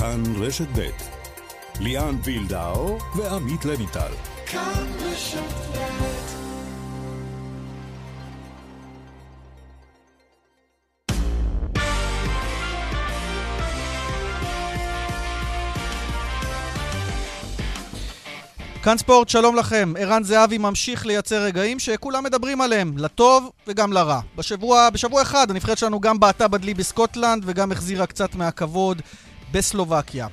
כאן 0.00 0.22
רשת 0.36 0.66
ב' 0.78 0.88
ליאן 1.80 2.16
וילדאו 2.24 2.98
ועמית 3.16 3.64
לויטל. 3.64 4.12
כאן 4.46 4.86
רשת 5.00 5.38
ב' 5.72 5.80
כאן 18.82 18.98
ספורט, 18.98 19.28
שלום 19.28 19.56
לכם. 19.56 19.92
ערן 19.98 20.22
זהבי 20.22 20.58
ממשיך 20.58 21.06
לייצר 21.06 21.42
רגעים 21.42 21.78
שכולם 21.78 22.24
מדברים 22.24 22.60
עליהם, 22.60 22.98
לטוב 22.98 23.50
וגם 23.66 23.92
לרע. 23.92 24.20
בשבוע, 24.36 24.90
בשבוע 24.90 25.22
אחד 25.22 25.50
הנבחרת 25.50 25.78
שלנו 25.78 26.00
גם 26.00 26.20
בעטה 26.20 26.48
בדלי 26.48 26.74
בסקוטלנד 26.74 27.42
וגם 27.46 27.72
החזירה 27.72 28.06
קצת 28.06 28.34
מהכבוד 28.34 29.02
בסלובקיה. 29.52 30.26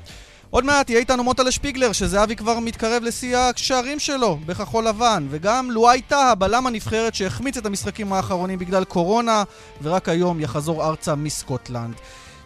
עוד 0.50 0.66
מעט 0.66 0.90
יהיה 0.90 1.00
איתנו 1.00 1.24
מוטלה 1.24 1.52
שפיגלר, 1.52 1.92
שזהבי 1.92 2.36
כבר 2.36 2.60
מתקרב 2.60 3.04
לשיא 3.04 3.38
הקשרים 3.38 4.00
שלו 4.00 4.38
בכחול 4.46 4.88
לבן, 4.88 5.28
וגם 5.30 5.72
לואי 5.72 6.02
טאה, 6.02 6.36
בלם 6.36 6.68
הנבחרת 6.68 7.16
שהחמיץ 7.16 7.58
את 7.58 7.66
המשחקים 7.66 8.14
האחרונים 8.14 8.60
בגלל 8.60 8.84
קורונה, 8.84 9.44
ורק 9.82 10.10
היום 10.10 10.40
יחזור 10.40 10.86
ארצה 10.86 11.16
מסקוטלנד. 11.16 11.96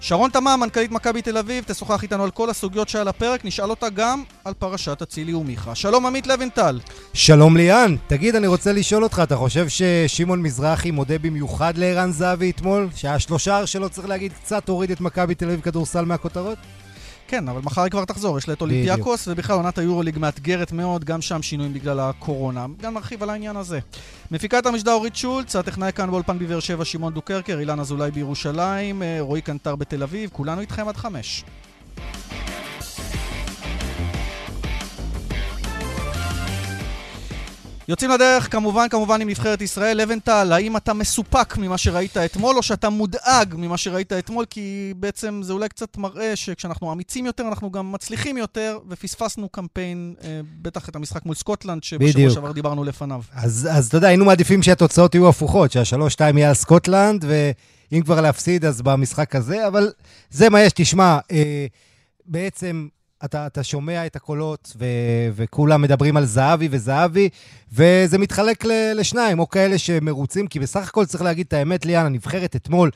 שרון 0.04 0.30
תמם, 0.30 0.58
מנכ"לית 0.60 0.92
מכבי 0.92 1.22
תל 1.22 1.38
אביב, 1.38 1.64
תשוחח 1.68 2.04
איתנו 2.04 2.24
על 2.24 2.32
כל 2.32 2.50
הסוגיות 2.50 2.90
שעל 2.90 3.08
הפרק, 3.08 3.46
נשאל 3.46 3.70
אותה 3.70 3.90
גם 3.90 4.24
על 4.46 4.54
פרשת 4.54 5.02
אצילי 5.02 5.34
ומיכה. 5.34 5.76
שלום 5.76 6.06
עמית 6.06 6.28
לוינטל. 6.28 6.80
שלום 7.14 7.58
ליאן. 7.58 7.96
תגיד, 8.08 8.36
אני 8.36 8.48
רוצה 8.48 8.74
לשאול 8.74 9.04
אותך, 9.04 9.22
אתה 9.24 9.36
חושב 9.36 9.66
ששמעון 9.70 10.42
מזרחי 10.42 10.92
מודה 10.92 11.18
במיוחד 11.18 11.78
לערן 11.78 12.12
זהבי 12.12 12.50
אתמול? 12.52 12.88
שהשלושה 12.96 13.68
שלו, 13.68 13.90
צריך 13.90 14.08
להגיד, 14.08 14.34
קצת 14.34 14.70
הוריד 14.70 14.92
את 14.92 15.02
מכבי 15.02 15.36
תל 15.36 15.46
אביב 15.46 15.62
כדורסל 15.62 16.06
מהכותרות? 16.06 16.58
כן, 17.32 17.50
אבל 17.50 17.62
מחר 17.64 17.82
היא 17.82 17.92
כבר 17.92 18.06
תחזור, 18.06 18.38
יש 18.38 18.48
לה 18.48 18.54
את 18.54 18.62
אולימפיאקוס, 18.62 19.28
ובכלל 19.28 19.56
עונת 19.56 19.78
היורוליג 19.78 20.20
מאתגרת 20.20 20.72
מאוד, 20.72 21.04
גם 21.04 21.22
שם 21.22 21.42
שינויים 21.42 21.74
בגלל 21.74 22.00
הקורונה. 22.00 22.66
גם 22.82 22.94
נרחיב 22.94 23.24
על 23.24 23.30
העניין 23.30 23.56
הזה. 23.56 23.80
מפיקת 24.32 24.66
המשדר 24.66 24.92
אורית 24.92 25.16
שולץ, 25.16 25.56
הטכנאי 25.56 25.92
כאן 25.92 26.12
באולפן 26.12 26.40
בבאר 26.40 26.60
שבע 26.60 26.86
שמעון 26.86 27.14
דוקרקר, 27.14 27.60
אילן 27.60 27.80
אזולאי 27.80 28.12
בירושלים, 28.12 29.04
אה, 29.04 29.18
רועי 29.20 29.42
קנטר 29.42 29.76
בתל 29.76 30.04
אביב, 30.04 30.30
כולנו 30.34 30.62
איתכם 30.62 30.88
עד 30.88 30.98
חמש. 30.98 31.44
יוצאים 37.88 38.12
לדרך 38.12 38.52
כמובן 38.52 38.90
כמובן 38.90 39.22
עם 39.22 39.30
נבחרת 39.30 39.62
ישראל. 39.62 39.98
לבנטל, 39.98 40.52
האם 40.54 40.78
אתה 40.78 40.94
מסופק 40.94 41.58
ממה 41.58 41.78
שראית 41.78 42.18
אתמול, 42.18 42.58
או 42.58 42.64
שאתה 42.64 42.90
מודאג 42.90 43.56
ממה 43.58 43.78
שראית 43.78 44.14
אתמול? 44.14 44.46
כי 44.50 44.94
בעצם 44.98 45.42
זה 45.44 45.54
אולי 45.54 45.70
קצת 45.70 45.98
מראה 45.98 46.36
שכשאנחנו 46.36 46.92
אמיצים 46.92 47.26
יותר, 47.26 47.44
אנחנו 47.44 47.72
גם 47.72 47.92
מצליחים 47.92 48.38
יותר, 48.38 48.80
ופספסנו 48.90 49.50
קמפיין, 49.50 50.16
אה, 50.24 50.42
בטח 50.62 50.90
את 50.90 50.96
המשחק 50.96 51.26
מול 51.26 51.36
סקוטלנד, 51.36 51.84
שבשבוע 51.84 52.30
שעבר 52.30 52.52
דיברנו 52.52 52.84
לפניו. 52.84 53.22
אז, 53.34 53.68
אז 53.72 53.88
אתה 53.88 53.98
יודע, 53.98 54.08
היינו 54.08 54.26
מעדיפים 54.26 54.64
שהתוצאות 54.64 55.16
יהיו 55.16 55.30
הפוכות, 55.30 55.72
שהשלוש-שתיים 55.72 56.38
יהיה 56.38 56.50
על 56.50 56.56
סקוטלנד, 56.56 57.26
ואם 57.28 58.02
כבר 58.02 58.22
להפסיד, 58.22 58.66
אז 58.66 58.82
במשחק 58.82 59.36
הזה, 59.36 59.68
אבל 59.68 59.92
זה 60.30 60.50
מה 60.50 60.62
יש. 60.62 60.72
תשמע, 60.76 61.20
אה, 61.32 61.66
בעצם... 62.26 62.88
אתה, 63.26 63.48
אתה 63.48 63.64
שומע 63.64 64.06
את 64.06 64.16
הקולות, 64.16 64.74
ו, 64.80 64.86
וכולם 65.34 65.82
מדברים 65.82 66.18
על 66.18 66.26
זהבי 66.26 66.68
וזהבי, 66.72 67.30
וזה 67.74 68.18
מתחלק 68.18 68.66
ל, 68.66 68.72
לשניים, 68.96 69.40
או 69.40 69.50
כאלה 69.50 69.78
שמרוצים, 69.78 70.48
כי 70.48 70.60
בסך 70.60 70.88
הכל 70.88 71.06
צריך 71.06 71.24
להגיד 71.24 71.46
את 71.48 71.54
האמת, 71.54 71.86
ליאן, 71.86 72.06
הנבחרת 72.06 72.56
אתמול, 72.56 72.92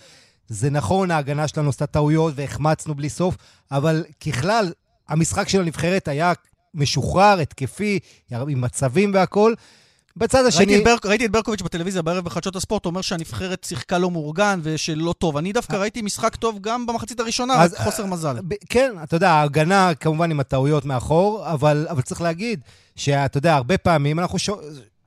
זה 0.47 0.69
נכון, 0.69 1.11
ההגנה 1.11 1.47
שלנו 1.47 1.69
עשתה 1.69 1.85
טעויות 1.85 2.33
והחמצנו 2.37 2.95
בלי 2.95 3.09
סוף, 3.09 3.37
אבל 3.71 4.03
ככלל, 4.25 4.71
המשחק 5.09 5.49
של 5.49 5.61
הנבחרת 5.61 6.07
היה 6.07 6.33
משוחרר, 6.73 7.39
התקפי, 7.39 7.99
עם 8.31 8.61
מצבים 8.61 9.11
והכול. 9.13 9.55
בצד 10.17 10.45
השני... 10.45 10.65
ראיתי 10.65 10.77
את, 10.77 10.83
בר... 10.83 11.09
ראיתי 11.09 11.25
את 11.25 11.31
ברקוביץ' 11.31 11.61
בטלוויזיה 11.61 12.01
בערב 12.01 12.25
בחדשות 12.25 12.55
הספורט, 12.55 12.85
אומר 12.85 13.01
שהנבחרת 13.01 13.63
שיחקה 13.63 13.97
לא 13.97 14.11
מאורגן 14.11 14.59
ושלא 14.63 15.13
טוב. 15.17 15.37
אני 15.37 15.53
דווקא 15.53 15.75
ראיתי 15.75 16.01
משחק 16.01 16.35
טוב 16.35 16.59
גם 16.61 16.85
במחצית 16.85 17.19
הראשונה, 17.19 17.53
אז, 17.53 17.73
רק 17.73 17.79
חוסר 17.79 18.05
מזל. 18.05 18.35
ב- 18.47 18.53
כן, 18.69 18.91
אתה 19.03 19.15
יודע, 19.15 19.31
ההגנה 19.31 19.91
כמובן 19.99 20.31
עם 20.31 20.39
הטעויות 20.39 20.85
מאחור, 20.85 21.51
אבל, 21.51 21.87
אבל 21.89 22.01
צריך 22.01 22.21
להגיד 22.21 22.59
שאתה 22.95 23.37
יודע, 23.37 23.55
הרבה 23.55 23.77
פעמים 23.77 24.19
אנחנו 24.19 24.39
ש... 24.39 24.49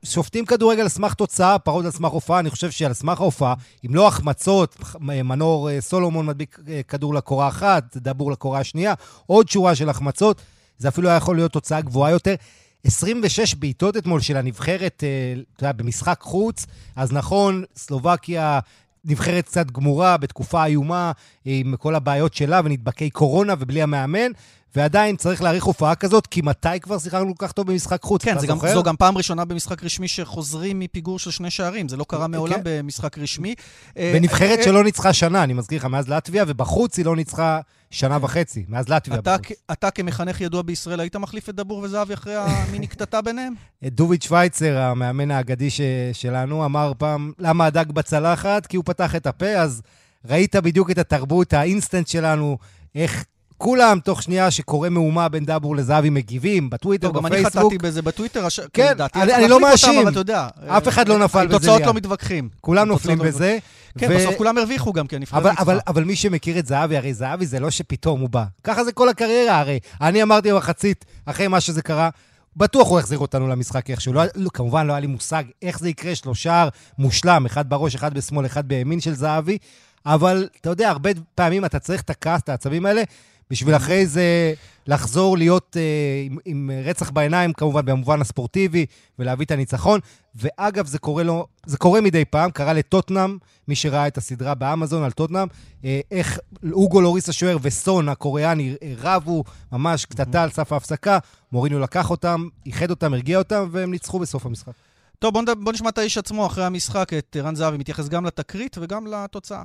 שופטים 0.03 0.45
כדורגל 0.45 0.81
על 0.81 0.87
סמך 0.87 1.13
תוצאה, 1.13 1.59
פרות 1.59 1.85
על 1.85 1.91
סמך 1.91 2.11
הופעה. 2.11 2.39
אני 2.39 2.49
חושב 2.49 2.71
שעל 2.71 2.93
סמך 2.93 3.19
ההופעה, 3.19 3.53
אם 3.85 3.95
לא 3.95 4.07
החמצות, 4.07 4.77
מנור 4.99 5.69
אה, 5.69 5.81
סולומון 5.81 6.25
מדביק 6.25 6.59
אה, 6.67 6.81
כדור 6.87 7.13
לקורה 7.13 7.47
אחת, 7.47 7.97
דבור 7.97 8.31
לקורה 8.31 8.59
השנייה, 8.59 8.93
עוד 9.25 9.49
שורה 9.49 9.75
של 9.75 9.89
החמצות, 9.89 10.41
זה 10.77 10.87
אפילו 10.87 11.09
היה 11.09 11.17
יכול 11.17 11.35
להיות 11.35 11.51
תוצאה 11.51 11.81
גבוהה 11.81 12.11
יותר. 12.11 12.35
26 12.83 13.55
בעיטות 13.55 13.97
אתמול 13.97 14.21
של 14.21 14.37
הנבחרת, 14.37 15.03
אה, 15.03 15.41
אתה 15.55 15.63
יודע, 15.63 15.71
במשחק 15.71 16.19
חוץ, 16.21 16.65
אז 16.95 17.11
נכון, 17.11 17.63
סלובקיה 17.75 18.59
נבחרת 19.05 19.45
קצת 19.45 19.71
גמורה, 19.71 20.17
בתקופה 20.17 20.65
איומה, 20.65 21.11
עם 21.45 21.75
כל 21.75 21.95
הבעיות 21.95 22.33
שלה 22.33 22.61
ונדבקי 22.63 23.09
קורונה 23.09 23.53
ובלי 23.59 23.81
המאמן, 23.81 24.31
ועדיין 24.75 25.15
צריך 25.15 25.41
להעריך 25.41 25.63
הופעה 25.63 25.95
כזאת, 25.95 26.27
כי 26.27 26.41
מתי 26.41 26.79
כבר 26.81 26.99
שיחקנו 26.99 27.35
כל 27.37 27.45
כך 27.45 27.51
טוב 27.51 27.67
במשחק 27.67 28.03
חוץ? 28.03 28.23
כן, 28.23 28.37
גם, 28.47 28.57
זו 28.73 28.83
גם 28.83 28.95
פעם 28.95 29.17
ראשונה 29.17 29.45
במשחק 29.45 29.83
רשמי 29.83 30.07
שחוזרים 30.07 30.79
מפיגור 30.79 31.19
של 31.19 31.31
שני 31.31 31.49
שערים. 31.49 31.89
זה 31.89 31.97
לא 31.97 32.05
קרה 32.07 32.27
מעולם 32.27 32.53
כן. 32.53 32.61
במשחק 32.63 33.17
רשמי. 33.17 33.55
בנבחרת 33.95 34.59
אה, 34.59 34.63
שלא 34.63 34.83
ניצחה 34.83 35.13
שנה, 35.13 35.43
אני 35.43 35.53
מזכיר 35.53 35.77
לך, 35.79 35.85
מאז 35.85 36.09
לטביה, 36.09 36.43
ובחוץ 36.47 36.97
היא 36.97 37.05
לא 37.05 37.15
ניצחה 37.15 37.59
שנה 37.91 38.17
וחצי, 38.21 38.65
מאז 38.69 38.89
לטביה. 38.89 39.19
אתה, 39.19 39.35
אתה 39.71 39.91
כמחנך 39.91 40.41
ידוע 40.41 40.61
בישראל, 40.61 40.99
היית 40.99 41.15
מחליף 41.15 41.49
את 41.49 41.55
דאבור 41.55 41.79
וזהבי 41.79 42.13
אחרי 42.13 42.35
המיני 42.35 42.87
קטטה 42.93 43.21
ביניהם? 43.21 43.53
דוד 43.83 44.21
שווייצר, 44.21 44.77
המאמן 44.77 45.31
האגדי 45.31 45.69
ש, 45.69 45.81
שלנו, 46.13 46.65
אמר 46.65 46.91
פעם, 46.97 47.31
למה 47.39 47.65
הדג 47.65 47.91
בצלחת? 47.91 48.65
כי 48.65 48.77
הוא 48.77 48.85
פתח 48.85 49.15
את 49.15 49.27
הפה, 49.27 49.49
אז 49.49 49.81
ראית 50.25 50.55
בדיוק 50.55 50.91
את 50.91 50.97
התרבות, 50.97 51.53
האינסטנט 51.53 52.07
שלנו, 52.07 52.57
איך 52.95 53.25
כולם, 53.59 53.99
תוך 53.99 54.23
שנייה 54.23 54.51
שקורה 54.51 54.89
מהומה 54.89 55.29
בין 55.29 55.45
דאבור 55.45 55.75
לזהבי, 55.75 56.09
מגיבים, 56.09 56.69
בטוויטר, 56.69 57.11
בפייסבוק. 57.11 57.31
גם 57.31 57.37
אני 57.37 57.45
חטאתי 57.45 57.77
בזה 57.77 58.01
בטוויטר, 58.01 58.47
כן, 58.73 58.93
אני 59.15 59.47
לא 59.47 59.59
מאשים. 59.61 60.01
אבל 60.01 60.11
אתה 60.11 60.19
יודע, 60.19 60.47
אף 60.67 60.87
אחד 60.87 61.07
לא 61.07 61.19
נפל 61.19 61.47
בזה. 61.47 61.59
תוצאות 61.59 61.81
לא 61.81 61.93
מתווכחים. 61.93 62.49
כולם 62.61 62.87
נופלים 62.87 63.17
לא 63.17 63.25
בזה. 63.25 63.57
כן, 63.97 64.15
בסוף 64.15 64.35
כולם 64.35 64.57
הרוויחו 64.57 64.93
גם, 64.93 65.07
כי 65.07 65.15
הנבחרת 65.15 65.45
ניצחה. 65.45 65.63
אבל 65.87 66.03
מי 66.03 66.15
שמכיר 66.15 66.59
את 66.59 66.65
זהבי, 66.65 66.97
הרי 66.97 67.13
זהבי 67.13 67.45
זה 67.45 67.59
לא 67.59 67.71
שפתאום 67.71 68.19
הוא 68.19 68.29
בא. 68.29 68.45
ככה 68.63 68.83
זה 68.83 68.91
כל 68.91 69.09
הקריירה, 69.09 69.59
הרי. 69.59 69.79
אני 70.01 70.23
אמרתי 70.23 70.51
במחצית, 70.51 71.05
אחרי 71.25 71.47
מה 71.47 71.61
שזה 71.61 71.81
קרה, 71.81 72.09
בטוח 72.55 72.89
הוא 72.89 72.99
יחזיר 72.99 73.19
אותנו 73.19 73.47
למשחק 73.47 73.89
איכשהו. 73.89 74.13
לא, 74.13 74.21
לא, 74.35 74.49
כמובן, 74.53 74.87
לא 74.87 74.93
היה 74.93 74.99
לי 74.99 75.07
מושג 75.07 75.43
איך 75.61 75.79
זה 75.79 75.89
יקרה, 75.89 76.15
שלושה 76.15 76.67
מושלם, 76.97 77.45
אחד 77.45 77.69
בראש, 77.69 77.95
אחד 77.95 78.13
בשמאל, 78.13 78.45
אחד 78.45 78.67
בימין 78.67 79.01
של 79.01 79.13
זהבי. 79.13 79.57
אבל 80.05 80.47
אתה 80.61 80.69
יודע, 80.69 80.89
הרבה 80.89 81.09
פעמים 81.35 81.65
אתה 81.65 81.79
צריך 81.79 82.01
את 82.01 82.09
הכעס, 82.09 82.41
את 82.41 82.49
העצבים 82.49 82.85
האלה, 82.85 83.03
בשביל 83.51 83.75
אחרי 83.75 84.07
זה 84.07 84.53
לחזור 84.87 85.37
להיות 85.37 85.77
אה, 85.79 86.23
עם, 86.25 86.37
עם 86.45 86.71
רצח 86.83 87.09
בעיניים, 87.09 87.53
כמובן, 87.53 87.85
במובן 87.85 88.21
הספורטיבי, 88.21 88.85
ולהביא 89.19 89.45
את 89.45 89.51
הניצחון. 89.51 89.99
ואגב, 90.35 90.85
זה 90.85 90.99
קורה, 90.99 91.23
לו, 91.23 91.47
זה 91.65 91.77
קורה 91.77 92.01
מדי 92.01 92.25
פעם, 92.25 92.51
קרה 92.51 92.73
לטוטנאם, 92.73 93.37
מי 93.67 93.75
שראה 93.75 94.07
את 94.07 94.17
הסדרה 94.17 94.55
באמזון 94.55 95.03
על 95.03 95.11
טוטנאם, 95.11 95.47
אה, 95.85 95.99
איך 96.11 96.39
אוגו 96.71 97.01
לוריס 97.01 97.29
השוער 97.29 97.57
וסון 97.61 98.09
הקוריאני 98.09 98.75
רבו 98.97 99.43
ממש 99.71 100.05
קטטה 100.05 100.43
על 100.43 100.49
סף 100.49 100.73
ההפסקה, 100.73 101.19
מוריניו 101.51 101.79
לקח 101.79 102.09
אותם, 102.09 102.47
איחד 102.65 102.89
אותם, 102.89 103.13
הרגיע 103.13 103.37
אותם, 103.37 103.67
והם 103.71 103.91
ניצחו 103.91 104.19
בסוף 104.19 104.45
המשחק. 104.45 104.73
טוב, 105.19 105.33
בוא, 105.33 105.53
בוא 105.63 105.73
נשמע 105.73 105.89
את 105.89 105.97
האיש 105.97 106.17
עצמו 106.17 106.45
אחרי 106.45 106.65
המשחק, 106.65 107.13
את 107.13 107.37
רן 107.39 107.55
זהבי, 107.55 107.77
מתייחס 107.77 108.07
גם 108.07 108.25
לתקרית 108.25 108.77
וגם 108.81 109.07
לתוצאה. 109.07 109.63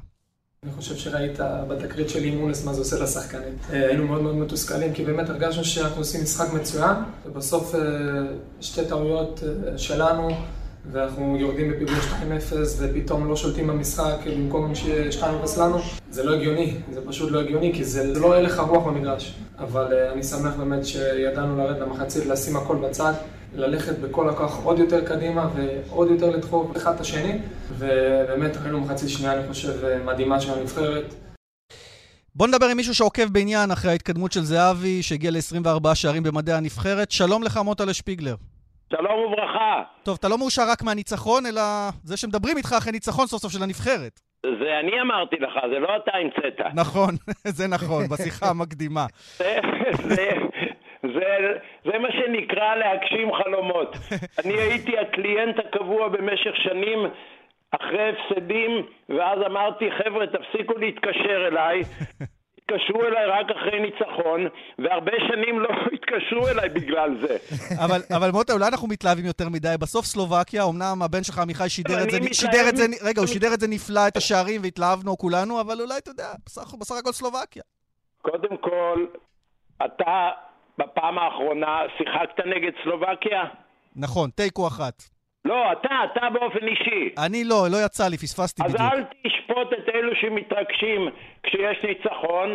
אני 0.65 0.73
חושב 0.73 0.97
שראית 0.97 1.39
בתקרית 1.69 2.09
של 2.09 2.25
אימונס 2.25 2.65
מה 2.65 2.73
זה 2.73 2.81
עושה 2.81 3.03
לשחקנים. 3.03 3.55
אה, 3.73 3.87
היינו 3.87 4.07
מאוד 4.07 4.23
מאוד 4.23 4.35
מתוסכלים, 4.37 4.93
כי 4.93 5.05
באמת 5.05 5.31
הרגשנו 5.31 5.65
שאנחנו 5.65 5.99
עושים 5.99 6.23
משחק 6.23 6.53
מצוין, 6.53 6.97
ובסוף 7.27 7.75
אה, 7.75 7.81
שתי 8.61 8.85
טעויות 8.85 9.43
אה, 9.47 9.79
שלנו, 9.79 10.29
ואנחנו 10.93 11.37
יורדים 11.37 11.71
בפיגור 11.71 11.95
2-0, 12.51 12.55
ופתאום 12.79 13.29
לא 13.29 13.37
שולטים 13.37 13.67
במשחק 13.67 14.17
במקום 14.27 14.75
שיהיה 14.75 15.11
2-0 15.11 15.61
לנו. 15.61 15.79
זה 16.11 16.23
לא 16.23 16.35
הגיוני, 16.35 16.75
זה 16.95 17.01
פשוט 17.07 17.31
לא 17.31 17.41
הגיוני, 17.41 17.73
כי 17.75 17.85
זה 17.85 18.21
לא 18.21 18.35
הלך 18.35 18.59
הרוח 18.59 18.87
במגרש. 18.87 19.35
אבל 19.59 19.95
אני 20.13 20.23
שמח 20.23 20.55
באמת 20.59 20.87
שידענו 20.87 21.57
לרדת 21.57 21.81
למחצית, 21.81 22.27
לשים 22.27 22.57
הכל 22.57 22.77
בצד. 22.77 23.13
ללכת 23.57 23.99
בכל 23.99 24.29
הכוח 24.29 24.65
עוד 24.65 24.79
יותר 24.79 25.05
קדימה 25.07 25.49
ועוד 25.55 26.11
יותר 26.11 26.31
לדחוף 26.31 26.77
אחד 26.77 26.95
את 26.95 27.01
השני, 27.01 27.39
ובאמת 27.79 28.57
ראינו 28.63 28.81
מחצית 28.81 29.09
שנייה, 29.09 29.33
אני 29.33 29.49
חושב, 29.49 30.05
מדהימה 30.05 30.41
של 30.41 30.53
הנבחרת. 30.59 31.15
בוא 32.35 32.47
נדבר 32.47 32.67
עם 32.67 32.77
מישהו 32.77 32.95
שעוקב 32.95 33.27
בעניין 33.33 33.71
אחרי 33.71 33.91
ההתקדמות 33.91 34.33
של 34.33 34.41
זהבי, 34.41 35.03
שהגיע 35.03 35.31
ל-24 35.31 35.95
שערים 35.95 36.23
במדעי 36.23 36.55
הנבחרת. 36.55 37.11
שלום 37.11 37.43
לך, 37.43 37.57
מוטלה 37.57 37.95
שפיגלר. 37.95 38.35
שלום 38.91 39.21
וברכה. 39.27 39.83
טוב, 40.03 40.17
אתה 40.21 40.29
לא 40.29 40.39
מאושר 40.39 40.63
רק 40.71 40.83
מהניצחון, 40.83 41.47
אלא 41.47 41.63
זה 42.05 42.17
שמדברים 42.17 42.57
איתך 42.57 42.75
אחרי 42.79 42.93
ניצחון 42.93 43.27
סוף 43.27 43.43
סוף 43.43 43.53
של 43.53 43.63
הנבחרת. 43.63 44.21
זה 44.43 44.81
אני 44.81 45.01
אמרתי 45.01 45.37
לך, 45.37 45.53
זה 45.71 45.79
לא 45.79 45.89
אתה 45.97 46.11
המצאת. 46.17 46.75
נכון, 46.75 47.15
זה 47.59 47.67
נכון, 47.69 48.09
בשיחה 48.09 48.51
המקדימה. 48.51 49.07
זה, 49.39 49.57
זה, 50.09 50.29
זה, 51.15 51.53
זה 51.85 51.99
מה 51.99 52.09
שנקרא 52.13 52.75
להגשים 52.75 53.29
חלומות. 53.35 53.97
אני 54.45 54.55
הייתי 54.55 54.99
הקליינט 54.99 55.57
הקבוע 55.59 56.09
במשך 56.09 56.57
שנים 56.57 56.99
אחרי 57.71 58.09
הפסדים, 58.13 58.71
ואז 59.09 59.39
אמרתי, 59.47 59.85
חבר'ה, 60.05 60.27
תפסיקו 60.27 60.73
להתקשר 60.79 61.49
אליי. 61.49 61.81
התקשרו 62.59 63.05
אליי 63.05 63.27
רק 63.27 63.47
אחרי 63.51 63.81
ניצחון, 63.81 64.47
והרבה 64.79 65.13
שנים 65.29 65.61
לא 65.61 65.69
התקשרו 65.95 66.49
אליי 66.49 66.69
בגלל 66.69 67.11
זה. 67.27 67.37
אבל, 67.85 68.01
אבל 68.17 68.31
מוטה, 68.31 68.53
אולי 68.53 68.67
אנחנו 68.69 68.89
מתלהבים 68.89 69.25
יותר 69.27 69.49
מדי. 69.49 69.75
בסוף 69.81 70.05
סלובקיה, 70.05 70.65
אמנם 70.65 71.03
הבן 71.05 71.23
שלך 71.23 71.39
עמיחי 71.39 71.69
שידר 71.69 72.03
את 72.05 72.11
זה, 72.11 72.17
אני 72.17 72.35
שידר 72.35 72.69
את 72.69 72.77
זה, 72.77 72.85
מתלהב- 72.89 73.09
רגע, 73.09 73.21
הוא 73.21 73.27
שידר 73.27 73.55
את 73.55 73.61
זה 73.61 73.67
נפלא, 73.69 74.09
את 74.09 74.17
השערים, 74.17 74.61
והתלהבנו 74.63 75.19
כולנו, 75.19 75.61
אבל 75.61 75.81
אולי, 75.81 75.99
אתה 75.99 76.11
יודע, 76.11 76.29
בסך, 76.47 76.75
בסך 76.81 76.95
הכל 77.01 77.13
סלובקיה. 77.13 77.63
קודם 78.23 78.57
כל, 78.57 79.07
אתה 79.85 80.29
בפעם 80.79 81.19
האחרונה 81.19 81.79
שיחקת 81.99 82.47
נגד 82.47 82.73
סלובקיה? 82.83 83.45
נכון, 83.97 84.31
תיקו 84.31 84.67
אחת. 84.67 85.03
לא, 85.45 85.73
אתה, 85.73 85.95
אתה 86.05 86.31
באופן 86.31 86.67
אישי. 86.69 87.15
אני 87.27 87.45
לא, 87.45 87.67
לא 87.71 87.77
יצא 87.85 88.09
לי, 88.09 88.17
פספסתי 88.17 88.63
אז 88.65 88.75
בדיוק. 88.75 88.93
אל 88.93 89.03
תשפוט 89.03 89.73
את 89.73 89.89
אלו 89.95 90.13
שמתרגשים 90.21 91.09
כשיש 91.43 91.85
ניצחון, 91.85 92.51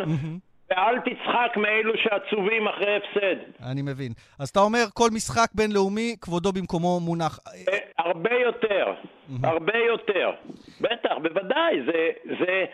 ואל 0.70 0.98
תצחק 1.00 1.56
מאלו 1.56 1.92
שעצובים 1.96 2.68
אחרי 2.68 2.96
הפסד. 2.96 3.36
אני 3.70 3.82
מבין. 3.82 4.12
אז 4.38 4.48
אתה 4.48 4.60
אומר, 4.60 4.84
כל 4.94 5.08
משחק 5.14 5.48
בינלאומי, 5.54 6.16
כבודו 6.20 6.52
במקומו 6.52 7.00
מונח. 7.00 7.38
אה, 7.72 7.78
הרבה 7.98 8.34
יותר, 8.34 8.94
הרבה 9.44 9.78
יותר. 9.78 10.30
בטח, 10.80 11.12
בוודאי, 11.22 11.82
זה, 11.86 12.10
זה, 12.38 12.64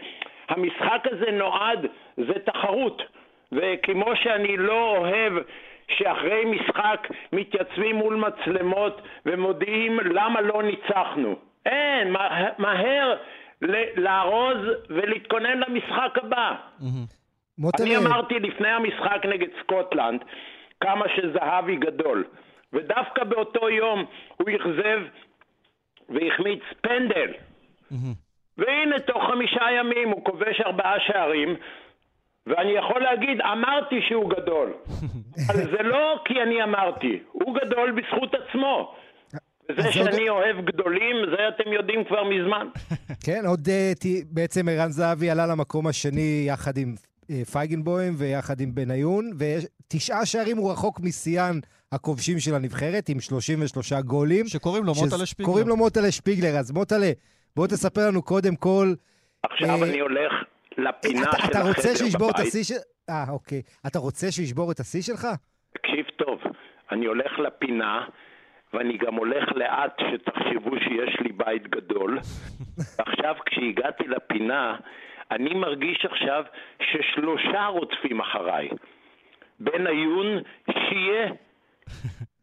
המשחק 0.49 1.03
הזה 1.13 1.31
נועד, 1.33 1.87
זה 2.17 2.35
תחרות. 2.45 3.03
וכמו 3.53 4.17
שאני 4.17 4.57
לא 4.57 4.97
אוהב 4.97 5.33
שאחרי 5.91 6.45
משחק 6.45 7.09
מתייצבים 7.33 7.97
מול 7.97 8.15
מצלמות 8.17 9.01
ומודיעים 9.27 10.01
למה 10.01 10.41
לא 10.41 10.63
ניצחנו. 10.63 11.37
אין, 11.67 12.11
מה- 12.13 12.49
מהר 12.59 13.17
לארוז 13.97 14.57
ולהתכונן 14.91 15.59
למשחק 15.59 16.19
הבא. 16.23 16.55
מוטלה, 17.59 17.87
אני 17.87 17.97
אמרתי 17.97 18.35
לפני 18.39 18.69
המשחק 18.69 19.27
נגד 19.29 19.49
סקוטלנד 19.63 20.21
כמה 20.81 21.05
שזהבי 21.17 21.77
גדול, 21.77 22.25
ודווקא 22.73 23.25
באותו 23.25 23.71
יום 23.71 24.05
הוא 24.37 24.49
אכזב 24.57 25.01
והחמיץ 26.09 26.63
פנדל. 26.81 27.31
והנה, 28.59 28.99
תוך 29.01 29.25
חמישה 29.31 29.65
ימים 29.79 30.09
הוא 30.09 30.25
כובש 30.25 30.61
ארבעה 30.61 31.01
שערים, 31.01 31.57
ואני 32.47 32.71
יכול 32.79 33.03
להגיד, 33.03 33.41
אמרתי 33.41 33.95
שהוא 34.09 34.31
גדול. 34.31 34.73
אבל 35.49 35.65
זה 35.71 35.83
לא 35.83 36.15
כי 36.25 36.35
אני 36.43 36.63
אמרתי, 36.63 37.19
הוא 37.33 37.57
גדול 37.65 37.91
בזכות 38.01 38.33
עצמו. 38.35 38.95
וזה 39.71 39.89
אז 39.89 39.97
עוד- 39.97 40.11
שאני 40.11 40.29
אוהב 40.29 40.57
גדולים, 40.65 41.17
זה 41.31 41.37
אתם 41.49 41.73
יודעים 41.73 42.05
כבר 42.05 42.25
מזמן. 42.25 42.67
כן, 43.27 43.43
עוד 43.47 43.69
אה, 43.69 43.93
בעצם 44.31 44.69
ערן 44.69 44.91
זהבי 44.91 45.31
עלה 45.31 45.47
למקום 45.47 45.87
השני 45.87 46.45
יחד 46.49 46.77
עם 46.79 46.95
אה, 47.31 47.45
פייגנבוים 47.53 48.15
ויחד 48.19 48.61
עם 48.61 48.75
בניון, 48.75 49.31
ותשעה 49.39 50.27
שערים 50.27 50.57
הוא 50.57 50.73
רחוק 50.73 51.01
משיאן 51.01 51.59
הכובשים 51.93 52.39
של 52.39 52.55
הנבחרת, 52.55 53.09
עם 53.09 53.21
33 53.21 53.93
גולים. 53.93 54.47
שקוראים 54.47 54.85
לו 54.85 54.93
מוטלה 54.95 55.27
שפיגלר. 55.27 55.47
קוראים 55.53 55.69
לו 55.69 55.77
מוטלה 55.77 56.11
שפיגלר, 56.13 56.57
אז 56.59 56.71
מוטלה, 56.73 57.11
בוא 57.57 57.67
תספר 57.67 58.07
לנו 58.09 58.23
קודם 58.23 58.57
כל... 58.57 58.95
עכשיו 59.43 59.69
אה, 59.69 59.89
אני 59.89 60.01
הולך 60.01 60.33
לפינה 60.79 61.23
אתה, 61.23 61.39
של 61.39 61.51
אתה 61.51 61.61
רוצה 61.61 61.91
החדר 61.91 61.95
שישבור 61.95 62.31
את. 62.31 62.39
השיא 62.39 62.65
של... 62.65 62.81
אה, 63.11 63.25
אוקיי. 63.31 63.63
אתה 63.87 63.99
רוצה 63.99 64.31
שישבור 64.31 64.73
את 64.73 64.81
השיא 64.81 65.03
שלך? 65.03 65.27
תקשיב 65.73 66.07
טוב, 66.17 66.41
אני 66.93 67.07
הולך 67.07 67.39
לפינה, 67.39 68.05
ואני 68.75 68.99
גם 68.99 69.15
הולך 69.15 69.45
לאט 69.55 70.01
שתחשבו 70.01 70.71
שיש 70.79 71.21
לי 71.21 71.33
בית 71.33 71.69
גדול. 71.69 72.19
עכשיו, 73.07 73.35
כשהגעתי 73.47 74.05
לפינה, 74.09 74.77
אני 75.31 75.55
מרגיש 75.55 76.07
עכשיו 76.11 76.45
ששלושה 76.83 77.67
רודפים 77.67 78.21
אחריי. 78.21 78.69
בניון, 79.61 80.27
שיה 80.71 81.33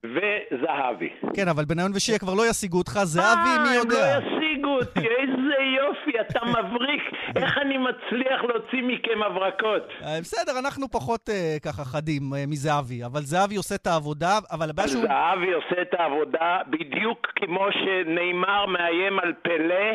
וזהבי. 0.14 1.10
כן, 1.36 1.48
אבל 1.48 1.66
בניון 1.66 1.92
ושיעה 1.96 2.20
כבר 2.20 2.34
לא 2.34 2.50
ישיגו 2.50 2.78
אותך, 2.78 3.00
זהבי, 3.04 3.50
מי 3.64 3.70
אה, 3.70 3.76
יודע. 3.76 4.16
הם 4.16 4.24
לא 4.24 4.28
ישיגו 4.28 4.53
אותי, 4.68 5.08
איזה 5.08 5.64
יופי, 5.78 6.20
אתה 6.22 6.40
מבריק. 6.46 7.04
איך 7.36 7.58
אני 7.58 7.78
מצליח 7.78 8.44
להוציא 8.44 8.82
מכם 8.84 9.24
הברקות? 9.24 9.88
אה, 10.02 10.20
בסדר, 10.22 10.60
אנחנו 10.60 10.90
פחות 10.92 11.30
אה, 11.30 11.56
ככה 11.66 11.84
חדים 11.86 12.22
אה, 12.36 12.44
מזהבי, 12.48 13.06
אבל 13.06 13.22
זהבי 13.22 13.56
עושה 13.56 13.76
את 13.76 13.88
העבודה, 13.88 14.40
אבל 14.52 14.70
הבעיה 14.70 14.88
שהוא... 14.88 15.02
זהבי 15.02 15.54
עושה 15.54 15.82
את 15.82 15.94
העבודה 16.00 16.60
בדיוק 16.70 17.28
כמו 17.36 17.68
שנאמר 17.72 18.66
מאיים 18.66 19.20
על 19.20 19.34
פלא, 19.42 19.92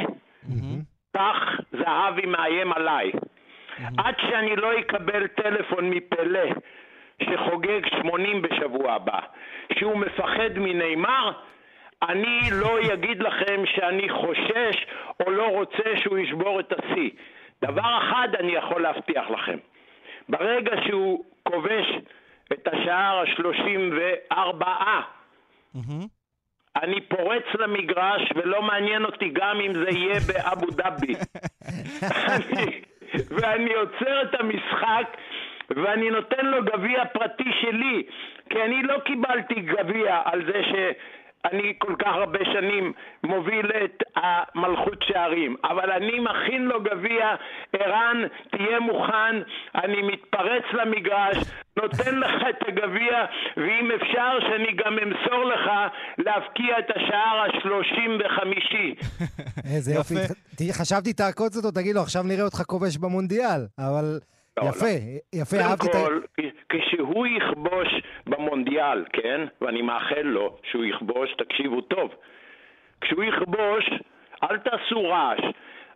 כך 1.16 1.36
זהבי 1.72 2.26
מאיים 2.26 2.72
עליי. 2.72 3.10
עד 3.98 4.14
שאני 4.20 4.56
לא 4.56 4.80
אקבל 4.80 5.26
טלפון 5.26 5.90
מפלא, 5.90 6.48
שחוגג 7.22 7.80
80 8.02 8.42
בשבוע 8.42 8.92
הבא, 8.92 9.20
שהוא 9.78 9.96
מפחד 9.96 10.50
מנאמר, 10.56 11.32
אני 12.02 12.40
לא 12.52 12.78
אגיד 12.94 13.20
לכם 13.22 13.62
שאני 13.66 14.08
חושש 14.08 14.86
או 15.26 15.30
לא 15.30 15.46
רוצה 15.48 15.82
שהוא 16.02 16.18
ישבור 16.18 16.60
את 16.60 16.72
השיא. 16.72 17.10
דבר 17.64 17.98
אחד 17.98 18.28
אני 18.40 18.52
יכול 18.52 18.82
להבטיח 18.82 19.30
לכם, 19.30 19.58
ברגע 20.28 20.72
שהוא 20.86 21.24
כובש 21.42 21.86
את 22.52 22.68
השער 22.72 23.18
ה-34, 23.18 24.64
אני 26.76 27.00
פורץ 27.00 27.44
למגרש 27.58 28.22
ולא 28.36 28.62
מעניין 28.62 29.04
אותי 29.04 29.28
גם 29.32 29.60
אם 29.60 29.72
זה 29.74 29.90
יהיה 29.90 30.20
באבו 30.26 30.66
דאבי. 30.70 31.14
אני- 32.02 32.80
ואני 33.30 33.74
עוצר 33.74 34.22
את 34.22 34.40
המשחק 34.40 35.16
ואני 35.70 36.10
נותן 36.10 36.46
לו 36.46 36.64
גביע 36.64 37.04
פרטי 37.04 37.50
שלי, 37.60 38.02
כי 38.50 38.62
אני 38.62 38.82
לא 38.82 38.98
קיבלתי 38.98 39.54
גביע 39.54 40.22
על 40.24 40.44
זה 40.52 40.62
שאני 41.46 41.72
כל 41.78 41.94
כך 41.98 42.06
הרבה 42.06 42.38
שנים 42.44 42.92
מוביל 43.24 43.66
את 43.84 44.02
המלכות 44.16 45.02
שערים, 45.02 45.56
אבל 45.64 45.90
אני 45.90 46.20
מכין 46.20 46.62
לו 46.62 46.82
גביע, 46.82 47.34
ערן, 47.72 48.22
תהיה 48.50 48.80
מוכן, 48.80 49.36
אני 49.74 50.02
מתפרץ 50.02 50.62
למגרש, 50.72 51.36
נותן 51.76 52.18
לך 52.18 52.42
את 52.50 52.68
הגביע, 52.68 53.24
ואם 53.56 53.90
אפשר 53.96 54.38
שאני 54.40 54.72
גם 54.84 54.98
אמסור 54.98 55.44
לך 55.44 55.70
להבקיע 56.18 56.78
את 56.78 56.90
השער 56.96 57.46
השלושים 57.48 58.18
וחמישי. 58.20 58.94
איזה 59.74 59.94
יופי. 59.94 60.14
יפה. 60.14 60.72
חשבתי 60.72 61.12
תעקוץ 61.12 61.56
אותו, 61.56 61.70
תגיד 61.70 61.94
לו, 61.94 62.00
עכשיו 62.02 62.22
נראה 62.22 62.44
אותך 62.44 62.62
כובש 62.66 62.96
במונדיאל. 62.96 63.66
אבל 63.78 64.18
לא, 64.56 64.68
יפה, 64.68 64.86
יפה, 65.32 65.56
קודם 65.56 65.68
אהבתי 65.68 65.86
את 65.86 65.94
ה... 65.94 65.98
כל, 65.98 66.20
כשהוא 66.68 67.26
יכבוש 67.26 67.88
במונדיאל, 68.26 69.04
כן? 69.12 69.40
ואני 69.60 69.82
מאחל 69.82 70.22
לו 70.22 70.56
שהוא 70.70 70.84
יכבוש, 70.84 71.30
תקשיבו 71.38 71.80
טוב. 71.80 72.10
כשהוא 73.00 73.24
יכבוש, 73.24 73.84
אל 74.42 74.58
תעשו 74.58 75.08
רעש. 75.08 75.40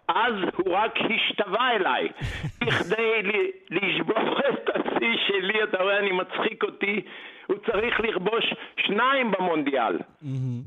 אז 0.09 0.35
הוא 0.57 0.75
רק 0.75 0.93
השתווה 0.97 1.71
אליי, 1.77 2.09
בכדי 2.61 3.23
לשבור 3.71 4.39
את 4.39 4.71
השיא 4.75 5.17
שלי, 5.27 5.65
אתה 5.65 5.83
רואה, 5.83 5.99
אני 5.99 6.13
מצחיק 6.13 6.65
אותי, 6.65 7.01
הוא 7.47 7.57
צריך 7.67 8.01
לכבוש 8.01 8.55
שניים 8.87 9.31
במונדיאל. 9.31 9.99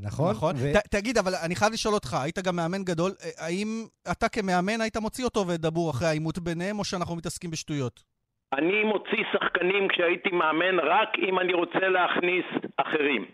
נכון? 0.02 0.32
נכון. 0.32 0.56
תגיד, 0.92 1.18
אבל 1.18 1.32
אני 1.46 1.56
חייב 1.56 1.74
לשאול 1.74 1.94
אותך, 1.94 2.14
היית 2.14 2.40
גם 2.40 2.56
מאמן 2.56 2.84
גדול, 2.84 3.12
אה, 3.24 3.46
האם 3.46 3.68
אתה 4.12 4.30
כמאמן 4.30 4.82
היית 4.82 4.98
מוציא 4.98 5.26
אותו 5.26 5.48
ואת 5.48 5.62
דבור 5.62 5.92
אחרי 5.92 6.08
העימות 6.08 6.40
ביניהם, 6.40 6.80
או 6.80 6.84
שאנחנו 6.84 7.16
מתעסקים 7.16 7.52
בשטויות? 7.52 8.15
אני 8.58 8.84
מוציא 8.84 9.24
שחקנים 9.34 9.88
כשהייתי 9.88 10.30
מאמן 10.30 10.80
רק 10.80 11.10
אם 11.30 11.40
אני 11.40 11.54
רוצה 11.54 11.80
להכניס 11.80 12.46
אחרים. 12.78 13.26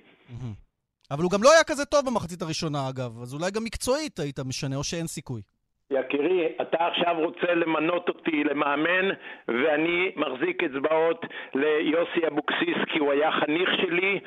אבל 1.12 1.24
הוא 1.24 1.32
גם 1.32 1.44
לא 1.44 1.50
היה 1.52 1.64
כזה 1.64 1.86
טוב 1.86 2.02
במחצית 2.08 2.42
הראשונה, 2.42 2.80
אגב, 2.90 3.22
אז 3.22 3.34
אולי 3.34 3.52
גם 3.52 3.64
מקצועית 3.64 4.20
היית 4.20 4.40
משנה, 4.40 4.76
או 4.76 4.84
שאין 4.84 5.08
סיכוי. 5.08 5.42
יקירי, 5.92 6.48
אתה 6.62 6.88
עכשיו 6.88 7.16
רוצה 7.20 7.54
למנות 7.54 8.10
אותי 8.10 8.44
למאמן, 8.44 9.10
ואני 9.48 10.12
מחזיק 10.16 10.64
אצבעות 10.64 11.26
ליוסי 11.56 12.28
אבוקסיס 12.28 12.78
כי 12.94 13.00
הוא 13.00 13.12
היה 13.12 13.32
חניך 13.32 13.70
שלי, 13.82 14.20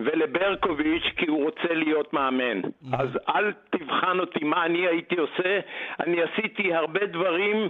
ולברקוביץ' 0.00 1.08
כי 1.16 1.26
הוא 1.26 1.44
רוצה 1.44 1.74
להיות 1.74 2.12
מאמן. 2.12 2.60
אז 2.92 3.08
אל 3.28 3.52
תבחן 3.70 4.20
אותי 4.20 4.44
מה 4.44 4.64
אני 4.64 4.86
הייתי 4.86 5.16
עושה, 5.16 5.60
אני 6.00 6.22
עשיתי 6.22 6.74
הרבה 6.74 7.06
דברים 7.06 7.68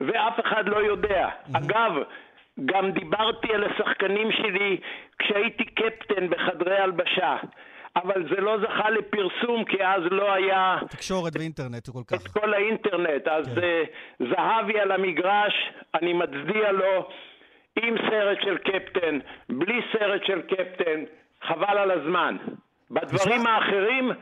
ואף 0.00 0.40
אחד 0.40 0.68
לא 0.68 0.76
יודע. 0.76 1.28
אגב, 1.56 1.92
גם 2.64 2.90
דיברתי 2.90 3.54
על 3.54 3.64
השחקנים 3.64 4.32
שלי 4.32 4.76
כשהייתי 5.18 5.64
קפטן 5.64 6.30
בחדרי 6.30 6.78
הלבשה. 6.78 7.36
אבל 7.96 8.28
זה 8.34 8.40
לא 8.40 8.56
זכה 8.62 8.90
לפרסום, 8.90 9.64
כי 9.64 9.84
אז 9.84 10.02
לא 10.10 10.32
היה... 10.32 10.78
תקשורת 10.90 11.32
ואינטרנט 11.36 11.88
כל 11.88 12.02
כך. 12.06 12.22
את 12.22 12.28
כל 12.28 12.54
האינטרנט. 12.54 13.28
אז 13.28 13.44
כן. 13.46 13.60
uh, 13.60 14.26
זהבי 14.30 14.80
על 14.80 14.92
המגרש, 14.92 15.54
אני 15.94 16.12
מצדיע 16.12 16.72
לו 16.72 17.08
עם 17.76 17.94
סרט 18.10 18.38
של 18.42 18.58
קפטן, 18.58 19.18
בלי 19.48 19.80
סרט 19.92 20.20
של 20.24 20.40
קפטן, 20.40 21.04
חבל 21.42 21.78
על 21.78 21.90
הזמן. 21.90 22.36
בדברים 22.90 23.46
האחרים... 23.46 24.12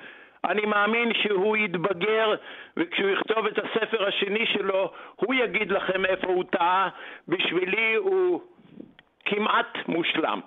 אני 0.45 0.66
מאמין 0.66 1.12
שהוא 1.23 1.57
יתבגר, 1.57 2.35
וכשהוא 2.76 3.11
יכתוב 3.11 3.47
את 3.47 3.59
הספר 3.59 4.09
השני 4.09 4.47
שלו, 4.52 4.92
הוא 5.16 5.35
יגיד 5.35 5.71
לכם 5.71 6.04
איפה 6.04 6.26
הוא 6.26 6.45
טעה. 6.52 6.88
בשבילי 7.28 7.95
הוא 7.95 8.40
כמעט 9.25 9.88
מושלם. 9.88 10.40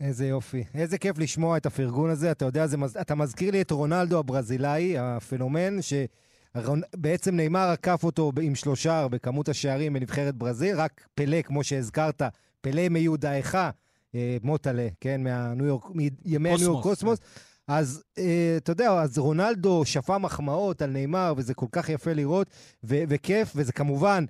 איזה 0.00 0.26
יופי. 0.26 0.64
איזה 0.74 0.98
כיף 0.98 1.18
לשמוע 1.18 1.56
את 1.56 1.66
הפרגון 1.66 2.10
הזה. 2.10 2.30
אתה 2.30 2.44
יודע, 2.44 2.66
זה, 2.66 3.00
אתה 3.00 3.14
מזכיר 3.14 3.50
לי 3.50 3.60
את 3.62 3.70
רונלדו 3.70 4.18
הברזילאי, 4.18 4.98
הפנומן, 4.98 5.76
שבעצם 5.82 7.36
נאמר 7.36 7.68
עקף 7.72 8.04
אותו 8.04 8.30
עם 8.42 8.54
שלושה 8.54 9.08
בכמות 9.08 9.48
השערים 9.48 9.92
בנבחרת 9.92 10.34
ברזיל, 10.34 10.76
רק 10.76 11.06
פלא, 11.14 11.42
כמו 11.42 11.64
שהזכרת, 11.64 12.22
פלא 12.60 12.88
מיודעך, 12.88 13.54
אה, 14.14 14.36
מוטלה, 14.42 14.88
כן, 15.00 15.24
מהניו 15.24 15.66
יורק, 15.66 15.84
מימי 15.94 16.48
הניו 16.48 16.62
יורק 16.62 16.82
קוסמוס. 16.82 17.18
אז 17.68 18.04
אה, 18.18 18.54
אתה 18.56 18.72
יודע, 18.72 18.90
אז 18.90 19.18
רונלדו 19.18 19.82
שפע 19.84 20.18
מחמאות 20.18 20.82
על 20.82 20.90
נאמר, 20.90 21.32
וזה 21.36 21.54
כל 21.54 21.66
כך 21.72 21.88
יפה 21.88 22.12
לראות, 22.12 22.46
ו- 22.84 23.02
וכיף, 23.08 23.48
וזה 23.56 23.72
כמובן, 23.72 24.24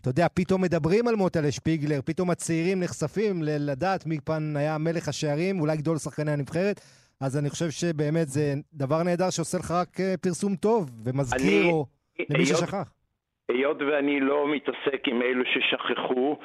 אתה 0.00 0.10
יודע, 0.10 0.26
פתאום 0.34 0.62
מדברים 0.62 1.08
על 1.08 1.14
מוטלה 1.16 1.52
שפיגלר, 1.52 2.00
פתאום 2.04 2.30
הצעירים 2.30 2.80
נחשפים 2.80 3.42
ל- 3.42 3.70
לדעת 3.70 4.06
מי 4.06 4.20
פן 4.20 4.56
היה 4.56 4.78
מלך 4.78 5.08
השערים, 5.08 5.60
אולי 5.60 5.76
גדול 5.76 5.98
שחקני 5.98 6.30
הנבחרת. 6.32 6.80
אז 7.20 7.38
אני 7.38 7.50
חושב 7.50 7.70
שבאמת 7.70 8.28
זה 8.28 8.54
דבר 8.74 9.02
נהדר 9.02 9.30
שעושה 9.30 9.58
לך 9.58 9.70
רק 9.70 10.00
אה, 10.00 10.14
פרסום 10.20 10.56
טוב, 10.56 10.90
ומזכיר 11.04 11.60
אני, 11.62 11.70
או 11.70 11.86
למי 12.30 12.46
ששכח. 12.46 12.92
היות 13.48 13.76
ואני 13.82 14.20
לא 14.20 14.46
מתעסק 14.54 15.02
עם 15.06 15.22
אלו 15.22 15.44
ששכחו, 15.44 16.36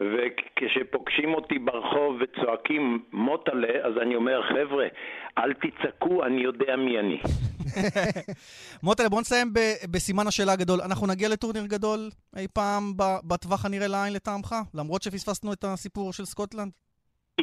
וכשפוגשים 0.00 1.34
אותי 1.34 1.58
ברחוב 1.58 2.16
וצועקים 2.20 3.04
מוטלה, 3.12 3.68
אז 3.82 3.92
אני 4.02 4.14
אומר, 4.14 4.42
חבר'ה, 4.42 4.86
אל 5.38 5.52
תצעקו, 5.52 6.24
אני 6.24 6.40
יודע 6.40 6.76
מי 6.76 6.98
אני. 6.98 7.20
מוטלה, 8.82 9.08
בוא 9.08 9.20
נסיים 9.20 9.52
בסימן 9.90 10.26
השאלה 10.26 10.52
הגדול. 10.52 10.80
אנחנו 10.80 11.06
נגיע 11.06 11.28
לטורניר 11.28 11.66
גדול 11.66 12.10
אי 12.36 12.46
פעם 12.48 12.92
בטווח 13.24 13.64
הנראה 13.64 13.86
לעין 13.86 14.12
לטעמך? 14.12 14.54
למרות 14.74 15.02
שפספסנו 15.02 15.52
את 15.52 15.64
הסיפור 15.64 16.12
של 16.12 16.24
סקוטלנד? 16.24 16.72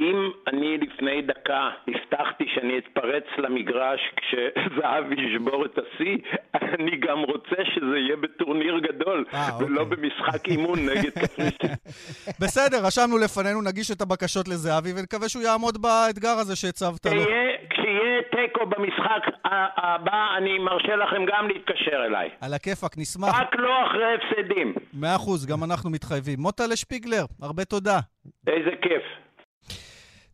אם 0.01 0.31
אני 0.47 0.77
לפני 0.77 1.21
דקה 1.21 1.69
הבטחתי 1.87 2.45
שאני 2.53 2.77
אתפרץ 2.77 3.23
למגרש 3.37 3.99
כשזהב 4.17 5.05
ישבור 5.11 5.65
את 5.65 5.77
השיא, 5.77 6.17
אני 6.55 6.97
גם 6.97 7.19
רוצה 7.19 7.55
שזה 7.75 7.97
יהיה 7.97 8.15
בטורניר 8.15 8.79
גדול, 8.79 9.25
아, 9.31 9.35
אה, 9.35 9.57
ולא 9.59 9.81
אוקיי. 9.81 9.97
במשחק 9.97 10.47
אימון 10.47 10.79
נגד 10.79 11.09
קפריסין. 11.21 11.75
בסדר, 12.41 12.77
רשמנו 12.85 13.17
לפנינו, 13.17 13.61
נגיש 13.61 13.91
את 13.91 14.01
הבקשות 14.01 14.47
לזהבי, 14.47 14.89
ונקווה 14.99 15.29
שהוא 15.29 15.43
יעמוד 15.43 15.81
באתגר 15.81 16.35
הזה 16.41 16.55
שהצבת 16.55 17.05
לו. 17.05 17.23
כשיהיה 17.69 18.21
תיקו 18.31 18.65
במשחק 18.65 19.23
הבא, 19.75 20.37
אני 20.37 20.59
מרשה 20.59 20.95
לכם 20.95 21.25
גם 21.25 21.47
להתקשר 21.47 22.05
אליי. 22.05 22.29
על 22.41 22.53
הכיפאק, 22.53 22.97
נשמח. 22.97 23.39
רק 23.39 23.55
לא 23.55 23.85
אחרי 23.87 24.13
הפסדים. 24.13 24.73
מאה 24.93 25.15
אחוז, 25.15 25.45
גם 25.45 25.63
אנחנו 25.63 25.89
מתחייבים. 25.89 26.39
מוטה 26.39 26.63
לשפיגלר, 26.67 27.25
הרבה 27.41 27.65
תודה. 27.65 27.99
איזה 28.47 28.71
כיף. 28.81 29.03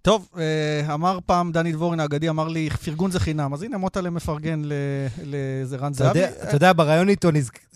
טוב, 0.05 0.27
אה, 0.37 0.93
אמר 0.93 1.19
פעם 1.25 1.51
דני 1.51 1.71
דבורין 1.71 1.99
האגדי, 1.99 2.29
אמר 2.29 2.47
לי, 2.47 2.69
פרגון 2.69 3.11
זה 3.11 3.19
חינם. 3.19 3.53
אז 3.53 3.63
הנה, 3.63 3.77
מוטלה 3.77 4.09
מפרגן 4.09 4.61
לזרן 5.23 5.93
זהבי. 5.93 6.23
אתה 6.25 6.55
יודע, 6.55 6.73
בריאיון 6.73 7.09
איתו 7.09 7.29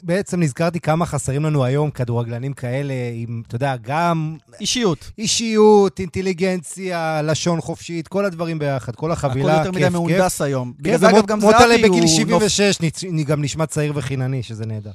בעצם 0.03 0.39
נזכרתי 0.39 0.79
כמה 0.79 1.05
חסרים 1.05 1.45
לנו 1.45 1.63
היום 1.63 1.91
כדורגלנים 1.91 2.53
כאלה, 2.53 2.93
עם, 3.13 3.41
אתה 3.47 3.55
יודע, 3.55 3.75
גם... 3.81 4.37
אישיות. 4.59 5.11
אישיות, 5.17 5.99
אינטליגנציה, 5.99 7.21
לשון 7.21 7.61
חופשית, 7.61 8.07
כל 8.07 8.25
הדברים 8.25 8.59
ביחד, 8.59 8.95
כל 8.95 9.11
החבילה, 9.11 9.45
כיף, 9.45 9.53
כיף. 9.53 9.67
הכל 9.67 9.79
יותר 9.79 9.87
מדי 9.87 9.97
מהונדס 9.97 10.41
היום. 10.41 10.73
כן, 10.77 10.83
בגלל 10.83 10.97
זה, 10.97 11.09
אגב, 11.09 11.25
גם 11.25 11.39
זהבי 11.39 11.53
הוא... 11.53 11.63
מוטלה 11.63 11.89
בגיל 11.89 12.07
76 12.07 12.77
גם 13.25 13.41
נשמע 13.41 13.65
צעיר 13.65 13.91
וחינני, 13.95 14.43
שזה 14.43 14.65
נהדר. 14.65 14.91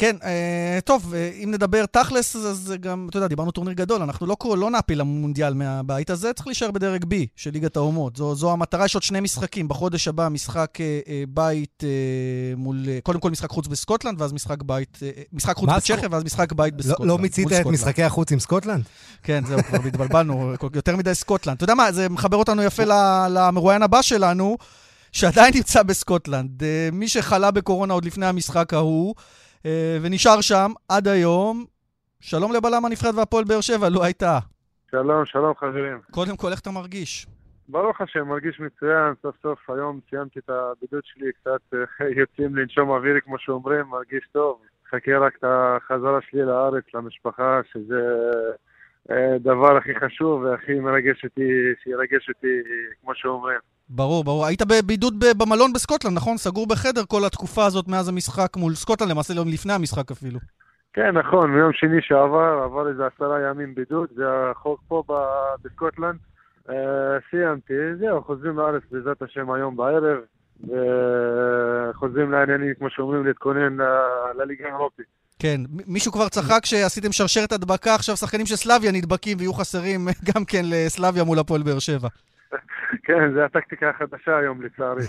כן, 0.00 0.16
אה, 0.24 0.78
טוב, 0.84 1.14
אה, 1.14 1.30
אם 1.44 1.50
נדבר 1.50 1.86
תכלס, 1.86 2.36
אז 2.36 2.74
גם, 2.80 3.06
אתה 3.10 3.16
יודע, 3.16 3.28
דיברנו 3.28 3.50
טורניר 3.50 3.74
גדול, 3.74 4.02
אנחנו 4.02 4.26
לא, 4.26 4.36
לא 4.56 4.70
נעפיל 4.70 5.00
למונדיאל 5.00 5.54
מהבית 5.54 6.10
הזה, 6.10 6.32
צריך 6.32 6.46
להישאר 6.46 6.70
בדרג 6.70 7.04
B 7.04 7.14
של 7.36 7.50
ליגת 7.50 7.76
האומות. 7.76 8.16
זו, 8.16 8.34
זו 8.34 8.52
המטרה, 8.52 8.84
יש 8.84 8.94
עוד 8.94 9.02
שני 9.02 9.20
משחקים. 9.20 9.68
בחודש 9.68 10.08
הבא 10.08 10.28
משחק 10.28 10.78
אה, 10.80 11.00
אה 11.08 11.22
בית 11.28 11.84
אה, 11.84 11.88
מול, 12.56 12.84
אה, 12.88 12.98
קודם 13.02 13.20
כל 13.20 13.30
משחק 13.30 13.50
חוץ 13.50 13.66
בסקוטלנד, 13.66 14.20
ואז 14.20 14.32
משחק 14.32 14.62
בית, 14.62 14.98
אה, 15.02 15.10
משחק 15.32 15.56
חוץ 15.56 15.70
בצ'כיה, 15.70 16.08
ואז 16.10 16.24
משחק 16.24 16.52
בית 16.52 16.74
בסקוטלנד. 16.76 17.08
לא, 17.08 17.14
לא 17.16 17.18
מיצית 17.18 17.52
את 17.52 17.66
משחקי 17.66 18.02
החוץ 18.02 18.32
עם 18.32 18.40
סקוטלנד? 18.40 18.84
כן, 19.22 19.44
זהו, 19.46 19.62
כבר 19.62 19.86
התבלבלנו, 19.86 20.52
יותר 20.74 20.96
מדי 20.96 21.14
סקוטלנד. 21.14 21.56
אתה 21.56 21.64
יודע 21.64 21.74
מה, 21.74 21.92
זה 21.92 22.08
מחבר 22.08 22.36
אותנו 22.36 22.62
יפה 22.62 22.82
למרואיין 23.28 23.82
הבא 23.82 24.02
שלנו, 24.02 24.56
שעדיין 25.12 25.54
נמצא 25.54 25.82
בסקוטלנד. 25.82 26.62
מי 26.92 27.08
שחלה 27.08 27.50
בקורונה 27.50 27.94
עוד 27.94 28.04
לפני 28.04 28.26
המשחק 28.26 28.74
ההוא, 28.74 29.14
אה, 29.16 29.22
ונשאר 30.02 30.40
שם 30.40 30.70
עד 30.88 31.08
היום. 31.08 31.64
שלום 32.20 32.52
לבלם 32.52 32.84
הנבחרת 32.84 33.14
והפועל 33.14 33.44
באר 33.44 33.60
שבע, 33.60 33.88
לואי 33.88 34.04
טאהא. 34.04 34.38
שלום, 34.90 35.26
שלום 35.26 35.54
חברים. 35.54 36.00
קודם 36.10 36.36
כל, 36.36 36.52
איך 36.52 36.60
אתה 36.60 36.70
מרגיש? 36.70 37.26
ברוך 37.68 38.00
השם, 38.00 38.28
מרגיש 38.28 38.60
מצוין, 38.60 39.14
סוף 39.22 39.36
סוף 39.42 39.70
היום 39.70 40.00
סיימתי 40.10 40.38
את 40.38 40.50
הבידוד 40.50 41.02
שלי, 41.04 41.32
קצת 41.32 41.60
אה, 41.74 42.08
יוצאים 42.20 42.56
לנשום 42.56 42.90
אוויר 42.90 43.20
כמו 43.20 43.38
שאומרים, 43.38 43.86
מרגיש 43.86 44.28
טוב. 44.32 44.60
חכה 44.90 45.18
רק 45.18 45.36
את 45.38 45.44
החזרה 45.44 46.18
שלי 46.30 46.42
לארץ, 46.42 46.84
למשפחה, 46.94 47.60
שזה 47.72 48.00
אה, 49.10 49.38
דבר 49.38 49.76
הכי 49.76 49.94
חשוב 49.94 50.42
והכי 50.42 50.74
מרגש 50.74 51.24
אותי, 51.24 51.50
שירגש 51.82 52.28
אותי, 52.28 52.56
כמו 53.02 53.14
שאומרים. 53.14 53.58
ברור, 53.90 54.24
ברור. 54.24 54.46
היית 54.46 54.62
בבידוד 54.62 55.24
במלון 55.38 55.72
בסקוטלנד, 55.72 56.16
נכון? 56.16 56.36
סגור 56.36 56.66
בחדר 56.66 57.04
כל 57.08 57.24
התקופה 57.24 57.64
הזאת 57.66 57.88
מאז 57.88 58.08
המשחק 58.08 58.56
מול 58.56 58.74
סקוטלנד, 58.74 59.10
למעשה 59.10 59.34
יום 59.34 59.48
לפני 59.48 59.72
המשחק 59.72 60.10
אפילו. 60.10 60.38
כן, 60.92 61.10
נכון, 61.10 61.50
מיום 61.50 61.72
שני 61.72 62.02
שעבר, 62.02 62.62
עבר 62.64 62.88
איזה 62.88 63.02
עשרה 63.06 63.40
ימים 63.50 63.74
בידוד, 63.74 64.08
זה 64.16 64.24
החוק 64.50 64.80
פה 64.88 65.02
בסקוטלנד. 65.64 66.16
Uh, 66.68 66.72
סיימתי, 67.30 67.74
זהו, 67.98 68.22
חוזרים 68.22 68.56
לארץ 68.56 68.82
בעזרת 68.90 69.22
השם 69.22 69.50
היום 69.50 69.76
בערב, 69.76 70.18
וחוזרים 70.64 72.30
לעניינים, 72.30 72.74
כמו 72.78 72.90
שאומרים, 72.90 73.26
להתכונן 73.26 73.76
לליגה 74.38 74.64
האירופית. 74.64 75.06
כן, 75.38 75.60
מישהו 75.86 76.12
כבר 76.12 76.28
צחק 76.28 76.64
שעשיתם 76.64 77.12
שרשרת 77.12 77.52
הדבקה, 77.52 77.94
עכשיו 77.94 78.16
שחקנים 78.16 78.46
של 78.46 78.56
סלאביה 78.56 78.92
נדבקים 78.92 79.38
ויהיו 79.38 79.52
חסרים 79.52 80.08
גם 80.34 80.44
כן 80.44 80.62
לסלאביה 80.64 81.24
מול 81.24 81.38
הפועל 81.38 81.62
באר 81.62 81.78
שבע. 81.78 82.08
כן, 83.06 83.32
זה 83.34 83.44
הטקטיקה 83.44 83.90
החדשה 83.90 84.36
היום, 84.36 84.62
לצערי. 84.62 85.02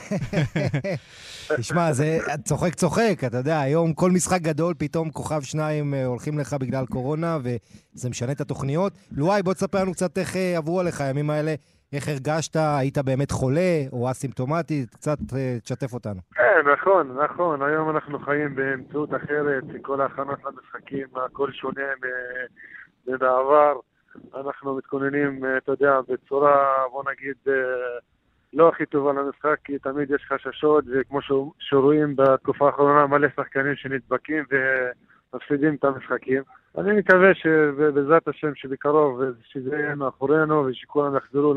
תשמע, 1.58 1.92
זה 1.92 2.18
צוחק 2.44 2.76
צוחק, 2.76 3.24
אתה 3.26 3.38
יודע, 3.38 3.60
היום 3.60 3.94
כל 3.94 4.12
משחק 4.12 4.42
גדול, 4.42 4.74
פתאום 4.78 5.10
כוכב 5.12 5.42
שניים 5.42 5.94
אה, 5.94 6.06
הולכים 6.06 6.40
לך 6.40 6.54
בגלל 6.54 6.86
קורונה, 6.86 7.38
וזה 7.44 8.10
משנה 8.10 8.32
את 8.32 8.42
התוכניות. 8.42 8.94
לואי, 9.18 9.44
בוא 9.44 9.54
תספר 9.54 9.82
לנו 9.82 9.92
קצת 9.92 10.18
איך 10.18 10.36
אה, 10.36 10.58
עברו 10.58 10.80
עליך 10.80 11.02
הימים 11.02 11.30
האלה. 11.30 11.56
איך 11.94 12.08
הרגשת? 12.08 12.56
היית 12.56 12.98
באמת 12.98 13.32
חולה 13.32 13.84
או 13.92 14.12
אסימפטומטי? 14.12 14.86
קצת 14.94 15.18
אה, 15.36 15.58
תשתף 15.64 15.94
אותנו. 15.94 16.20
כן, 16.34 16.70
נכון, 16.74 17.18
נכון. 17.24 17.62
היום 17.62 17.90
אנחנו 17.90 18.20
חיים 18.20 18.56
באמצעות 18.56 19.10
אחרת, 19.16 19.64
כל 19.82 20.02
ההכנות 20.02 20.40
למשחקים, 20.46 21.08
הכל 21.26 21.52
שונה 21.52 21.82
מבעבר. 23.08 23.74
אנחנו 24.36 24.76
מתכוננים, 24.76 25.46
אה, 25.46 25.58
אתה 25.58 25.72
יודע, 25.72 26.00
בצורה, 26.08 26.74
בוא 26.92 27.04
נגיד, 27.12 27.36
אה, 27.48 27.54
לא 28.54 28.70
הכי 28.70 28.86
טובה 28.86 29.14
למשחק, 29.14 29.56
כי 29.64 29.80
תמיד 29.80 30.12
יש 30.12 30.26
חששות, 30.28 30.86
וכמו 30.88 31.20
שרואים 31.60 32.16
בתקופה 32.16 32.66
האחרונה, 32.66 33.08
מלא 33.08 33.28
שחקנים 33.36 33.76
שנדבקים 33.76 34.44
ומפסידים 34.52 35.76
את 35.76 35.84
המשחקים. 35.84 36.44
אני 36.78 36.94
מקווה 36.94 37.34
שבעזרת 37.34 38.28
השם 38.28 38.56
שבקרוב 38.56 39.22
שזה 39.44 39.76
יהיה 39.76 39.96
מאחורינו 39.96 40.66
ושכולם 40.66 41.16
יחזרו 41.16 41.54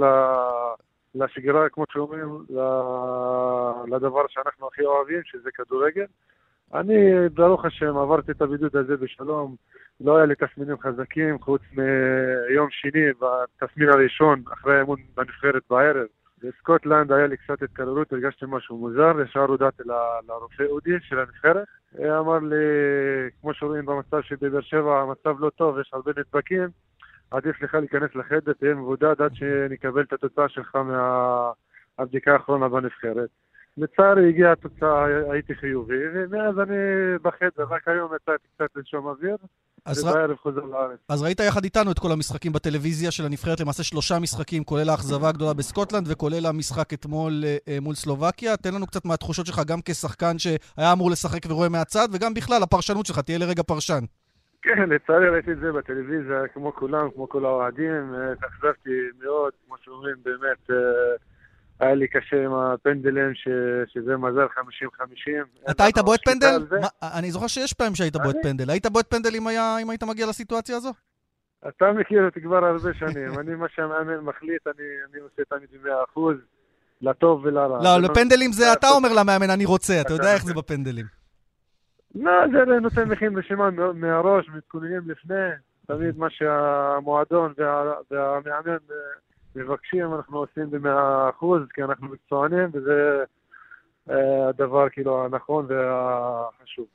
לשגרה, 1.14 1.68
כמו 1.68 1.84
שאומרים, 1.92 2.44
לדבר 3.86 4.22
שאנחנו 4.28 4.66
הכי 4.66 4.84
אוהבים, 4.84 5.20
שזה 5.24 5.50
כדורגל. 5.54 6.06
אני, 6.74 7.28
ברוך 7.34 7.64
השם, 7.64 7.96
עברתי 7.96 8.32
את 8.32 8.42
הבידוד 8.42 8.76
הזה 8.76 8.96
בשלום. 8.96 9.56
לא 10.00 10.16
היה 10.16 10.26
לי 10.26 10.34
תסמינים 10.34 10.78
חזקים, 10.78 11.38
חוץ 11.38 11.62
מיום 11.72 12.68
שני, 12.70 13.06
בתסמין 13.20 13.88
הראשון, 13.88 14.42
אחרי 14.52 14.78
האמון 14.78 14.98
בנבחרת 15.16 15.62
בערב. 15.70 16.06
בסקוטלנד 16.42 17.12
היה 17.12 17.26
לי 17.26 17.36
קצת 17.36 17.62
התקררות, 17.62 18.12
הרגשתי 18.12 18.44
משהו 18.48 18.78
מוזר, 18.78 19.20
ישר 19.20 19.40
הודעתי 19.40 19.82
לרופא 20.28 20.62
אודי 20.62 20.90
של 21.00 21.18
הנבחרת. 21.18 21.66
אמר 21.98 22.38
לי, 22.38 22.56
כמו 23.40 23.54
שרואים 23.54 23.86
במצב 23.86 24.20
שבבאר 24.22 24.60
שבע 24.60 25.00
המצב 25.00 25.40
לא 25.40 25.50
טוב, 25.50 25.78
יש 25.78 25.90
הרבה 25.92 26.12
נדבקים, 26.16 26.68
עדיף 27.30 27.62
לך 27.62 27.74
להיכנס 27.74 28.14
לחדר, 28.14 28.52
תהיה 28.52 28.74
מבודד 28.74 29.22
עד 29.22 29.34
שנקבל 29.34 30.02
את 30.02 30.12
התוצאה 30.12 30.48
שלך 30.48 30.76
מה... 30.76 31.50
הבדיקה 31.98 32.32
האחרונה 32.32 32.68
בנבחרת. 32.68 33.28
לצערי 33.76 34.28
הגיעה 34.28 34.52
התוצאה, 34.52 35.04
הייתי 35.32 35.54
חיובי, 35.54 36.08
ומאז 36.12 36.58
אני 36.60 36.74
בחדר, 37.22 37.64
רק 37.70 37.88
היום 37.88 38.14
יצאתי 38.16 38.48
קצת 38.54 38.76
לנשום 38.76 39.06
אוויר, 39.06 39.36
אז, 39.86 40.04
ר... 40.04 40.10
ובערב 40.10 40.36
חוזר 40.36 40.60
לארץ. 40.60 40.98
אז 41.08 41.22
ראית 41.22 41.40
יחד 41.40 41.64
איתנו 41.64 41.90
את 41.90 41.98
כל 41.98 42.12
המשחקים 42.12 42.52
בטלוויזיה 42.52 43.10
של 43.10 43.24
הנבחרת, 43.24 43.60
למעשה 43.60 43.82
שלושה 43.82 44.18
משחקים, 44.18 44.64
כולל 44.64 44.88
האכזבה 44.88 45.28
הגדולה 45.28 45.54
בסקוטלנד 45.54 46.06
וכולל 46.10 46.46
המשחק 46.46 46.92
אתמול 46.92 47.32
אה, 47.44 47.56
אה, 47.68 47.78
מול 47.80 47.94
סלובקיה. 47.94 48.56
תן 48.56 48.74
לנו 48.74 48.86
קצת 48.86 49.04
מהתחושות 49.04 49.46
שלך, 49.46 49.60
גם 49.66 49.78
כשחקן 49.84 50.38
שהיה 50.38 50.92
אמור 50.92 51.10
לשחק 51.10 51.40
ורואה 51.48 51.68
מהצד, 51.68 52.08
וגם 52.12 52.34
בכלל, 52.34 52.62
הפרשנות 52.62 53.06
שלך, 53.06 53.18
תהיה 53.18 53.38
לרגע 53.38 53.62
פרשן. 53.62 54.04
כן, 54.62 54.88
לצערי 54.88 55.28
ראיתי 55.28 55.52
את 55.52 55.58
זה 55.58 55.72
בטלוויזיה, 55.72 56.48
כמו 56.54 56.74
כולם, 56.74 57.10
כמו 57.14 57.28
כל 57.28 57.44
האוהדים, 57.44 58.14
אה, 58.14 58.32
התאכזבתי 58.32 58.90
מאוד, 59.22 59.52
כמו 59.66 59.76
שאומרים, 59.84 60.16
באמת, 60.24 60.70
אה, 60.70 60.76
היה 61.80 61.94
לי 61.94 62.08
קשה 62.08 62.44
עם 62.44 62.52
הפנדלים, 62.54 63.34
ש... 63.34 63.48
שזה 63.92 64.16
מזל 64.16 64.46
50-50. 64.46 65.70
אתה 65.70 65.84
היית 65.84 65.98
בועט 65.98 66.20
פנדל? 66.24 66.66
מה, 66.80 66.88
אני 67.18 67.30
זוכר 67.30 67.46
שיש 67.46 67.72
פעמים 67.72 67.94
שהיית 67.94 68.16
בועט? 68.16 68.36
פנדל. 68.42 68.70
היית 68.70 68.86
בועט 68.86 69.10
פנדל 69.14 69.34
אם, 69.36 69.46
היה, 69.46 69.76
אם 69.82 69.90
היית 69.90 70.02
מגיע 70.02 70.26
לסיטואציה 70.26 70.76
הזו? 70.76 70.92
אתה 71.68 71.92
מכיר 71.92 72.24
אותי 72.24 72.40
כבר 72.40 72.64
הרבה 72.64 72.94
שנים, 72.94 73.38
אני, 73.38 73.54
מה 73.54 73.66
שהמאמן 73.74 74.20
מחליט, 74.20 74.66
אני, 74.66 74.84
אני 75.12 75.20
עושה 75.20 75.42
תמיד 75.48 75.68
במאה 75.82 76.04
אחוז, 76.04 76.36
לטוב 77.02 77.44
ולרע. 77.44 77.78
לא, 77.82 78.00
זה 78.00 78.08
לפנדלים 78.08 78.52
זה 78.52 78.72
אתה. 78.72 78.86
אומר 78.88 79.08
למאמן, 79.12 79.50
אני 79.50 79.64
רוצה, 79.64 80.00
אתה 80.00 80.12
יודע 80.12 80.32
איך 80.34 80.44
זה 80.44 80.54
בפנדלים. 80.54 81.06
לא, 82.14 82.32
זה 82.52 82.80
נותן 82.80 83.08
מכין 83.08 83.38
רשימה 83.38 83.70
מה- 83.70 83.92
מהראש, 83.92 84.48
מתכוננים 84.56 85.10
לפני, 85.10 85.34
תמיד 85.86 86.18
מה 86.18 86.26
שהמועדון 86.30 87.52
וה, 87.58 87.92
והמאמן 88.10 88.70
אה, 88.90 88.96
מבקשים, 89.56 90.14
אנחנו 90.14 90.38
עושים 90.38 90.70
במאה 90.70 91.30
אחוז, 91.30 91.62
כי 91.74 91.82
אנחנו 91.82 92.08
מקצוענים, 92.08 92.70
וזה 92.72 93.24
אה, 94.10 94.48
הדבר 94.48 94.88
כאילו 94.88 95.24
הנכון 95.24 95.66
והחשוב. 95.68 96.86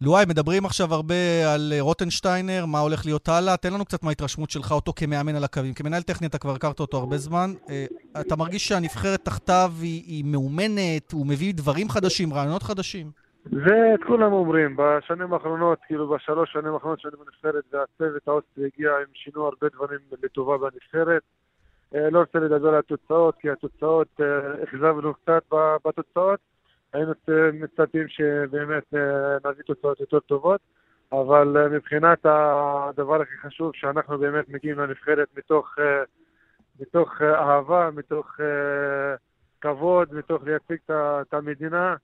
לואי, 0.00 0.24
מדברים 0.28 0.64
עכשיו 0.64 0.94
הרבה 0.94 1.14
על 1.54 1.72
אה, 1.72 1.80
רוטנשטיינר, 1.80 2.66
מה 2.66 2.78
הולך 2.78 3.06
להיות 3.06 3.28
הלאה. 3.28 3.56
תן 3.56 3.72
לנו 3.74 3.84
קצת 3.84 4.02
מההתרשמות 4.02 4.50
שלך, 4.50 4.72
אותו 4.72 4.92
כמאמן 4.96 5.36
על 5.36 5.44
הקווים. 5.44 5.74
כמנהל 5.74 6.02
טכני 6.02 6.26
אתה 6.26 6.38
כבר 6.38 6.54
הכרת 6.54 6.80
אותו 6.80 6.96
הרבה 6.96 7.16
זמן. 7.16 7.50
אה, 7.70 7.86
אתה 8.20 8.36
מרגיש 8.36 8.68
שהנבחרת 8.68 9.20
תחתיו 9.24 9.70
היא, 9.80 10.02
היא 10.06 10.24
מאומנת, 10.24 11.12
הוא 11.12 11.26
מביא 11.26 11.54
דברים 11.54 11.88
חדשים, 11.88 12.32
רעיונות 12.32 12.62
חדשים? 12.62 13.06
זה 13.44 13.94
את 13.94 14.04
כולם 14.06 14.32
אומרים, 14.32 14.76
בשנים 14.76 15.32
האחרונות, 15.32 15.78
כאילו 15.86 16.08
בשלוש 16.08 16.52
שנים 16.52 16.74
האחרונות 16.74 17.00
שאני 17.00 17.12
בנבחרת 17.16 17.64
והצוות 17.72 18.28
האוסטרי 18.28 18.64
הגיע, 18.74 18.90
הם 18.90 19.06
שינו 19.14 19.44
הרבה 19.44 19.66
דברים 19.74 19.98
לטובה 20.22 20.58
בנבחרת. 20.58 21.22
אה, 21.94 22.10
לא 22.10 22.18
רוצה 22.18 22.38
לדבר 22.38 22.68
על 22.68 22.74
התוצאות, 22.74 23.34
כי 23.40 23.50
התוצאות, 23.50 24.08
אה, 24.20 24.64
אכזבנו 24.64 25.14
קצת 25.14 25.42
בתוצאות. 25.84 26.40
היינו 26.92 27.12
מצפים 27.52 28.08
שבאמת 28.08 28.94
אה, 28.94 29.50
נביא 29.50 29.64
תוצאות 29.64 30.00
יותר 30.00 30.20
טובות, 30.20 30.60
אבל 31.12 31.68
מבחינת 31.68 32.18
הדבר 32.24 33.22
הכי 33.22 33.36
חשוב, 33.42 33.70
שאנחנו 33.74 34.18
באמת 34.18 34.48
מגיעים 34.48 34.78
לנבחרת 34.78 35.28
מתוך, 35.36 35.74
מתוך 36.80 37.22
אה, 37.22 37.38
אהבה, 37.38 37.90
מתוך 37.94 38.36
כבוד, 39.60 40.14
מתוך 40.14 40.42
לייצג 40.44 40.76
את 40.90 41.34
המדינה. 41.34 41.96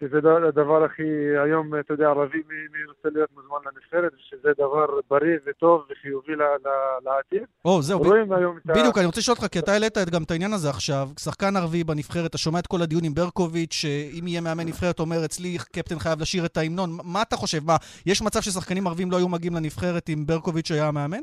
שזה 0.00 0.20
ד- 0.20 0.44
הדבר 0.48 0.84
הכי, 0.84 1.02
היום, 1.44 1.70
אתה 1.80 1.94
יודע, 1.94 2.06
ערבי 2.08 2.38
מי, 2.48 2.54
מי 2.72 2.84
רוצה 2.88 3.08
להיות 3.14 3.30
מוזמן 3.36 3.56
לנבחרת, 3.66 4.12
שזה 4.30 4.48
דבר 4.58 4.86
בריא 5.10 5.36
וטוב 5.46 5.82
וחיובי 5.90 6.32
ל- 6.36 6.42
ל- 6.42 6.68
לעתיד. 7.04 7.42
או, 7.64 7.82
זהו, 7.82 7.98
ב- 8.00 8.06
את 8.06 8.70
ה... 8.70 8.72
בדיוק, 8.72 8.98
אני 8.98 9.06
רוצה 9.06 9.20
לשאול 9.20 9.36
אותך, 9.40 9.52
כי 9.52 9.58
אתה 9.58 9.72
העלית 9.72 9.98
את- 9.98 10.10
גם 10.10 10.22
את 10.22 10.30
העניין 10.30 10.52
הזה 10.52 10.70
עכשיו. 10.70 11.08
שחקן 11.20 11.56
ערבי 11.56 11.84
בנבחרת, 11.84 12.30
אתה 12.30 12.38
שומע 12.38 12.58
את 12.58 12.66
כל 12.66 12.82
הדיון 12.82 13.04
עם 13.04 13.14
ברקוביץ', 13.14 13.72
שאם 13.72 14.26
יהיה 14.26 14.40
מאמן 14.40 14.66
נבחרת, 14.66 15.00
אומר, 15.00 15.24
אצלי 15.24 15.56
קפטן 15.72 15.98
חייב 15.98 16.20
לשיר 16.20 16.46
את 16.46 16.56
ההמנון. 16.56 16.90
מה 17.04 17.22
אתה 17.22 17.36
חושב? 17.36 17.64
מה, 17.66 17.76
יש 18.06 18.22
מצב 18.22 18.40
ששחקנים 18.40 18.86
ערבים 18.86 19.10
לא 19.10 19.16
היו 19.16 19.28
מגיעים 19.28 19.54
לנבחרת 19.54 20.08
אם 20.10 20.26
ברקוביץ' 20.26 20.70
היה 20.70 20.88
המאמן? 20.88 21.20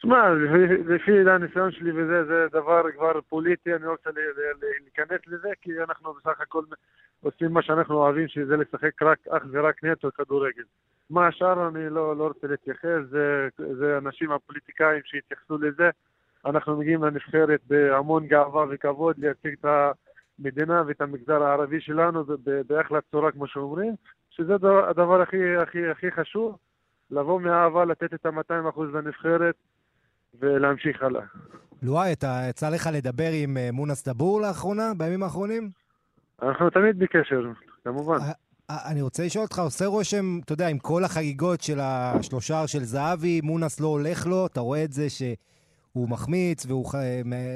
שמע, 0.00 0.30
לפי- 0.86 1.30
הניסיון 1.30 1.72
שלי 1.72 1.92
וזה, 1.92 2.24
זה 2.24 2.46
דבר 2.52 2.92
כבר 2.92 3.20
פוליטי, 3.20 3.74
אני 3.74 3.82
לא 3.82 3.90
רוצה 3.90 4.10
להיכנס 4.84 5.20
לזה, 5.26 5.48
כי 5.62 5.70
אנחנו 5.88 6.12
בסך 6.14 6.40
הכל 6.40 6.64
עושים 7.22 7.52
מה 7.52 7.62
שאנחנו 7.62 7.94
אוהבים, 7.94 8.28
שזה 8.28 8.56
לשחק 8.56 9.02
רק, 9.02 9.18
אך 9.30 9.42
ורק 9.50 9.84
נטו 9.84 10.08
כדורגל. 10.12 10.62
מה 11.10 11.26
השאר 11.26 11.68
אני 11.68 11.90
לא, 11.90 12.16
לא 12.16 12.26
רוצה 12.26 12.46
להתייחס, 12.46 12.98
זה, 13.10 13.48
זה 13.58 13.98
אנשים 13.98 14.32
הפוליטיקאים 14.32 15.00
שהתייחסו 15.04 15.58
לזה. 15.58 15.90
אנחנו 16.46 16.76
מגיעים 16.76 17.04
לנבחרת 17.04 17.60
בהמון 17.66 18.26
גאווה 18.26 18.64
וכבוד 18.70 19.18
לייצג 19.18 19.52
את 19.52 19.64
המדינה 20.38 20.82
ואת 20.86 21.00
המגזר 21.00 21.42
הערבי 21.42 21.80
שלנו 21.80 22.24
באחלה 22.66 23.00
צורה, 23.10 23.32
כמו 23.32 23.46
שאומרים, 23.46 23.92
שזה 24.30 24.54
הדבר 24.88 25.20
הכי, 25.20 25.56
הכי, 25.56 25.86
הכי 25.88 26.10
חשוב, 26.10 26.56
לבוא 27.10 27.40
מאהבה, 27.40 27.84
לתת 27.84 28.14
את 28.14 28.26
ה-200% 28.26 28.80
לנבחרת. 28.92 29.54
ולהמשיך 30.40 31.02
הלאה. 31.02 31.22
לואי, 31.82 32.12
אתה 32.12 32.40
יצא 32.50 32.68
לך 32.68 32.88
לדבר 32.92 33.30
עם 33.32 33.56
אה, 33.56 33.68
מונס 33.72 34.08
דבור 34.08 34.40
לאחרונה, 34.40 34.92
בימים 34.96 35.22
האחרונים? 35.22 35.70
אנחנו 36.42 36.70
תמיד 36.70 36.98
בקשר, 36.98 37.42
כמובן. 37.84 38.16
אה, 38.20 38.32
אה, 38.70 38.90
אני 38.90 39.02
רוצה 39.02 39.24
לשאול 39.24 39.44
אותך, 39.44 39.58
עושה 39.58 39.86
רושם, 39.86 40.38
אתה 40.44 40.52
יודע, 40.52 40.68
עם 40.68 40.78
כל 40.78 41.04
החגיגות 41.04 41.60
של 41.60 41.78
השלושה 41.80 42.66
של 42.66 42.84
זהבי, 42.84 43.40
מונס 43.40 43.80
לא 43.80 43.86
הולך 43.86 44.26
לו, 44.26 44.46
אתה 44.46 44.60
רואה 44.60 44.84
את 44.84 44.92
זה 44.92 45.10
שהוא 45.10 46.08
מחמיץ 46.08 46.66
והוא, 46.66 46.90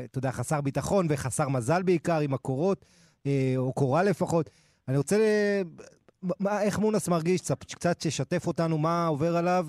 אתה 0.04 0.18
יודע, 0.18 0.32
חסר 0.32 0.60
ביטחון 0.60 1.06
וחסר 1.10 1.48
מזל 1.48 1.82
בעיקר 1.82 2.18
עם 2.18 2.34
הקורות, 2.34 2.84
או 3.56 3.72
קורה 3.72 4.02
לפחות. 4.02 4.50
אני 4.88 4.96
רוצה... 4.96 5.16
מה, 6.40 6.62
איך 6.62 6.78
מונס 6.78 7.08
מרגיש? 7.08 7.40
קצת 7.52 8.00
ששתף 8.00 8.46
אותנו 8.46 8.78
מה 8.78 9.06
עובר 9.06 9.36
עליו. 9.36 9.66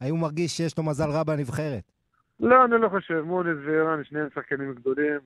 האם 0.00 0.10
הוא 0.10 0.18
מרגיש 0.18 0.56
שיש 0.56 0.78
לו 0.78 0.84
מזל 0.84 1.10
רע 1.10 1.22
בנבחרת? 1.22 1.95
לא, 2.40 2.64
אני 2.64 2.80
לא 2.80 2.88
חושב. 2.88 3.20
מונס 3.20 3.58
וערן, 3.66 4.04
שניהם 4.04 4.28
שחקנים 4.34 4.74
גדולים. 4.74 5.20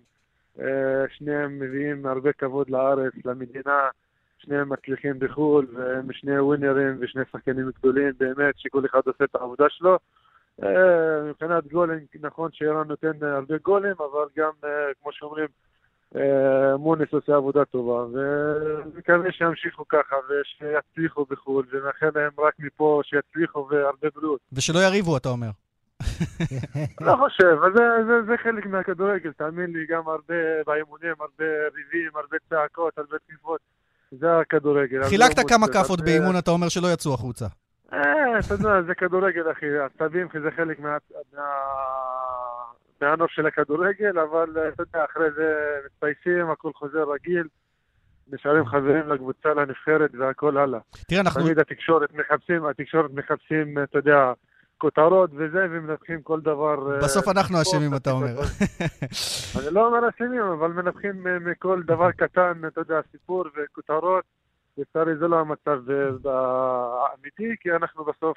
אה, 0.61 1.05
שניהם 1.17 1.59
מביאים 1.59 2.07
הרבה 2.07 2.33
כבוד 2.33 2.71
לארץ, 2.71 3.13
למדינה. 3.25 3.89
שניהם 4.39 4.73
מצליחים 4.73 5.19
בחו"ל, 5.19 5.67
והם 5.73 6.13
שני 6.13 6.41
ווינרים 6.41 6.97
ושני 7.01 7.23
שחקנים 7.33 7.71
גדולים, 7.79 8.13
באמת, 8.19 8.55
שכל 8.59 8.87
אחד 8.87 9.01
עושה 9.07 9.25
את 9.25 9.35
העבודה 9.35 9.65
שלו. 9.69 9.99
אה, 10.63 11.23
מבחינת 11.29 11.67
גולים, 11.73 11.99
נכון 12.21 12.51
שערן 12.53 12.89
נותן 12.89 13.13
הרבה 13.23 13.55
גולים, 13.63 13.95
אבל 13.99 14.29
גם, 14.37 14.51
אה, 14.65 14.71
כמו 15.03 15.13
שאומרים, 15.13 15.47
מונס 16.79 17.09
עושה 17.13 17.37
עבודה 17.37 17.65
טובה, 17.65 18.05
ומקווה 18.05 19.33
שימשיכו 19.33 19.85
ככה 19.89 20.17
ושיצליחו 20.29 21.25
בחו"ל, 21.25 21.67
ומאחל 21.71 22.11
להם 22.15 22.31
רק 22.39 22.55
מפה 22.59 23.01
שיצליחו 23.05 23.69
והרבה 23.71 24.09
בריאות. 24.15 24.41
ושלא 24.53 24.79
יריבו, 24.79 25.17
אתה 25.17 25.29
אומר. 25.29 25.51
לא 27.01 27.17
חושב, 27.17 27.57
זה, 27.77 27.85
זה, 28.07 28.23
זה 28.27 28.37
חלק 28.43 28.67
מהכדורגל, 28.67 29.33
תאמין 29.33 29.71
לי, 29.71 29.87
גם 29.89 30.09
הרבה 30.09 30.35
באימונים, 30.67 31.15
הרבה 31.21 31.45
ריבים, 31.75 32.11
הרבה 32.15 32.37
צעקות, 32.51 32.99
הרבה 32.99 33.19
תקיפות. 33.19 33.61
זה 34.11 34.39
הכדורגל. 34.39 35.05
חילקת 35.05 35.39
הרבה 35.39 35.49
כמה 35.49 35.69
כאפות 35.69 36.01
באימון, 36.01 36.39
אתה 36.39 36.51
אומר 36.51 36.69
שלא 36.69 36.89
יצאו 36.93 37.15
החוצה. 37.15 37.47
אה, 37.93 38.39
אתה 38.39 38.55
יודע, 38.55 38.83
זה 38.87 38.95
כדורגל, 38.95 39.51
אחי. 39.53 39.67
עצבים, 39.79 40.29
כי 40.29 40.41
זה 40.41 40.51
חלק 40.57 40.81
מה, 40.81 40.97
מה, 41.37 41.43
מהנוף 43.01 43.31
של 43.31 43.47
הכדורגל, 43.47 44.19
אבל 44.19 44.59
אה, 44.59 44.69
אתה 44.69 44.83
יודע, 44.83 45.05
אחרי 45.05 45.31
זה 45.37 45.55
מתפייסים, 45.87 46.51
הכל 46.51 46.71
חוזר 46.75 47.05
רגיל. 47.15 47.47
נשארים 48.33 48.67
חברים 48.67 49.09
לקבוצה, 49.09 49.49
לנבחרת 49.49 50.11
והכל 50.19 50.57
הלאה. 50.57 50.81
תראה, 51.09 51.21
אנחנו... 51.21 51.43
תמיד 51.43 51.59
התקשורת 51.59 52.15
מחפשים, 52.15 52.67
התקשורת 52.67 53.11
מחפשים, 53.15 53.79
אתה 53.83 53.99
יודע, 53.99 54.33
כותרות 54.81 55.31
וזה, 55.33 55.67
ומנתחים 55.71 56.23
כל 56.23 56.41
דבר. 56.41 56.93
אה, 56.95 56.99
בסוף 57.05 57.29
אנחנו 57.29 57.63
אשמים, 57.63 57.95
אתה 57.97 58.11
אומר. 58.11 58.35
אני 59.59 59.75
לא 59.75 59.87
אומר 59.87 60.09
אשמים, 60.09 60.43
אבל 60.59 60.69
מנתחים 60.69 61.25
מ- 61.25 61.51
מכל 61.51 61.83
דבר 61.87 62.11
קטן, 62.13 62.53
אתה 62.67 62.81
יודע, 62.81 63.01
סיפור 63.13 63.45
וכותרות. 63.57 64.25
לצערי 64.79 65.17
זה 65.21 65.29
לא 65.29 65.37
המצב 65.41 65.91
אה, 65.91 66.33
האמיתי, 67.11 67.55
כי 67.61 67.69
אנחנו 67.81 68.05
בסוף 68.05 68.37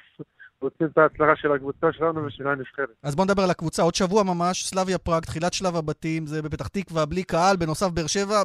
רוצים 0.62 0.86
את 0.86 0.98
ההצלחה 0.98 1.36
של 1.36 1.52
הקבוצה 1.52 1.86
שלנו 1.92 2.26
ושל 2.26 2.48
הנבחרת. 2.48 2.88
אז 3.02 3.14
בוא 3.16 3.24
נדבר 3.24 3.42
על 3.42 3.50
הקבוצה. 3.50 3.82
עוד 3.82 3.94
שבוע 3.94 4.22
ממש, 4.22 4.66
סלאביה 4.66 4.98
פראג, 4.98 5.22
תחילת 5.22 5.52
שלב 5.52 5.76
הבתים, 5.76 6.26
זה 6.26 6.42
בפתח 6.42 6.68
תקווה, 6.68 7.06
בלי 7.06 7.22
קהל, 7.22 7.56
בנוסף 7.56 7.88
באר 7.90 8.06
שבע, 8.06 8.42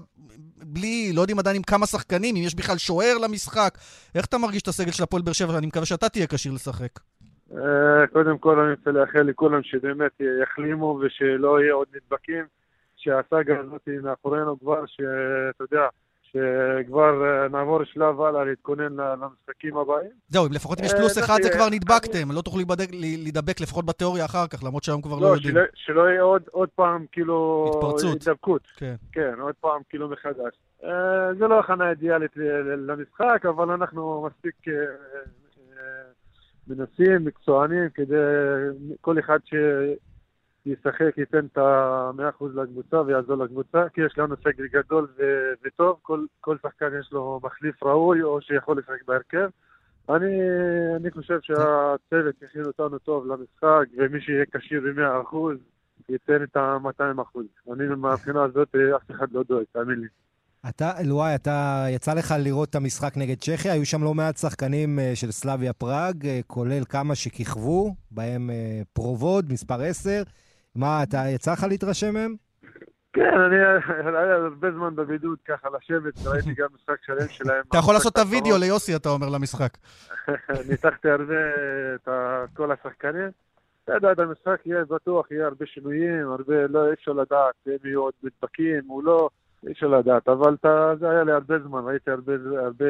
בלי, 0.58 1.12
לא 1.16 1.22
יודעים 1.22 1.40
עדיין 1.40 1.56
עם 1.56 1.64
כמה 1.64 1.86
שחקנים, 1.86 2.36
אם 2.36 2.42
יש 2.44 2.56
בכלל 2.56 2.78
שוער 2.78 3.18
למשחק. 3.18 3.78
איך 4.16 4.26
אתה 4.26 4.38
מרגיש 4.38 4.62
את 4.62 4.68
הסגל 4.68 4.92
של 4.92 5.04
הפועל 5.04 5.22
באר 5.24 5.34
שבע? 5.34 5.58
אני 5.58 5.68
מקווה 5.68 5.86
שאתה 5.86 6.10
תהיה 6.10 6.28
כשיר 6.28 6.52
לשחק. 6.54 6.92
אה, 7.58 8.08
קודם 8.08 8.38
כל 8.38 8.60
אני 8.60 8.72
רוצה 8.72 8.92
לאחל 8.92 9.22
לכולם 9.22 9.64
שבאמת 9.64 10.12
יחלימו 10.44 11.00
ושלא 11.02 11.62
יהיה 11.62 11.74
עוד 11.74 11.88
נדבקים, 11.96 12.46
שהסאגה 12.96 13.60
הזאת 13.60 13.82
היא 13.86 14.00
מאחורינו 14.00 14.60
כבר, 14.60 14.86
שאתה 14.86 15.64
יודע, 15.64 15.88
שכבר 16.24 17.26
אה, 17.26 17.48
נעבור 17.48 17.84
שלב 17.84 18.22
הלאה 18.22 18.44
להתכונן 18.44 18.94
למשחקים 18.94 19.78
הבאים. 19.78 20.10
זהו, 20.30 20.48
אם 20.48 20.52
לפחות 20.54 20.80
אם 20.80 20.86
יש 20.86 20.94
אה, 20.94 20.98
פלוס 20.98 21.18
לא, 21.18 21.24
אחד 21.24 21.38
זה 21.42 21.50
כבר 21.50 21.70
נדבקתם, 21.72 22.32
לא 22.32 22.42
תוכלו 22.42 22.62
להידבק 22.92 23.62
לפחות 23.62 23.86
בתיאוריה 23.86 24.26
אחר 24.26 24.48
כך, 24.48 24.64
למרות 24.64 24.84
שהיום 24.84 25.02
כבר 25.02 25.16
לא 25.16 25.22
לא, 25.22 25.28
יודעים. 25.28 25.54
שלא, 25.54 25.64
שלא 25.76 26.10
יהיה 26.10 26.22
עוד, 26.52 26.70
פעם 26.76 27.06
כאילו... 27.12 27.66
התפרצות. 27.74 28.22
הידבקות. 28.28 28.68
כן. 28.78 28.96
כן, 29.12 29.34
עוד 29.40 29.56
פעם 29.62 29.82
כאילו 29.90 30.10
מחדש. 30.10 30.54
זה 31.40 31.48
לא 31.48 31.60
הכנה 31.60 31.90
אידיאלית 31.90 32.32
למשחק, 32.88 33.46
אבל 33.46 33.72
אנחנו 33.72 34.28
מספיק 34.28 34.56
מנסים, 36.70 37.26
מקצוענים, 37.26 37.90
כדי 37.90 38.16
כל 39.02 39.20
אחד 39.20 39.40
שישחק 39.46 41.18
ייתן 41.18 41.46
את 41.46 41.58
המאה 41.58 42.30
אחוז 42.30 42.56
לקבוצה 42.56 43.02
ויעזור 43.02 43.36
לקבוצה, 43.36 43.90
כי 43.94 44.02
יש 44.02 44.18
לנו 44.18 44.36
סגל 44.38 44.68
גדול 44.68 45.08
ו- 45.18 45.54
וטוב, 45.64 46.00
כל, 46.02 46.26
כל 46.42 46.58
שחקן 46.64 46.90
יש 47.00 47.12
לו 47.12 47.40
מחליף 47.44 47.84
ראוי 47.84 48.22
או 48.22 48.42
שיכול 48.42 48.78
לשחק 48.78 49.04
בהרכב. 49.08 49.50
אני, 50.10 50.40
אני 50.96 51.12
חושב 51.12 51.40
שהצוות 51.42 52.42
יכין 52.42 52.66
אותנו 52.66 53.00
טוב 53.00 53.28
למשחק, 53.28 53.86
ומי 53.98 54.22
שיהיה 54.22 54.46
כשיר 54.52 54.82
במאה 54.82 55.22
אחוז 55.22 55.58
ייתן 56.10 56.44
את 56.44 56.58
ה-200 56.58 57.22
אחוז. 57.22 57.46
אני 57.74 57.88
מהבחינה 57.96 58.44
הזאת, 58.44 58.76
אף 58.96 59.12
אחד 59.12 59.32
לא 59.32 59.44
דואג, 59.44 59.64
תאמין 59.72 60.00
לי. 60.00 60.08
אתה, 60.67 60.91
אלוואי, 61.00 61.36
אתה, 61.36 61.86
יצא 61.89 62.13
לך 62.13 62.34
לראות 62.39 62.69
את 62.69 62.76
המשחק 62.76 63.17
נגד 63.17 63.38
צ'כיה, 63.38 63.74
היו 63.74 63.86
שם 63.86 64.04
לא 64.04 64.13
מעט 64.13 64.38
שחקנים 64.38 65.00
אה, 65.00 65.12
של 65.15 65.32
סלאביה 65.32 65.74
פראג, 65.74 66.26
אה, 66.26 66.39
כולל 66.48 66.84
כמה 66.89 67.15
שכיכבו, 67.15 67.95
בהם 68.12 68.50
אה, 68.50 68.82
פרובוד, 68.93 69.52
מספר 69.52 69.82
10. 69.82 70.24
מה, 70.76 71.04
אתה, 71.04 71.17
יצא 71.28 71.52
לך 71.52 71.65
להתרשם 71.69 72.13
מהם? 72.13 72.36
כן, 73.13 73.39
אני 73.48 73.56
היה 74.17 74.36
הרבה 74.36 74.72
זמן 74.72 74.95
בבידוד 74.95 75.38
ככה 75.48 75.67
לשבת, 75.78 76.13
וראיתי 76.24 76.54
גם 76.54 76.67
משחק 76.76 77.04
שלם 77.06 77.28
שלהם. 77.30 77.63
אתה 77.69 77.78
יכול 77.78 77.93
לעשות 77.93 78.13
את 78.13 78.17
המשחק 78.17 78.34
הוידאו 78.34 78.58
ליוסי, 78.58 78.95
אתה 78.95 79.10
אומר, 79.10 79.30
למשחק. 79.30 79.78
ניתחתי 80.69 81.10
הרבה 81.10 81.36
את 81.95 82.10
כל 82.54 82.72
השחקנים. 82.72 83.30
אתה 83.84 83.93
יודע, 83.93 84.24
המשחק 84.24 84.65
יהיה 84.65 84.86
בטוח, 84.86 85.32
יהיה 85.32 85.45
הרבה 85.45 85.65
שינויים, 85.65 86.28
הרבה, 86.28 86.67
לא, 86.67 86.88
אי 86.88 86.93
אפשר 86.93 87.12
לדעת 87.12 87.56
אם 87.67 87.88
יהיו 87.88 88.02
עוד 88.02 88.13
נדבקים 88.24 88.89
או 88.89 89.02
לא, 89.02 89.30
אי 89.67 89.72
אפשר 89.72 89.88
לדעת. 89.88 90.28
אבל 90.28 90.54
אתה, 90.60 90.91
זה 91.00 91.10
היה 91.10 91.24
לי 91.24 91.32
הרבה 91.32 91.56
זמן, 91.67 91.80
ראיתי 91.86 92.12
הרבה, 92.12 92.34
הרבה 92.65 92.86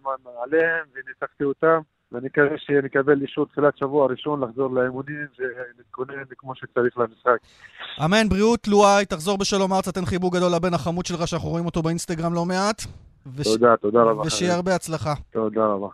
זמן 0.00 0.12
עליהם 0.44 0.84
וניתחתי 0.94 1.44
אותם. 1.44 1.80
ואני 2.12 2.26
מקווה 2.26 2.58
שנקבל 2.58 3.22
אישור 3.22 3.46
תחילת 3.46 3.78
שבוע 3.78 4.06
ראשון 4.06 4.44
לחזור 4.44 4.74
לאימונים 4.74 5.26
ונתכונן 5.38 6.14
כמו 6.38 6.54
שצריך 6.54 6.98
למשחק. 6.98 7.36
אמן, 8.04 8.28
בריאות, 8.28 8.68
לואי, 8.68 9.04
תחזור 9.06 9.38
בשלום 9.38 9.72
ארצה, 9.72 9.92
תן 9.92 10.04
חיבוק 10.04 10.34
גדול 10.34 10.52
לבן 10.56 10.74
החמוד 10.74 11.06
שלך, 11.06 11.28
שאנחנו 11.28 11.48
רואים 11.48 11.66
אותו 11.66 11.82
באינסטגרם 11.82 12.34
לא 12.34 12.44
מעט. 12.44 12.82
וש- 13.36 13.46
תודה, 13.46 13.76
תודה 13.76 14.02
רבה. 14.02 14.22
ושיהיה. 14.26 14.54
הרבה 14.54 14.74
הצלחה. 14.74 15.14
תודה 15.32 15.66
רבה. 15.66 15.88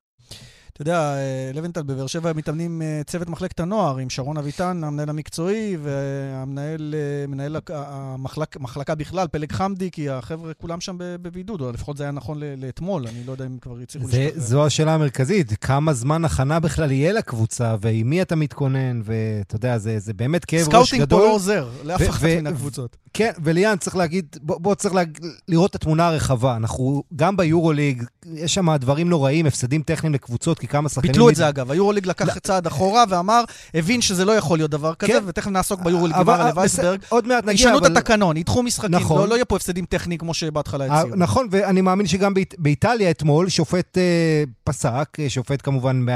אתה 0.76 0.82
יודע, 0.82 1.00
אה, 1.00 1.50
לבנטל, 1.54 1.82
בבאר 1.82 2.06
שבע 2.06 2.32
מתאמנים 2.32 2.82
אה, 2.82 3.00
צוות 3.06 3.28
מחלקת 3.28 3.60
הנוער 3.60 3.96
עם 3.96 4.10
שרון 4.10 4.36
אביטן, 4.36 4.84
המנהל 4.84 5.08
המקצועי, 5.08 5.76
והמנהל, 5.82 6.94
אה, 6.94 7.26
מנהל 7.26 7.56
המחלק- 7.68 8.56
בכלל, 8.98 9.26
פלג 9.28 9.52
חמדי, 9.52 9.90
כי 9.90 10.10
החבר'ה 10.10 10.52
כולם 10.54 10.80
שם 10.80 10.96
בבידוד, 10.98 11.60
או 11.60 11.72
לפחות 11.72 11.96
זה 11.96 12.02
היה 12.02 12.12
נכון 12.12 12.40
לאתמול, 12.56 13.06
אני 13.08 13.22
לא 13.26 13.32
יודע 13.32 13.46
אם 13.46 13.58
כבר 13.60 13.76
הצליחו 13.82 14.08
זה, 14.08 14.28
זו 14.36 14.66
השאלה 14.66 14.94
המרכזית, 14.94 15.52
כמה 15.60 15.92
זמן 15.92 16.24
הכנה 16.24 16.60
בכלל 16.60 16.92
יהיה 16.92 17.12
לקבוצה, 17.12 17.76
ועם 17.80 18.10
מי 18.10 18.22
אתה 18.22 18.36
מתכונן, 18.36 19.00
ואתה 19.04 19.56
יודע, 19.56 19.78
זה, 19.78 19.98
זה 19.98 20.14
באמת 20.14 20.44
כאב 20.44 20.60
ראש 20.60 20.66
scouting 20.66 21.00
פה 21.00 21.06
גדול. 21.06 21.22
לא 21.22 21.34
עוזר 21.34 21.68
לאף 21.84 22.08
אחת 22.10 22.22
מן 22.24 22.46
הקבוצות. 22.46 22.96
כן, 23.12 23.30
וליאן, 23.44 23.76
צריך 23.76 23.96
להגיד, 23.96 24.36
בוא, 24.42 24.58
בוא 24.60 24.74
צריך 24.74 24.94
להג... 24.94 25.18
לראות 25.48 25.70
את 25.70 25.74
התמונה 25.74 26.06
הרחבה. 26.06 26.56
אנחנו, 26.56 27.02
גם 27.16 27.36
ביורוליג, 27.36 28.02
יש 28.34 28.54
שם 28.54 28.76
דברים 28.76 29.08
נוראים, 29.08 29.46
הפסדים 29.46 29.82
טכניים 29.82 30.14
לקבוצות, 30.14 30.58
כי 30.66 30.72
כמה 30.72 30.88
שחקנים... 30.88 31.12
ביטלו 31.12 31.30
את 31.30 31.34
זה 31.34 31.48
אגב, 31.48 31.70
היורוליג 31.70 32.06
לקח 32.06 32.38
צעד 32.38 32.66
אחורה 32.66 33.04
ואמר, 33.08 33.44
הבין 33.74 34.00
שזה 34.00 34.24
לא 34.24 34.32
יכול 34.32 34.58
להיות 34.58 34.70
דבר 34.70 34.94
כזה, 34.94 35.12
כן. 35.12 35.22
ותכף 35.26 35.50
נעסוק 35.50 35.80
ביורוליג, 35.80 36.16
על 36.16 36.24
בסדר, 36.24 36.52
וייסברג. 36.56 37.00
עוד 37.08 37.28
מעט 37.28 37.44
נגיע, 37.44 37.54
ישנו 37.54 37.78
אבל... 37.78 37.86
את 37.86 37.96
התקנון, 37.96 38.36
ידחו 38.36 38.62
משחקים, 38.62 38.90
נכון. 38.94 39.18
לא 39.18 39.28
לא 39.28 39.34
יהיה 39.34 39.44
פה 39.44 39.56
הפסדים 39.56 39.84
טכניים 39.84 40.18
כמו 40.18 40.34
שבהתחלה 40.34 40.86
אה, 40.86 41.00
הציעו. 41.00 41.16
נכון, 41.16 41.48
ואני 41.50 41.80
מאמין 41.80 42.06
שגם 42.06 42.34
באיטליה 42.58 43.10
אתמול, 43.10 43.48
שופט 43.48 43.98
אה, 43.98 44.44
פסק, 44.64 45.16
אה, 45.18 45.28
שופט 45.28 45.62
כמובן 45.62 46.06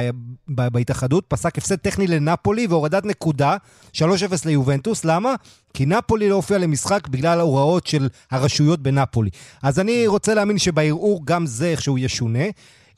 בהתאחדות, 0.49 1.25
פסק 1.29 1.59
הפסד 1.59 1.77
טכני 1.77 2.07
לנפולי 2.07 2.67
והורדת 2.67 3.05
נקודה, 3.05 3.57
3-0 3.95 4.01
ליובנטוס. 4.45 5.05
למה? 5.05 5.35
כי 5.75 5.87
נפולי 5.87 6.29
לא 6.29 6.35
הופיע 6.35 6.59
למשחק 6.59 7.09
בגלל 7.09 7.41
ההוראות 7.41 7.87
של 7.87 8.09
הרשויות 8.31 8.81
בנפולי. 8.83 9.31
אז 9.63 9.79
אני 9.79 10.07
רוצה 10.07 10.35
להאמין 10.35 10.59
שבערעור 10.59 11.21
גם 11.25 11.47
זה 11.47 11.67
איכשהו 11.67 11.99
ישונה. 11.99 12.45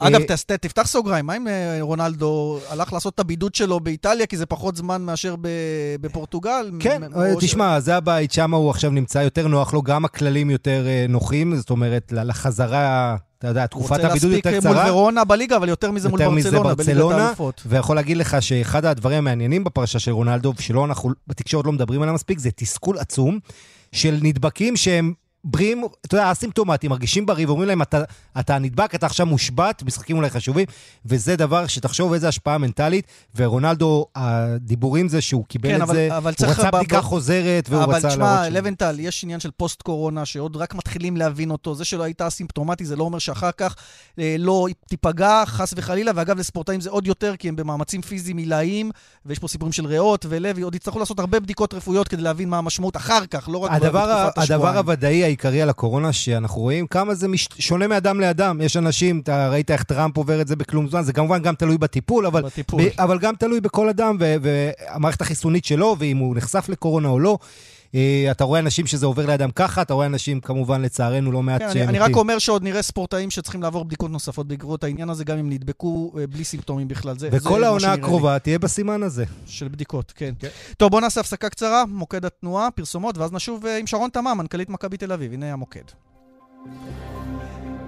אגב, 0.07 0.21
אה, 0.51 0.59
תפתח 0.59 0.87
סוגריים, 0.87 1.27
מה 1.27 1.37
אם 1.37 1.49
אה, 1.49 1.79
רונלדו 1.81 2.59
הלך 2.69 2.93
לעשות 2.93 3.15
את 3.15 3.21
הבידוד 3.21 3.55
שלו 3.55 3.81
באיטליה, 3.81 4.27
כי 4.27 4.37
זה 4.37 4.47
פחות 4.47 4.77
זמן 4.77 5.03
מאשר 5.03 5.35
בפורטוגל? 6.01 6.71
כן, 6.81 7.03
אה, 7.17 7.33
תשמע, 7.41 7.81
זה 7.81 7.97
הבית, 7.97 8.33
שם 8.33 8.55
הוא 8.55 8.71
עכשיו 8.71 8.91
נמצא 8.91 9.19
יותר 9.19 9.49
נוח 9.49 9.75
לו, 9.75 9.83
גם 9.83 10.05
הכללים 10.05 10.51
יותר 10.51 10.87
נוחים, 11.09 11.57
זאת 11.57 11.71
אומרת, 11.71 12.12
לחזרה, 12.17 13.17
אתה 13.38 13.49
יודע, 13.49 13.61
הוא 13.61 13.67
תקופת 13.67 13.97
רוצה 13.97 14.09
הבידוד 14.09 14.33
יותר 14.33 14.51
להספיק 14.51 14.71
מול 14.71 14.77
קצרה. 14.77 14.93
ורונה 14.93 15.25
בליגה, 15.25 15.57
אבל 15.57 15.69
יותר 15.69 15.91
מזה 15.91 16.09
מול 16.09 16.21
יותר 16.21 16.33
מזה 16.33 16.51
ברצלונה, 16.51 17.33
ברצלונה. 17.38 17.53
ויכול 17.67 17.97
להגיד 17.97 18.17
לך 18.17 18.37
שאחד 18.43 18.85
הדברים 18.85 19.19
המעניינים 19.19 19.65
בפרשה 19.65 19.99
של 19.99 20.11
רונלדו, 20.11 20.53
ושלא 20.59 20.85
אנחנו 20.85 21.11
בתקשורת 21.27 21.67
לא 21.67 21.73
מדברים 21.73 22.03
עליהם 22.03 22.15
מספיק, 22.15 22.38
זה 22.38 22.51
תסכול 22.51 22.99
עצום 22.99 23.38
של 23.93 24.19
נדבקים 24.23 24.77
שהם 24.77 25.12
בריאים, 25.44 25.85
אתה 26.07 26.14
יודע, 26.14 26.33
אסימפטומטיים, 26.33 26.90
מרגישים 26.90 27.26
בריא, 27.26 27.46
ואומרים 27.46 27.68
להם, 27.68 27.83
אתה, 27.83 28.02
אתה 28.40 28.59
נדבק, 28.59 28.94
אתה 28.94 29.07
עכשיו 29.07 29.26
מושבת, 29.26 29.83
משחקים 29.83 30.16
אולי 30.16 30.31
חשובים, 30.31 30.66
וזה 31.07 31.37
דבר 31.37 31.66
שתחשוב 31.66 32.12
איזה 32.12 32.28
השפעה 32.28 32.59
מנטלית, 32.59 33.07
ורונלדו, 33.37 34.07
הדיבורים 34.14 35.09
זה 35.09 35.20
שהוא 35.20 35.44
קיבל 35.48 35.68
כן, 35.68 35.76
את 35.76 35.81
אבל- 35.83 35.94
זה, 35.94 36.16
אבל 36.16 36.33
הוא 36.40 36.48
רצה 36.48 36.70
בדיקה 36.70 36.98
ב- 37.00 37.05
חוזרת, 37.05 37.66
והוא 37.70 37.85
אבל 37.85 37.94
רצה 37.94 38.09
תשמע, 38.09 38.24
להראות 38.24 38.44
שהוא- 38.46 38.57
לבנטל, 38.59 38.96
יש 39.00 39.24
עניין 39.24 39.40
של 39.40 39.50
פוסט-קורונה, 39.50 40.24
שעוד 40.24 40.57
רק 40.57 40.74
מתחילים 40.74 41.16
להבין 41.16 41.50
אותו. 41.50 41.74
זה 41.74 41.85
שלא 41.85 42.02
היית 42.02 42.20
אסימפטומטי, 42.22 42.85
זה 42.85 42.96
לא 42.96 43.05
אומר 43.05 43.18
שאחר 43.18 43.50
כך 43.57 43.76
אה, 44.18 44.37
לא 44.38 44.66
תיפגע, 44.88 45.42
חס 45.46 45.74
וחלילה. 45.76 46.12
ואגב, 46.14 46.38
לספורטאים 46.38 46.81
זה 46.81 46.90
עוד 46.90 47.07
יותר, 47.07 47.35
כי 47.37 47.48
הם 47.48 47.57
במאמצים 47.57 48.02
פיזיים 48.02 48.37
עילאיים, 48.37 48.90
ויש 49.26 49.38
פה 49.38 49.48
סיפורים 49.48 49.72
של 49.72 49.87
ריאות 49.87 50.26
ולוי, 50.28 50.62
עוד 50.62 50.74
יצטרכו 50.74 50.98
לעשות 50.98 51.18
הרבה 51.18 51.40
בדיקות 51.40 51.74
רפואיות 51.74 52.09
כדי 52.09 52.22
להבין 52.22 52.48
מה 52.48 52.59
המשמעות 52.59 52.96
אחר 52.96 53.26
כך, 53.26 53.48
לא 53.48 53.59
רק 53.59 53.70
הדבר, 53.70 53.88
בתקופת 54.24 54.38
השבועיים. 54.38 54.66
הדבר 54.66 54.78
הוודאי 54.78 55.24
העיקרי 55.33 55.62
על 55.62 55.68
הקורונה 55.68 56.12
שאנחנו 56.12 56.61
רואים, 56.61 56.87
כמה 56.87 57.14
זה 57.14 57.29
מש... 57.29 57.49
שונה 57.59 57.87
מאדם 57.87 58.21
לאדם. 58.21 58.61
יש 58.61 58.77
אנשים, 58.77 59.21
אתה 59.21 59.51
ראית 59.51 59.71
איך 59.71 59.83
טראמפ 59.83 60.16
עובר 60.16 60.40
את 60.40 60.49
זה 60.49 60.57
בכלום 60.57 60.88
זמן, 60.88 61.03
זה 61.03 61.12
כמובן 61.12 61.42
גם 61.42 61.55
תלוי 61.55 61.79
בטיפול, 61.79 62.27
אבל, 62.27 62.42
בטיפול. 62.42 62.83
ב... 62.83 62.88
אבל 62.99 63.18
גם 63.18 63.35
תלוי 63.35 63.61
בכל 63.61 63.88
אדם 63.88 64.16
ו... 64.21 64.35
והמערכת 64.42 65.21
החיסונית 65.21 65.64
שלו, 65.64 65.97
ואם 65.99 66.16
הוא 66.16 66.37
נחשף 66.37 66.68
לקורונה 66.68 67.09
או 67.09 67.18
לא. 67.21 67.38
אה, 67.94 68.28
אתה 68.31 68.44
רואה 68.44 68.61
אנשים 68.61 68.87
שזה 68.87 69.07
עובר 69.07 69.26
לידם 69.26 69.50
ככה, 69.50 69.83
אתה 69.83 69.94
רואה 69.94 70.07
אנשים 70.07 70.40
כמובן 70.40 70.83
לצערנו 70.83 71.33
לא 71.33 71.42
מעט 71.42 71.62
כן, 71.62 71.72
שהם 71.72 71.88
אני 71.88 71.98
רק 71.98 72.05
מתים. 72.11 72.18
אומר 72.18 72.38
שעוד 72.38 72.62
נראה 72.62 72.83
ספורטאים 72.83 73.31
שצריכים 73.31 73.62
לעבור 73.62 73.85
בדיקות 73.85 74.11
נוספות 74.11 74.48
בעקבות 74.48 74.85
העניין 74.85 75.11
הזה, 75.11 75.24
גם 75.24 75.38
אם 75.38 75.50
נדבקו 75.50 76.12
אה, 76.18 76.26
בלי 76.26 76.44
סימפטומים 76.44 76.88
בכלל. 76.88 77.18
זה, 77.18 77.31
זה 77.31 77.37
וכל 77.37 77.61
מה 77.61 77.66
העונה 77.66 77.81
שנראה 77.81 77.96
לי. 77.96 78.02
הקרובה 78.02 78.38
תהיה 78.38 78.59
בסימן 78.59 79.02
הזה. 79.02 79.24
של 79.46 79.68
בדיקות, 79.68 80.12
כן. 80.16 80.35
טוב, 80.76 80.90
בואו 80.90 81.00
נעשה 81.00 81.20
הפסקה 81.20 81.48
קצרה, 81.48 81.85
מוקד 81.87 82.24
התנועה, 82.24 82.70
פרסומות, 82.70 83.18
ואז 83.18 83.33
נשוב 83.33 83.66
אה, 83.66 83.78
עם 83.78 83.87
שרון 83.87 84.11
תמם, 84.11 84.35
מנכ"לית 84.38 84.68
מכבי 84.68 84.96
תל 84.96 85.12
אביב. 85.12 85.33
הנה 85.33 85.52
המוקד. 85.52 85.85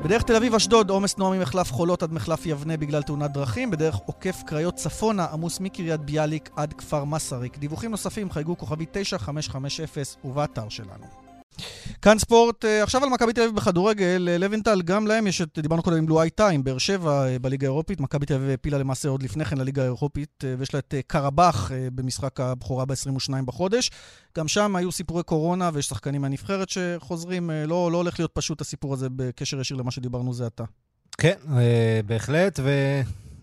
בדרך 0.05 0.23
תל 0.23 0.37
אביב-אשדוד, 0.37 0.91
עומס 0.91 1.15
תנועה 1.15 1.39
ממחלף 1.39 1.73
חולות 1.73 2.03
עד 2.03 2.13
מחלף 2.13 2.47
יבנה 2.47 2.77
בגלל 2.77 3.03
תאונת 3.03 3.31
דרכים. 3.31 3.71
בדרך 3.71 3.97
עוקף 3.97 4.43
קריות 4.47 4.75
צפונה, 4.75 5.27
עמוס 5.33 5.61
מקריית 5.61 6.01
ביאליק 6.01 6.51
עד 6.57 6.73
כפר 6.73 7.05
מסריק. 7.05 7.59
דיווחים 7.59 7.91
נוספים 7.91 8.31
חייגו 8.31 8.59
כוכבי 8.59 8.87
9550 8.93 10.05
ובאתר 10.25 10.69
שלנו. 10.69 11.24
כאן 12.03 12.19
ספורט, 12.19 12.65
אה, 12.65 12.83
עכשיו 12.83 13.05
על 13.05 13.09
מכבי 13.09 13.33
תל 13.33 13.41
אביב 13.41 13.57
בכדורגל, 13.57 14.29
אה, 14.31 14.39
לוינטל, 14.39 14.83
גם 14.83 15.07
להם 15.07 15.27
יש 15.27 15.43
דיברנו 15.59 15.83
קודם 15.83 15.97
עם 15.97 16.09
לואי 16.09 16.31
טיים, 16.31 16.65
באר 16.65 16.79
שבע 16.79 17.27
אה, 17.27 17.39
בליגה 17.39 17.67
האירופית, 17.67 18.01
מכבי 18.01 18.27
תל 18.27 18.35
אביב 18.35 18.49
העפילה 18.49 18.79
למעשה 18.79 19.09
עוד 19.09 19.23
לפני 19.23 19.45
כן 19.45 19.59
לליגה 19.59 19.83
האירופית, 19.83 20.45
ויש 20.59 20.75
לה 20.75 20.79
את 20.79 20.95
קרבאח 21.07 21.71
במשחק 21.95 22.41
הבכורה 22.41 22.85
ב-22 22.85 23.33
בחודש. 23.45 23.91
גם 24.39 24.49
שם 24.49 24.77
היו 24.77 24.93
סיפורי 24.93 25.23
קורונה, 25.23 25.71
ויש 25.73 25.87
שחקנים 25.87 26.23
מהנבחרת 26.23 26.69
שחוזרים, 26.69 27.51
לא, 27.67 27.93
לא 27.93 27.97
הולך 27.97 28.21
להיות 28.21 28.31
פשוט 28.35 28.61
הסיפור 28.61 28.93
הזה 28.93 29.09
בקשר 29.11 29.61
ישיר 29.61 29.77
למה 29.77 29.91
שדיברנו 29.91 30.35
זה 30.35 30.47
עתה. 30.47 30.65
כן, 31.19 31.37
בהחלט, 32.07 32.61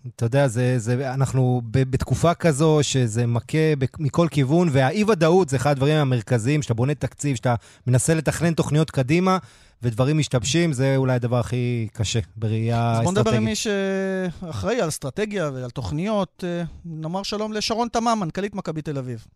ואתה 0.04 0.26
יודע, 0.26 0.48
זה, 0.48 0.78
זה, 0.78 1.14
אנחנו 1.14 1.62
ב, 1.70 1.90
בתקופה 1.90 2.34
כזו 2.34 2.78
שזה 2.82 3.26
מכה 3.26 3.58
מכל 3.98 4.28
כיוון, 4.30 4.68
והאי-ודאות 4.72 5.48
זה 5.48 5.56
אחד 5.56 5.70
הדברים 5.70 5.96
המרכזיים, 5.96 6.62
שאתה 6.62 6.74
בונה 6.74 6.94
תקציב, 6.94 7.36
שאתה 7.36 7.54
מנסה 7.86 8.14
לתכנן 8.14 8.54
תוכניות 8.54 8.90
קדימה, 8.90 9.38
ודברים 9.82 10.18
משתבשים, 10.18 10.72
זה 10.72 10.96
אולי 10.96 11.14
הדבר 11.14 11.38
הכי 11.38 11.88
קשה 11.92 12.20
בראייה 12.36 12.92
אז 12.92 13.02
בוא 13.02 13.12
נדבר 13.12 13.32
עם 13.32 13.48
אסטרטגית. 13.48 13.48
מי 13.48 14.42
שאחראי 14.42 14.80
על 14.80 14.88
אסטרטגיה 14.88 15.50
ועל 15.54 15.70
תוכניות. 15.70 16.44
אה, 16.46 16.64
נאמר 16.84 17.22
שלום 17.22 17.52
לשרון 17.52 17.88
תמם, 17.88 18.18
מנכ"לית 18.20 18.54
מכבי 18.54 18.82
תל 18.82 18.98
אביב. 18.98 19.26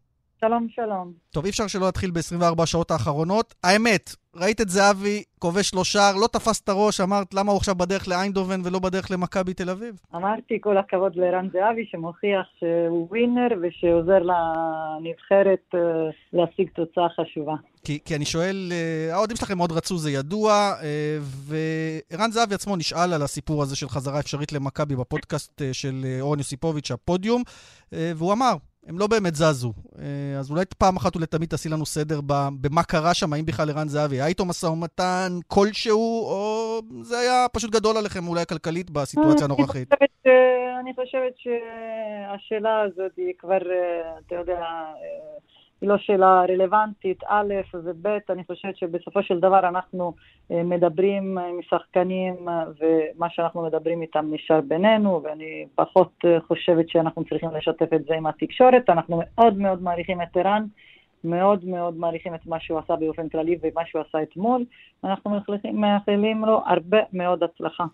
שלום, 0.41 0.67
שלום. 0.71 1.13
טוב, 1.31 1.45
אי 1.45 1.51
אפשר 1.51 1.67
שלא 1.67 1.87
להתחיל 1.87 2.11
ב-24 2.11 2.63
השעות 2.63 2.91
האחרונות. 2.91 3.55
האמת, 3.65 4.11
ראית 4.35 4.61
את 4.61 4.69
זהבי 4.69 5.23
כובש 5.39 5.75
לו 5.75 5.85
שער, 5.85 6.17
לא 6.23 6.27
תפס 6.27 6.61
את 6.61 6.69
הראש, 6.69 7.01
אמרת 7.01 7.35
למה 7.35 7.53
הוא 7.53 7.59
עכשיו 7.59 7.75
בדרך 7.75 8.09
לאיינדובן 8.09 8.61
ולא 8.65 8.79
בדרך 8.79 9.11
למכבי 9.11 9.55
תל 9.55 9.71
אביב? 9.71 10.01
אמרתי 10.15 10.59
כל 10.61 10.79
הכבוד 10.79 11.17
לערן 11.17 11.49
זהבי 11.53 11.87
שמוכיח 11.91 12.47
שהוא 12.59 13.09
ווינר 13.11 13.49
ושעוזר 13.63 14.19
לנבחרת 14.19 15.75
אה, 15.75 15.81
להשיג 16.33 16.69
תוצאה 16.75 17.09
חשובה. 17.09 17.55
כי, 17.85 17.99
כי 18.05 18.17
אני 18.17 18.25
שואל, 18.25 18.73
אה, 18.73 19.15
האוהדים 19.15 19.37
שלכם 19.37 19.57
מאוד 19.57 19.73
רצו, 19.73 19.99
זה 19.99 20.11
ידוע, 20.11 20.53
אה, 20.83 21.19
וערן 21.21 22.31
זהבי 22.31 22.55
עצמו 22.55 22.77
נשאל 22.77 23.13
על 23.13 23.23
הסיפור 23.23 23.63
הזה 23.63 23.77
של 23.77 23.89
חזרה 23.89 24.21
אפשרית 24.21 24.53
למכבי 24.53 24.97
בפודקאסט 24.97 25.63
של 25.73 26.05
אורן 26.21 26.39
יוסיפוביץ', 26.39 26.91
הפודיום, 26.91 27.43
והוא 27.93 28.33
אמר, 28.33 28.55
הם 28.87 28.99
לא 28.99 29.07
באמת 29.07 29.35
זזו. 29.35 29.73
אה, 29.99 30.39
אז 30.39 30.51
אולי 30.51 30.65
פעם 30.79 30.97
אחת 30.97 31.17
ולתמיד 31.17 31.49
תעשי 31.49 31.69
לנו 31.69 31.87
סדר 31.87 32.21
במה 32.61 32.83
קרה 32.83 33.15
שם, 33.15 33.33
האם 33.33 33.47
בכלל 33.47 33.71
ערן 33.71 33.89
זהבי 33.89 34.17
היה 34.17 34.27
איתו 34.27 34.45
משא 34.45 34.67
ומתן 34.67 35.33
כלשהו, 35.47 36.25
או 36.27 36.81
זה 37.03 37.19
היה 37.19 37.47
פשוט 37.53 37.71
גדול 37.71 37.97
עליכם 37.97 38.29
אולי 38.29 38.47
כלכלית 38.47 38.91
בסיטואציה 38.91 39.45
הנוכחית? 39.45 39.89
אני 40.81 40.95
חושבת 40.95 41.35
שהשאלה 41.37 42.81
הזאת 42.81 43.13
היא 43.17 43.33
כבר, 43.39 43.71
אה, 43.71 44.19
אתה 44.27 44.35
יודע, 44.35 44.61
אה, 44.61 45.37
היא 45.81 45.89
לא 45.89 45.99
שאלה 45.99 46.45
רלוונטית, 46.49 47.19
א' 47.29 47.55
וב', 47.75 48.07
אני 48.31 48.45
חושבת 48.45 48.77
שבסופו 48.77 49.23
של 49.23 49.41
דבר 49.41 49.59
אנחנו 49.59 50.15
אה, 50.51 50.63
מדברים 50.63 51.39
עם 51.39 51.59
שחקנים 51.71 52.49
אה, 52.49 52.65
ומה 52.81 53.27
שאנחנו 53.31 53.63
מדברים 53.63 54.03
איתם 54.03 54.27
נשאר 54.31 54.61
בינינו, 54.61 55.23
ואני 55.25 55.67
פחות 55.75 56.13
אה, 56.25 56.39
חושבת 56.47 56.89
שאנחנו 56.89 57.25
צריכים 57.25 57.51
לשתף 57.51 57.93
את 57.95 58.05
זה 58.09 58.15
עם 58.15 58.27
התקשורת. 58.27 58.91
אנחנו 58.91 59.21
מאוד 59.25 59.59
מאוד 59.59 59.83
מעריכים 59.83 60.23
את 60.23 60.37
ערן, 60.37 60.65
מאוד 61.25 61.65
מאוד 61.65 61.97
מעריכים 61.97 62.35
את 62.35 62.47
מה 62.47 62.61
שהוא 62.61 62.79
עשה 62.79 62.97
באופן 62.97 63.29
כללי 63.29 63.59
ומה 63.63 63.83
שהוא 63.87 64.03
עשה 64.09 64.23
אתמול. 64.23 64.65
אנחנו 65.05 65.39
מאחלים 65.73 66.45
לו 66.45 66.63
הרבה 66.67 66.99
מאוד 67.13 67.43
הצלחה. 67.43 67.85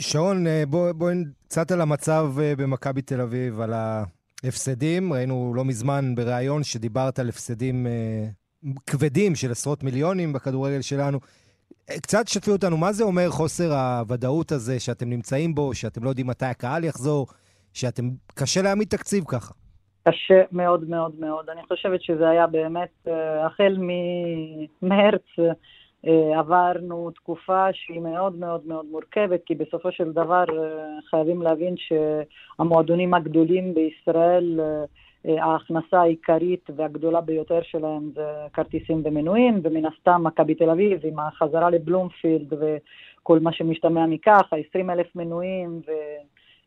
שרון, 0.00 0.44
בואי 0.68 0.92
בוא 0.92 1.10
קצת 1.48 1.70
על 1.70 1.80
המצב 1.80 2.26
במכבי 2.58 3.02
תל 3.02 3.20
אביב, 3.20 3.60
על 3.60 3.72
ה... 3.72 4.04
הפסדים, 4.44 5.12
ראינו 5.12 5.52
לא 5.56 5.64
מזמן 5.64 6.14
בריאיון 6.14 6.62
שדיברת 6.62 7.18
על 7.18 7.28
הפסדים 7.28 7.86
אה, 7.86 8.26
כבדים 8.86 9.34
של 9.34 9.50
עשרות 9.50 9.82
מיליונים 9.82 10.32
בכדורגל 10.32 10.82
שלנו. 10.82 11.18
קצת 12.02 12.28
שתפי 12.28 12.50
אותנו, 12.50 12.76
מה 12.76 12.92
זה 12.92 13.04
אומר 13.04 13.30
חוסר 13.30 13.74
הוודאות 13.74 14.52
הזה 14.52 14.80
שאתם 14.80 15.10
נמצאים 15.10 15.54
בו, 15.54 15.74
שאתם 15.74 16.04
לא 16.04 16.08
יודעים 16.08 16.26
מתי 16.26 16.46
הקהל 16.46 16.84
יחזור, 16.84 17.26
שאתם, 17.72 18.04
קשה 18.34 18.62
להעמיד 18.62 18.88
תקציב 18.88 19.24
ככה? 19.28 19.54
קשה 20.08 20.42
מאוד 20.52 20.88
מאוד 20.88 21.20
מאוד. 21.20 21.50
אני 21.50 21.60
חושבת 21.68 22.02
שזה 22.02 22.28
היה 22.28 22.46
באמת, 22.46 23.08
אה, 23.08 23.46
החל 23.46 23.76
ממרץ, 23.78 25.24
עברנו 26.36 27.10
תקופה 27.10 27.72
שהיא 27.72 28.00
מאוד 28.00 28.38
מאוד 28.38 28.66
מאוד 28.66 28.86
מורכבת, 28.90 29.40
כי 29.46 29.54
בסופו 29.54 29.92
של 29.92 30.12
דבר 30.12 30.44
אה, 30.48 31.00
חייבים 31.10 31.42
להבין 31.42 31.74
שהמועדונים 31.76 33.14
הגדולים 33.14 33.74
בישראל, 33.74 34.60
אה, 34.60 35.44
ההכנסה 35.44 36.00
העיקרית 36.00 36.70
והגדולה 36.76 37.20
ביותר 37.20 37.62
שלהם 37.62 38.10
זה 38.14 38.26
כרטיסים 38.52 39.02
ומנויים, 39.04 39.60
ומן 39.62 39.86
הסתם 39.86 40.22
מכבי 40.24 40.54
תל 40.54 40.70
אביב 40.70 41.00
עם 41.04 41.18
החזרה 41.18 41.70
לבלומפילד 41.70 42.52
וכל 42.52 43.38
מה 43.38 43.52
שמשתמע 43.52 44.06
מכך, 44.06 44.52
ה-20 44.52 44.92
אלף 44.92 45.16
מנויים 45.16 45.80
ו... 45.86 45.90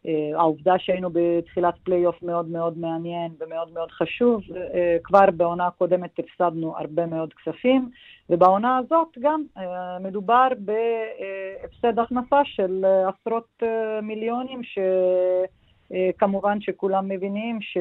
אה, 0.07 0.39
העובדה 0.39 0.79
שהיינו 0.79 1.09
בתחילת 1.13 1.73
פלייאוף 1.83 2.23
מאוד 2.23 2.47
מאוד 2.47 2.77
מעניין 2.77 3.31
ומאוד 3.39 3.73
מאוד 3.73 3.91
חשוב, 3.91 4.41
אה, 4.55 4.97
כבר 5.03 5.25
בעונה 5.37 5.67
הקודמת 5.67 6.19
הפסדנו 6.19 6.77
הרבה 6.77 7.05
מאוד 7.05 7.33
כספים, 7.33 7.89
ובעונה 8.29 8.77
הזאת 8.77 9.07
גם 9.19 9.43
אה, 9.57 9.99
מדובר 9.99 10.47
בהפסד 10.59 11.99
הכנסה 11.99 12.41
של 12.43 12.85
עשרות 12.85 13.63
מיליונים, 14.03 14.61
שכמובן 14.63 16.61
שכולם 16.61 17.09
מבינים 17.09 17.61
ש... 17.61 17.77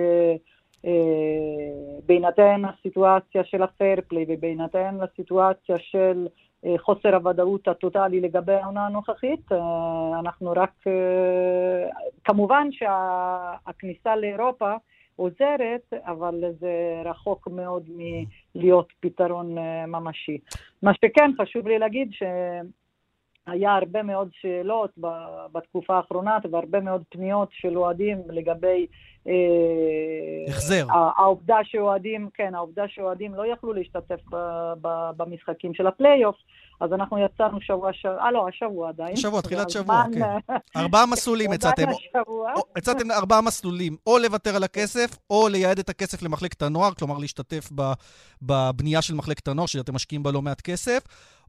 בהינתן 2.06 2.62
הסיטואציה 2.64 3.44
של 3.44 3.62
הפייר 3.62 4.00
פליי 4.08 4.24
ובהינתן 4.28 4.96
הסיטואציה 5.00 5.76
של 5.78 6.26
חוסר 6.78 7.14
הוודאות 7.14 7.68
הטוטלי 7.68 8.20
לגבי 8.20 8.52
העונה 8.52 8.86
הנוכחית. 8.86 9.52
אה, 9.52 10.18
אנחנו 10.18 10.52
רק, 10.56 10.72
אה, 10.86 11.88
כמובן 12.24 12.68
שהכניסה 12.70 14.16
לאירופה 14.16 14.74
עוזרת, 15.16 15.92
אבל 16.06 16.44
זה 16.60 17.02
רחוק 17.04 17.48
מאוד 17.48 17.82
מלהיות 18.54 18.92
פתרון 19.00 19.56
ממשי. 19.86 20.38
מה 20.82 20.92
שכן, 20.94 21.30
חשוב 21.42 21.68
לי 21.68 21.78
להגיד 21.78 22.08
ש... 22.12 22.22
היה 23.50 23.74
הרבה 23.74 24.02
מאוד 24.02 24.28
שאלות 24.40 24.90
בתקופה 25.52 25.96
האחרונה 25.96 26.38
והרבה 26.50 26.80
מאוד 26.80 27.02
פניות 27.08 27.48
של 27.52 27.78
אוהדים 27.78 28.18
לגבי... 28.28 28.86
החזר. 30.48 30.86
העובדה 31.16 31.56
שאוהדים, 31.64 32.28
כן, 32.34 32.54
העובדה 32.54 32.82
שאוהדים 32.88 33.34
לא 33.34 33.52
יכלו 33.52 33.72
להשתתף 33.72 34.20
במשחקים 35.16 35.74
של 35.74 35.86
הפלייאוף, 35.86 36.36
אז 36.80 36.92
אנחנו 36.92 37.18
יצאנו 37.18 37.60
שבוע, 37.60 37.92
שבוע, 37.92 38.18
אה 38.20 38.30
לא, 38.30 38.48
השבוע 38.48 38.88
עדיין. 38.88 39.16
שבוע, 39.16 39.40
תחילת 39.40 39.70
שבוע, 39.70 40.04
כן. 40.14 40.54
ארבעה 40.76 41.06
מסלולים 41.06 41.52
הצעתם. 41.52 41.86
הצעתם 42.76 43.10
ארבעה 43.10 43.40
מסלולים, 43.40 43.96
או 44.06 44.18
לוותר 44.18 44.56
על 44.56 44.64
הכסף, 44.64 45.18
או 45.30 45.48
לייעד 45.48 45.78
את 45.78 45.88
הכסף 45.88 46.22
למחלקת 46.22 46.62
הנוער, 46.62 46.94
כלומר 46.94 47.18
להשתתף 47.18 47.68
בבנייה 48.42 49.02
של 49.02 49.14
מחלקת 49.14 49.48
הנוער, 49.48 49.66
שאתם 49.66 49.94
משקיעים 49.94 50.22
בה 50.22 50.32
לא 50.32 50.42
מעט 50.42 50.60
כסף, 50.60 51.02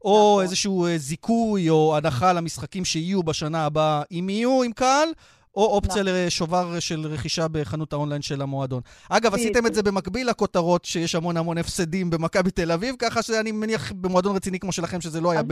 או 0.04 0.30
נכון. 0.32 0.42
איזשהו 0.42 0.86
אה, 0.86 0.98
זיכוי 0.98 1.70
או 1.70 1.96
הנחה 1.96 2.32
למשחקים 2.32 2.84
שיהיו 2.84 3.22
בשנה 3.22 3.66
הבאה, 3.66 4.02
אם 4.10 4.28
יהיו 4.30 4.62
עם 4.62 4.72
קהל. 4.72 5.08
או 5.56 5.64
אופציה 5.64 6.02
לא. 6.02 6.12
לשובר 6.14 6.80
של 6.80 7.06
רכישה 7.06 7.46
בחנות 7.52 7.92
האונליין 7.92 8.22
של 8.22 8.42
המועדון. 8.42 8.80
אגב, 9.10 9.34
עשיתם 9.34 9.66
את 9.66 9.74
זה 9.74 9.82
במקביל 9.82 10.30
לכותרות 10.30 10.84
שיש 10.84 11.14
המון 11.14 11.36
המון 11.36 11.58
הפסדים 11.58 12.10
במכבי 12.10 12.50
תל 12.50 12.72
אביב, 12.72 12.94
ככה 12.98 13.22
שאני 13.22 13.52
מניח 13.52 13.92
במועדון 13.92 14.36
רציני 14.36 14.58
כמו 14.58 14.72
שלכם, 14.72 15.00
שזה 15.00 15.20
לא 15.20 15.30
היה 15.30 15.42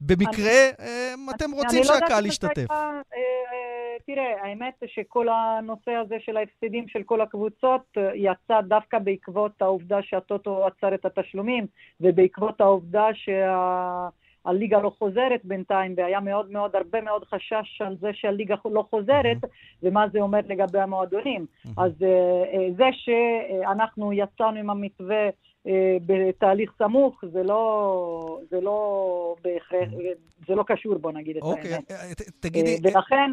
במקרה, 0.00 0.60
אה, 0.80 1.14
אתם 1.36 1.50
רוצים 1.50 1.78
לא 1.78 1.84
שהקהל 1.84 2.26
ישתתף. 2.26 2.70
אה, 2.70 2.76
אה, 2.76 3.96
תראה, 4.06 4.42
האמת 4.42 4.74
שכל 4.86 5.26
הנושא 5.28 5.90
הזה 5.90 6.16
של 6.20 6.36
ההפסדים 6.36 6.88
של 6.88 7.02
כל 7.02 7.20
הקבוצות 7.20 7.96
יצא 8.14 8.60
דווקא 8.60 8.98
בעקבות 8.98 9.62
העובדה 9.62 9.98
שהטוטו 10.02 10.66
עצר 10.66 10.94
את 10.94 11.04
התשלומים, 11.04 11.66
ובעקבות 12.00 12.60
העובדה 12.60 13.06
שה... 13.14 14.08
הליגה 14.48 14.78
לא 14.80 14.92
חוזרת 14.98 15.40
בינתיים, 15.44 15.94
והיה 15.96 16.20
מאוד 16.20 16.50
מאוד, 16.50 16.76
הרבה 16.76 17.00
מאוד 17.00 17.24
חשש 17.24 17.82
על 17.82 17.96
זה 18.00 18.10
שהליגה 18.12 18.54
לא 18.64 18.84
חוזרת, 18.90 19.36
ומה 19.82 20.06
זה 20.12 20.20
אומר 20.20 20.40
לגבי 20.48 20.80
המועדונים. 20.80 21.46
אז 21.76 21.92
אה, 22.02 22.08
אה, 22.52 22.68
זה 22.76 22.84
שאנחנו 22.92 24.12
יצאנו 24.12 24.58
עם 24.58 24.70
המתווה 24.70 25.28
אה, 25.66 25.96
בתהליך 26.06 26.72
סמוך, 26.78 27.24
זה 27.32 27.42
לא, 27.42 28.38
זה 28.50 28.60
לא 28.60 29.36
בהכרח, 29.44 29.88
זה 30.48 30.54
לא 30.54 30.64
קשור, 30.66 30.98
בוא 30.98 31.12
נגיד 31.12 31.36
את 31.36 31.42
אוקיי, 31.42 31.74
האמת. 31.74 31.90
אוקיי, 31.90 32.26
תגידי... 32.40 32.76
ולכן. 32.82 33.30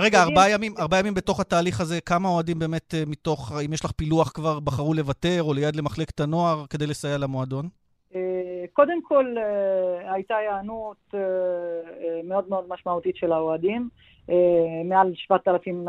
רגע, 0.00 0.22
ארבעה 0.22 0.50
ימים, 0.50 0.74
ארבעה 0.78 1.00
ימים 1.00 1.14
בתוך 1.14 1.40
התהליך 1.40 1.80
הזה, 1.80 2.00
כמה 2.00 2.28
אוהדים 2.28 2.58
באמת 2.58 2.94
מתוך, 3.06 3.52
אם 3.66 3.72
יש 3.72 3.84
לך 3.84 3.90
פילוח 3.92 4.30
כבר, 4.34 4.60
בחרו 4.60 4.94
לוותר 4.94 5.42
או 5.42 5.54
ליד 5.54 5.76
למחלקת 5.76 6.20
הנוער 6.20 6.64
כדי 6.70 6.86
לסייע 6.86 7.18
למועדון? 7.18 7.81
קודם 8.72 9.02
כל 9.02 9.34
אה, 9.38 10.12
הייתה 10.14 10.36
היענות 10.36 10.96
אה, 11.14 11.20
אה, 11.20 12.20
מאוד 12.24 12.48
מאוד 12.48 12.64
משמעותית 12.68 13.16
של 13.16 13.32
האוהדים. 13.32 13.88
מעל 14.84 15.12
7,000 15.14 15.86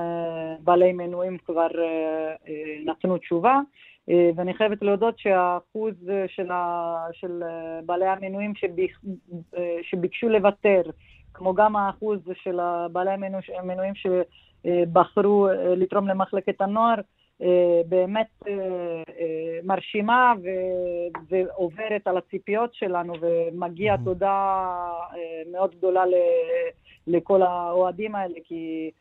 בעלי 0.59 0.93
מנויים 0.93 1.38
כבר 1.38 1.67
נתנו 2.86 3.17
תשובה. 3.17 3.59
ואני 4.07 4.53
חייבת 4.53 4.81
להודות 4.81 5.19
שהאחוז 5.19 5.93
של, 6.27 6.51
ה, 6.51 6.95
של 7.12 7.43
בעלי 7.86 8.07
המנויים 8.07 8.53
שביקשו 9.81 10.29
לוותר, 10.29 10.81
כמו 11.33 11.53
גם 11.53 11.75
האחוז 11.75 12.19
של 12.43 12.59
בעלי 12.91 13.12
המנויים 13.59 13.93
שבחרו 13.95 15.47
לתרום 15.77 16.07
למחלקת 16.07 16.62
הנוער, 16.62 16.95
אה, 16.95 17.01
באמת 17.89 18.27
אה, 18.47 18.53
אה, 19.19 19.60
מרשימה 19.63 20.34
ועוברת 21.29 22.08
על 22.08 22.17
הציפיות 22.17 22.73
שלנו, 22.73 23.13
ומגיעה 23.21 23.97
תודה 24.03 24.65
מאוד 25.51 25.75
גדולה 25.75 26.03
לכל 27.08 27.41
האוהדים 27.41 28.15
האלה, 28.15 28.36
כי 28.43 28.91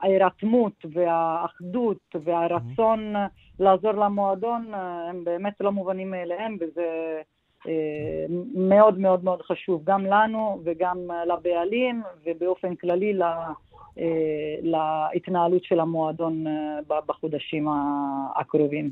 ההירתמות 0.00 0.84
והאחדות 0.92 2.14
והרצון 2.24 3.14
לעזור 3.60 3.92
למועדון 3.92 4.74
הם 4.74 5.24
באמת 5.24 5.60
לא 5.60 5.72
מובנים 5.72 6.10
מאליהם, 6.10 6.56
וזה 6.60 7.20
מאוד 8.54 8.98
מאוד 8.98 9.24
מאוד 9.24 9.42
חשוב, 9.42 9.84
גם 9.84 10.06
לנו 10.06 10.60
וגם 10.64 10.98
לבעלים, 11.26 12.02
ובאופן 12.26 12.74
כללי 12.74 13.12
להתנהלות 14.62 15.64
של 15.64 15.80
המועדון 15.80 16.46
אה, 16.46 17.00
בחודשים 17.06 17.68
הקרובים. 18.36 18.90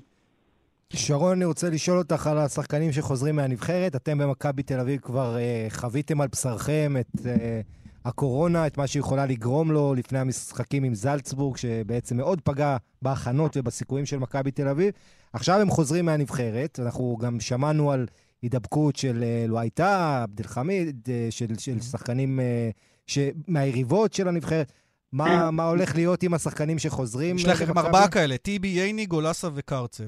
שרון, 0.93 1.33
אני 1.33 1.45
רוצה 1.45 1.71
לשאול 1.71 1.99
אותך 1.99 2.27
על 2.27 2.39
השחקנים 2.39 2.93
שחוזרים 2.93 3.37
מהנבחרת. 3.37 3.97
אתם 3.97 4.19
במכבי 4.19 4.63
תל 4.63 4.81
אביב 4.81 5.01
כבר 5.01 5.37
אה, 5.37 5.67
חוויתם 5.71 6.21
על 6.21 6.29
בשרכם 6.29 6.95
את 7.01 7.27
אה, 7.27 7.61
הקורונה, 8.05 8.67
את 8.67 8.79
מה 8.79 8.87
שיכולה 8.87 9.27
לגרום 9.27 9.73
לו 9.73 9.95
לפני 9.95 10.19
המשחקים 10.19 10.85
עם 10.85 10.95
זלצבורג, 10.95 11.57
שבעצם 11.57 12.17
מאוד 12.17 12.41
פגע 12.41 12.77
בהכנות 13.03 13.57
ובסיכויים 13.57 14.07
של 14.07 14.19
מכבי 14.19 14.51
תל 14.51 14.69
אביב. 14.69 14.93
עכשיו 15.33 15.61
הם 15.61 15.71
חוזרים 15.71 16.05
מהנבחרת, 16.05 16.81
אנחנו 16.83 17.17
גם 17.21 17.41
שמענו 17.41 17.93
על 17.93 18.07
הידבקות 18.43 18.97
של 18.97 19.23
אה, 19.23 19.45
לואייטה, 19.49 20.23
עבד 20.23 20.41
אל 20.41 20.47
חמיד, 20.47 21.09
אה, 21.09 21.27
של, 21.31 21.59
של 21.59 21.81
שחקנים 21.81 22.41
אה, 22.41 22.71
ש... 23.07 23.19
מהיריבות 23.49 24.13
של 24.13 24.29
הנבחרת. 24.29 24.73
מה, 25.13 25.51
מה 25.51 25.69
הולך 25.69 25.95
להיות 25.95 26.23
עם 26.23 26.35
השחקנים 26.35 26.79
שחוזרים? 26.79 27.37
יש 27.37 27.49
לכם 27.49 27.65
למכבי? 27.65 27.87
ארבעה 27.87 28.09
כאלה, 28.09 28.37
טיבי, 28.37 28.69
ייני, 28.69 29.07
גולסה 29.07 29.49
וקרצב. 29.55 30.05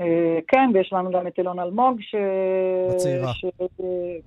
אה, 0.00 0.38
כן, 0.48 0.70
ויש 0.74 0.92
לנו 0.92 1.10
גם 1.10 1.26
את 1.26 1.38
אילון 1.38 1.58
אלמוג, 1.58 2.00
ש... 2.00 2.14
בצעירה. 2.94 3.34
ש... 3.34 3.44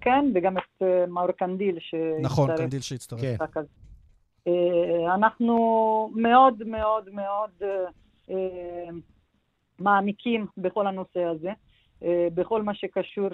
כן, 0.02 0.26
וגם 0.36 0.58
את 0.58 0.82
אה, 0.82 1.06
מאור 1.08 1.32
קנדיל, 1.32 1.78
ש... 1.80 1.96
נכון, 2.22 2.58
קנדיל 2.58 2.82
שהצטרף. 2.82 3.20
כן. 3.22 3.62
אה, 4.48 5.16
אנחנו 5.16 5.56
מאוד 6.16 6.64
מאוד 6.66 7.10
מאוד 7.14 7.50
אה, 7.62 7.68
אה, 8.30 8.90
מעמיקים 9.80 10.46
בכל 10.58 10.88
הנושא 10.88 11.24
הזה, 11.24 11.52
אה, 12.04 12.28
בכל 12.34 12.62
מה 12.62 12.74
שקשור 12.76 13.30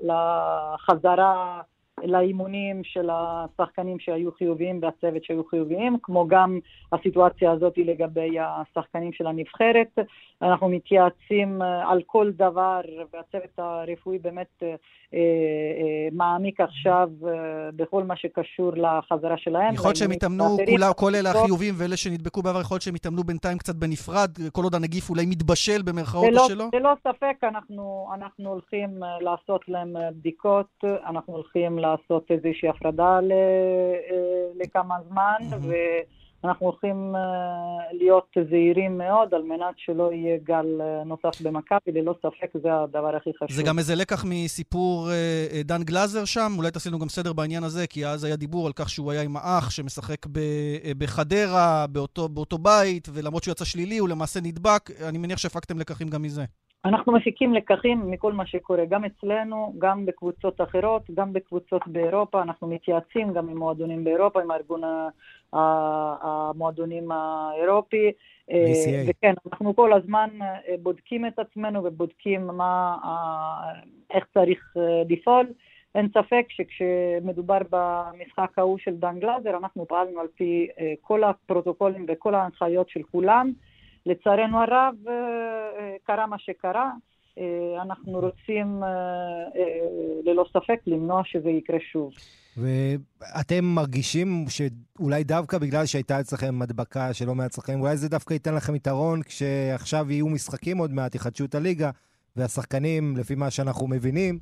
לחזרה 0.00 1.60
לאימונים 2.04 2.84
של 2.84 3.10
השחקנים 3.12 3.98
שהיו 3.98 4.32
חיוביים 4.32 4.78
והצוות 4.82 5.24
שהיו 5.24 5.44
חיוביים, 5.44 5.96
כמו 6.02 6.26
גם 6.28 6.58
הסיטואציה 6.92 7.52
הזאת 7.52 7.74
לגבי 7.78 8.36
השחקנים 8.40 9.12
של 9.12 9.26
הנבחרת. 9.26 9.98
אנחנו 10.42 10.68
מתייעצים 10.68 11.62
אה, 11.62 11.90
על 11.90 12.02
כל 12.06 12.30
דבר, 12.36 12.80
והצוות 13.12 13.58
הרפואי 13.58 14.18
באמת 14.18 14.62
אה, 14.62 14.74
אה, 15.14 15.20
מעמיק 16.12 16.60
עכשיו 16.60 17.08
אה, 17.26 17.32
בכל 17.76 18.04
מה 18.04 18.16
שקשור 18.16 18.72
לחזרה 18.76 19.36
שלהם. 19.38 19.74
יכול 19.74 19.88
להיות 19.88 19.96
שהם 19.96 20.12
יתאמנו. 20.12 20.44
כולה- 20.70 20.92
כל 20.94 21.14
אלה. 21.14 21.30
החיובים 21.30 21.74
ואלה 21.78 21.96
שנדבקו 21.96 22.42
בעבר, 22.42 22.60
יכול 22.60 22.74
להיות 22.74 22.82
שהם 22.82 22.96
יתאמנו 22.96 23.24
בינתיים 23.24 23.58
קצת 23.58 23.74
בנפרד, 23.74 24.30
כל 24.52 24.62
עוד 24.62 24.74
הנגיף 24.74 25.10
אולי 25.10 25.26
מתבשל 25.26 25.82
במרכאות 25.82 26.28
או 26.36 26.48
שלא? 26.48 26.64
ללא 26.74 26.92
ספק 27.08 27.36
אנחנו, 27.42 28.08
אנחנו 28.14 28.50
הולכים 28.50 29.02
אה, 29.02 29.08
לעשות 29.20 29.68
להם 29.68 29.96
אה, 29.96 30.10
בדיקות, 30.10 30.84
אנחנו 31.06 31.32
הולכים 31.32 31.78
לעשות 31.78 31.95
איזושהי 32.30 32.68
הפרדה 32.68 33.20
ל, 33.20 33.32
אה, 33.32 34.64
לכמה 34.64 34.94
זמן, 35.08 35.34
מהמם. 35.50 35.72
ואנחנו 36.42 36.66
הולכים 36.66 37.16
אה, 37.16 37.20
להיות 37.92 38.36
זהירים 38.50 38.98
מאוד 38.98 39.34
על 39.34 39.42
מנת 39.42 39.74
שלא 39.76 40.12
יהיה 40.12 40.38
גל 40.44 40.80
אה, 40.80 41.04
נוסף 41.04 41.40
במכבי, 41.40 41.92
ללא 41.92 42.14
ספק 42.18 42.52
זה 42.62 42.74
הדבר 42.74 43.16
הכי 43.16 43.30
חשוב. 43.36 43.56
זה 43.56 43.62
גם 43.62 43.78
איזה 43.78 43.94
לקח 43.94 44.24
מסיפור 44.28 45.08
דן 45.64 45.82
גלאזר 45.82 46.24
שם, 46.24 46.52
אולי 46.56 46.70
תעשינו 46.70 46.98
גם 46.98 47.08
סדר 47.08 47.32
בעניין 47.32 47.64
הזה, 47.64 47.86
כי 47.86 48.06
אז 48.06 48.24
היה 48.24 48.36
דיבור 48.36 48.66
על 48.66 48.72
כך 48.72 48.90
שהוא 48.90 49.12
היה 49.12 49.22
עם 49.22 49.36
האח 49.36 49.70
שמשחק 49.70 50.26
ב, 50.26 50.40
בחדרה, 50.98 51.86
באותו, 51.86 52.28
באותו 52.28 52.58
בית, 52.58 53.08
ולמרות 53.12 53.42
שהוא 53.42 53.52
יצא 53.52 53.64
שלילי, 53.64 53.98
הוא 53.98 54.08
למעשה 54.08 54.40
נדבק. 54.42 54.90
אני 55.08 55.18
מניח 55.18 55.38
שהפקתם 55.38 55.78
לקחים 55.78 56.08
גם 56.08 56.22
מזה. 56.22 56.44
אנחנו 56.86 57.12
מפיקים 57.12 57.54
לקחים 57.54 58.10
מכל 58.10 58.32
מה 58.32 58.46
שקורה, 58.46 58.84
גם 58.84 59.04
אצלנו, 59.04 59.72
גם 59.78 60.06
בקבוצות 60.06 60.60
אחרות, 60.60 61.02
גם 61.14 61.32
בקבוצות 61.32 61.82
באירופה, 61.86 62.42
אנחנו 62.42 62.66
מתייעצים 62.68 63.32
גם 63.32 63.48
עם 63.48 63.56
מועדונים 63.56 64.04
באירופה, 64.04 64.40
עם 64.42 64.50
ה- 65.52 66.16
המועדונים 66.22 67.10
האירופי. 67.10 68.12
אה, 68.50 68.64
VCA. 68.72 69.10
וכן, 69.10 69.34
אנחנו 69.46 69.76
כל 69.76 69.92
הזמן 69.92 70.28
אה, 70.42 70.74
בודקים 70.82 71.26
את 71.26 71.38
עצמנו 71.38 71.84
ובודקים 71.84 72.46
מה, 72.46 72.96
ה- 73.04 73.72
איך 74.14 74.24
צריך 74.34 74.74
אה, 74.76 74.82
לפעול. 75.08 75.46
אין 75.94 76.08
ספק 76.08 76.46
שכשמדובר 76.48 77.58
במשחק 77.70 78.58
ההוא 78.58 78.78
של 78.78 78.96
דן 78.96 79.18
גלאזר, 79.18 79.56
אנחנו 79.56 79.86
פעלנו 79.88 80.20
על 80.20 80.26
פי 80.34 80.68
אה, 80.80 80.92
כל 81.00 81.24
הפרוטוקולים 81.24 82.06
וכל 82.08 82.34
ההנחיות 82.34 82.88
של 82.88 83.02
כולם. 83.02 83.52
לצערנו 84.06 84.58
הרב, 84.58 84.94
אה, 85.08 85.12
אה, 85.12 85.96
קרה 86.04 86.26
מה 86.26 86.38
שקרה. 86.38 86.90
אה, 87.38 87.82
אנחנו 87.82 88.12
רוצים 88.12 88.82
ללא 90.24 90.44
ספק 90.52 90.80
למנוע 90.86 91.22
שזה 91.24 91.48
יקרה 91.48 91.78
שוב. 91.92 92.12
ואתם 92.56 93.64
מרגישים 93.64 94.44
שאולי 94.48 95.24
דווקא 95.24 95.58
בגלל 95.58 95.86
שהייתה 95.86 96.20
אצלכם 96.20 96.62
הדבקה 96.62 97.14
שלא 97.14 97.34
שחקנים, 97.52 97.80
אולי 97.80 97.96
זה 97.96 98.08
דווקא 98.08 98.32
ייתן 98.32 98.54
לכם 98.54 98.74
יתרון 98.74 99.22
כשעכשיו 99.22 100.12
יהיו 100.12 100.28
משחקים 100.28 100.78
עוד 100.78 100.92
מעט, 100.92 101.14
יחדשו 101.14 101.44
את 101.44 101.54
הליגה, 101.54 101.90
והשחקנים, 102.36 103.16
לפי 103.16 103.34
מה 103.34 103.50
שאנחנו 103.50 103.88
מבינים, 103.88 104.38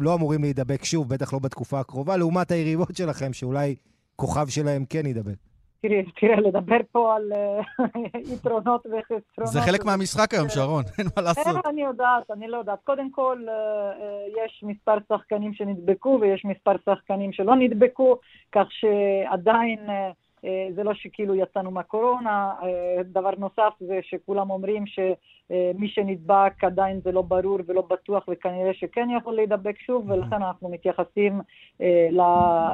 לא 0.00 0.14
אמורים 0.14 0.42
להידבק 0.42 0.84
שוב, 0.84 1.08
בטח 1.08 1.32
לא 1.32 1.38
בתקופה 1.38 1.80
הקרובה, 1.80 2.16
לעומת 2.16 2.50
היריבות 2.50 2.96
שלכם, 2.96 3.32
שאולי 3.32 3.74
כוכב 4.16 4.48
שלהם 4.48 4.84
כן 4.84 5.06
יידבק. 5.06 5.36
תראה, 5.80 6.00
תראה, 6.20 6.40
לדבר 6.40 6.76
פה 6.92 7.16
על 7.16 7.32
אה, 7.32 7.60
יתרונות 8.34 8.86
וחסרונות. 8.86 9.52
זה 9.52 9.60
חלק 9.60 9.84
מהמשחק 9.84 10.34
היום, 10.34 10.48
שרון, 10.48 10.84
אין 10.98 11.06
מה 11.16 11.22
לעשות. 11.22 11.46
אה, 11.46 11.70
אני 11.70 11.82
יודעת, 11.82 12.30
אני 12.30 12.48
לא 12.48 12.56
יודעת. 12.56 12.78
קודם 12.84 13.10
כל, 13.10 13.44
אה, 13.48 13.54
אה, 13.54 14.44
יש 14.44 14.64
מספר 14.66 14.96
שחקנים 15.08 15.54
שנדבקו 15.54 16.18
ויש 16.20 16.44
מספר 16.44 16.72
שחקנים 16.84 17.32
שלא 17.32 17.56
נדבקו, 17.56 18.16
כך 18.52 18.66
שעדיין 18.70 19.78
זה 20.74 20.82
לא 20.82 20.94
שכאילו 20.94 21.34
יצאנו 21.34 21.70
מהקורונה. 21.70 22.54
דבר 23.04 23.30
נוסף 23.38 23.72
זה 23.80 23.98
שכולם 24.02 24.50
אומרים 24.50 24.84
שמי 25.48 25.88
שנדבק 25.88 26.64
עדיין 26.64 27.00
זה 27.04 27.12
לא 27.12 27.22
ברור 27.22 27.58
ולא 27.66 27.82
בטוח 27.90 28.24
וכנראה 28.28 28.74
שכן 28.74 29.08
יכול 29.16 29.34
להידבק 29.34 29.78
שוב, 29.78 30.10
ולכן 30.10 30.36
אנחנו 30.36 30.68
מתייחסים 30.68 31.40
אה, 31.80 32.08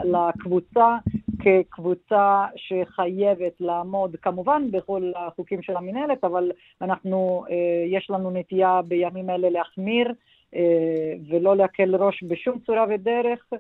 לקבוצה 0.05 0.97
כקבוצה 1.43 2.47
שחייבת 2.57 3.61
לעמוד 3.61 4.17
כמובן 4.23 4.71
בכל 4.71 5.13
החוקים 5.17 5.63
של 5.63 5.77
המינהלת, 5.77 6.25
אבל 6.25 6.53
אנחנו, 6.83 7.45
אה, 7.51 7.85
יש 7.87 8.11
לנו 8.11 8.31
נטייה 8.31 8.81
בימים 8.83 9.31
אלה 9.31 9.51
להחמיר 9.51 10.13
אה, 10.55 11.15
ולא 11.29 11.57
להקל 11.57 11.97
ראש 11.97 12.25
בשום 12.29 12.59
צורה 12.59 12.85
ודרך. 12.91 13.51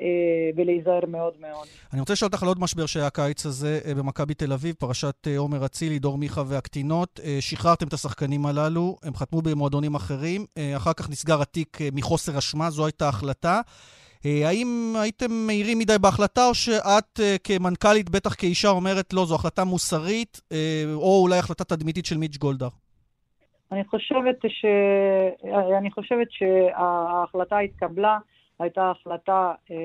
אה, 0.00 0.06
ולהיזהר 0.56 1.06
מאוד 1.06 1.34
מאוד. 1.40 1.66
אני 1.92 2.00
רוצה 2.00 2.12
לשאול 2.12 2.26
אותך 2.32 2.42
על 2.42 2.48
עוד 2.48 2.60
משבר 2.60 2.86
שהיה 2.86 3.06
הקיץ 3.06 3.46
הזה 3.46 3.80
אה, 3.86 3.94
במכבי 3.94 4.34
תל 4.34 4.52
אביב, 4.52 4.74
פרשת 4.78 5.28
אה, 5.28 5.38
עומר 5.38 5.64
אצילי, 5.66 5.98
דור 5.98 6.18
מיכה 6.18 6.42
והקטינות. 6.46 7.20
שחררתם 7.40 7.88
את 7.88 7.92
השחקנים 7.92 8.46
הללו, 8.46 8.96
הם 9.02 9.14
חתמו 9.14 9.42
במועדונים 9.42 9.94
אחרים. 9.94 10.46
אחר 10.76 10.92
כך 10.92 11.10
נסגר 11.10 11.42
התיק 11.42 11.78
מחוסר 11.92 12.38
אשמה, 12.38 12.70
זו 12.70 12.86
הייתה 12.86 13.06
ההחלטה. 13.06 13.60
האם 14.24 14.94
הייתם 15.00 15.32
מהירים 15.46 15.78
מדי 15.78 15.98
בהחלטה, 16.00 16.46
או 16.46 16.54
שאת 16.54 17.20
כמנכ"לית, 17.44 18.10
בטח 18.10 18.34
כאישה, 18.34 18.68
אומרת, 18.68 19.12
לא, 19.12 19.26
זו 19.26 19.34
החלטה 19.34 19.64
מוסרית, 19.64 20.40
או 20.94 21.22
אולי 21.22 21.38
החלטה 21.38 21.64
תדמיתית 21.64 22.06
של 22.06 22.18
מיץ' 22.18 22.36
גולדהר? 22.36 22.68
אני 23.72 23.84
חושבת, 23.84 24.36
ש... 24.48 24.64
אני 25.78 25.90
חושבת 25.90 26.28
שההחלטה 26.30 27.58
התקבלה, 27.58 28.18
הייתה 28.62 28.90
החלטה 28.90 29.52
אה, 29.70 29.76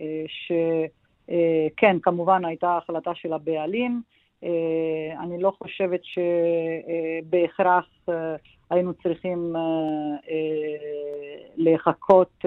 אה, 0.00 0.24
שכן, 0.26 1.96
כמובן 2.02 2.44
הייתה 2.44 2.76
החלטה 2.76 3.10
של 3.14 3.32
הבעלים. 3.32 4.02
אה, 4.44 5.20
אני 5.20 5.42
לא 5.42 5.52
חושבת 5.58 6.00
שבהכרח 6.04 7.84
אה, 8.08 8.36
היינו 8.70 8.94
צריכים 8.94 9.56
אה, 9.56 9.60
אה, 10.30 10.36
לחכות 11.56 12.44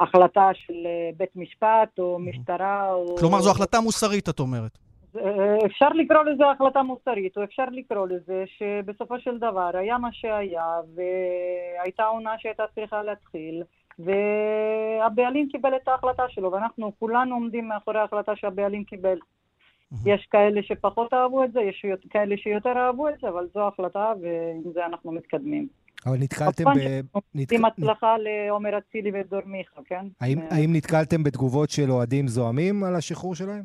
להחלטה 0.00 0.50
של 0.54 0.86
אה, 0.86 1.10
בית 1.16 1.36
משפט 1.36 1.98
או 1.98 2.18
משטרה 2.18 2.92
או... 2.92 3.16
כלומר, 3.16 3.40
זו 3.40 3.50
החלטה 3.50 3.80
מוסרית, 3.80 4.28
את 4.28 4.40
אומרת. 4.40 4.78
אה, 5.16 5.66
אפשר 5.66 5.88
לקרוא 5.88 6.22
לזה 6.22 6.44
החלטה 6.50 6.82
מוסרית, 6.82 7.36
או 7.36 7.44
אפשר 7.44 7.64
לקרוא 7.72 8.06
לזה 8.08 8.44
שבסופו 8.46 9.20
של 9.20 9.38
דבר 9.38 9.70
היה 9.74 9.98
מה 9.98 10.08
שהיה, 10.12 10.80
והייתה 10.94 12.04
עונה 12.04 12.34
שהייתה 12.38 12.64
צריכה 12.74 13.02
להתחיל, 13.02 13.62
והבעלים 13.98 15.48
קיבל 15.48 15.76
את 15.82 15.88
ההחלטה 15.88 16.22
שלו, 16.28 16.52
ואנחנו 16.52 16.92
כולנו 16.98 17.34
עומדים 17.34 17.68
מאחורי 17.68 17.98
ההחלטה 17.98 18.36
שהבעלים 18.36 18.84
קיבל. 18.84 19.18
יש 20.06 20.26
כאלה 20.30 20.62
שפחות 20.62 21.14
אהבו 21.14 21.44
את 21.44 21.52
זה, 21.52 21.60
יש 21.60 21.86
כאלה 22.10 22.36
שיותר 22.36 22.72
אהבו 22.76 23.08
את 23.08 23.14
זה, 23.22 23.28
אבל 23.28 23.48
זו 23.54 23.60
ההחלטה, 23.60 24.12
ועם 24.22 24.72
זה 24.74 24.86
אנחנו 24.86 25.12
מתקדמים. 25.12 25.68
אבל 26.06 26.16
נתקלתם 26.18 26.64
ב... 26.64 26.78
שאנחנו 26.78 27.20
נתק- 27.34 27.52
עושים 27.52 27.64
הצלחה 27.64 28.16
לעומר 28.18 28.78
אצילי 28.78 29.10
ודור 29.14 29.40
מיכה, 29.46 29.80
כן? 29.84 30.06
האם, 30.20 30.38
אה, 30.38 30.46
האם 30.50 30.70
נתקלתם 30.72 31.22
בתגובות 31.22 31.70
של 31.70 31.90
אוהדים 31.90 32.28
זועמים 32.28 32.84
על 32.84 32.94
השחרור 32.94 33.34
שלהם? 33.34 33.62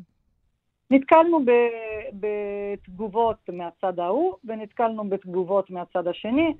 נתקלנו 0.90 1.44
ב- 1.44 2.20
בתגובות 2.20 3.36
מהצד 3.52 4.00
ההוא 4.00 4.34
ונתקלנו 4.44 5.08
בתגובות 5.08 5.70
מהצד 5.70 6.06
השני. 6.08 6.54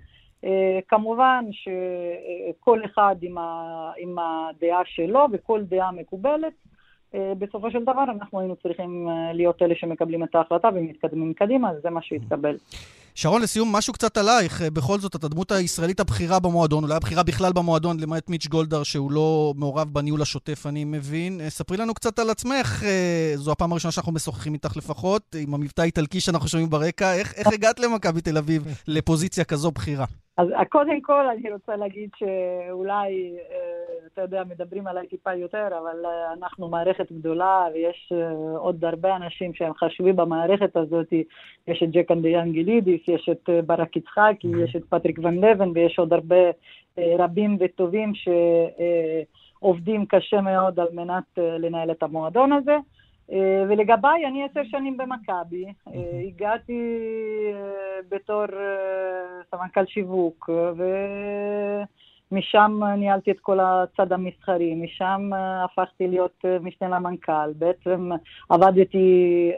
אה, 0.45 0.80
כמובן 0.88 1.45
שכל 1.53 2.80
אחד 2.84 3.16
עם, 3.22 3.38
ה, 3.38 3.90
עם 3.99 4.16
הדעה 4.18 4.82
שלו 4.84 5.26
וכל 5.32 5.62
דעה 5.62 5.93
מקובלת. 5.93 6.53
אה, 7.14 7.32
בסופו 7.38 7.70
של 7.70 7.82
דבר 7.82 8.05
אנחנו 8.05 8.40
היינו 8.40 8.57
צריכים 8.57 9.09
אה, 9.09 9.32
להיות 9.32 9.62
אלה 9.62 9.74
שמקבלים 9.74 10.24
את 10.24 10.34
ההחלטה 10.34 10.68
ומתקדמים 10.74 11.34
קדימה, 11.34 11.70
אז 11.70 11.76
זה 11.82 11.90
מה 11.90 12.03
שהתקבל. 12.03 12.57
שרון, 13.14 13.43
לסיום, 13.43 13.76
משהו 13.76 13.93
קצת 13.93 14.16
עלייך. 14.16 14.62
בכל 14.62 14.99
זאת, 14.99 15.16
את 15.16 15.24
הדמות 15.24 15.53
הישראלית 15.53 16.01
הבכירה 16.01 16.40
במועדון, 16.40 16.84
אולי 16.84 16.95
הבכירה 16.95 17.22
בכלל 17.22 17.53
במועדון, 17.53 18.01
למעט 18.01 18.30
מיץ' 18.30 18.47
גולדהר, 18.47 18.82
שהוא 18.82 19.12
לא 19.12 19.55
מעורב 19.57 19.88
בניהול 19.93 20.22
השוטף, 20.22 20.66
אני 20.66 20.84
מבין. 20.84 21.40
ספרי 21.49 21.76
לנו 21.76 21.95
קצת 21.95 22.18
על 22.18 22.30
עצמך. 22.30 22.84
זו 23.34 23.53
הפעם 23.53 23.72
הראשונה 23.72 23.93
שאנחנו 23.93 24.12
משוחחים 24.12 24.55
איתך 24.55 24.76
לפחות, 24.76 25.36
עם 25.38 25.55
המבטא 25.55 25.82
האיטלקי 25.82 26.20
שאנחנו 26.20 26.49
שומעים 26.49 26.70
ברקע. 26.70 27.14
איך, 27.14 27.34
איך 27.34 27.47
הגעת 27.47 27.80
למכבי 27.80 28.20
תל 28.20 28.38
אביב 28.38 28.66
לפוזיציה 28.86 29.45
כזו 29.45 29.70
בכירה? 29.70 30.07
אז 30.36 30.48
קודם 30.68 31.00
כל 31.00 31.28
אני 31.28 31.52
רוצה 31.52 31.76
להגיד 31.76 32.10
שאולי, 32.16 33.34
אה, 33.50 34.06
אתה 34.12 34.22
יודע, 34.22 34.42
מדברים 34.44 34.86
עליי 34.86 35.06
טיפה 35.06 35.34
יותר, 35.34 35.68
אבל 35.68 36.06
אה, 36.06 36.32
אנחנו 36.32 36.68
מערכת 36.68 37.12
גדולה 37.12 37.66
ויש 37.74 38.12
אה, 38.12 38.30
עוד 38.56 38.84
הרבה 38.84 39.16
אנשים 39.16 39.54
שהם 39.54 39.72
חשובים 39.74 40.16
במערכת 40.16 40.76
הזאת. 40.76 41.12
יש 41.68 41.82
את 41.82 41.90
ג'קן 41.90 42.22
דיאנגלידיס, 42.22 43.08
יש 43.08 43.28
את 43.32 43.48
ברק 43.66 43.96
יצחקי, 43.96 44.48
יש 44.64 44.76
את 44.76 44.84
פטריק 44.88 45.18
ון 45.18 45.44
לבן 45.44 45.70
ויש 45.74 45.98
עוד 45.98 46.12
הרבה 46.12 46.50
רבים 46.98 47.56
וטובים 47.60 48.12
שעובדים 49.60 50.06
קשה 50.06 50.40
מאוד 50.40 50.80
על 50.80 50.88
מנת 50.92 51.24
לנהל 51.36 51.90
את 51.90 52.02
המועדון 52.02 52.52
הזה. 52.52 52.76
אה, 53.30 53.64
ולגביי, 53.68 54.26
אני 54.26 54.44
עשר 54.44 54.60
שנים 54.64 54.96
במכבי, 54.96 55.64
אה, 55.64 56.20
הגעתי 56.26 56.80
אה, 57.52 57.98
בתור 58.08 58.44
סמנכ"ל 59.50 59.86
שיווק, 59.86 60.50
ומשם 62.30 62.80
ניהלתי 62.96 63.30
את 63.30 63.40
כל 63.40 63.58
הצד 63.60 64.12
המסחרי, 64.12 64.74
משם 64.74 65.30
הפכתי 65.64 66.08
להיות 66.08 66.44
משנה 66.60 66.88
למנכ"ל. 66.88 67.52
בעצם 67.52 68.10
עבדתי 68.48 69.50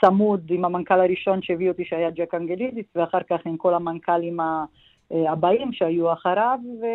צמוד 0.00 0.50
עם 0.50 0.64
המנכ"ל 0.64 1.00
הראשון 1.00 1.42
שהביא 1.42 1.68
אותי, 1.68 1.84
שהיה 1.84 2.10
ג'ק 2.10 2.34
אנגלידיס, 2.34 2.86
ואחר 2.94 3.22
כך 3.30 3.46
עם 3.46 3.56
כל 3.56 3.74
המנכ"לים 3.74 4.40
ה... 4.40 4.64
הבאים 5.10 5.72
שהיו 5.72 6.12
אחריו, 6.12 6.58
ו... 6.82 6.86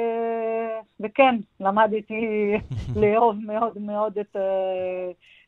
וכן, 0.99 1.35
למדתי 1.59 2.53
לאהוב 3.01 3.35
מאוד 3.45 3.77
מאוד 3.77 4.17
את, 4.17 4.35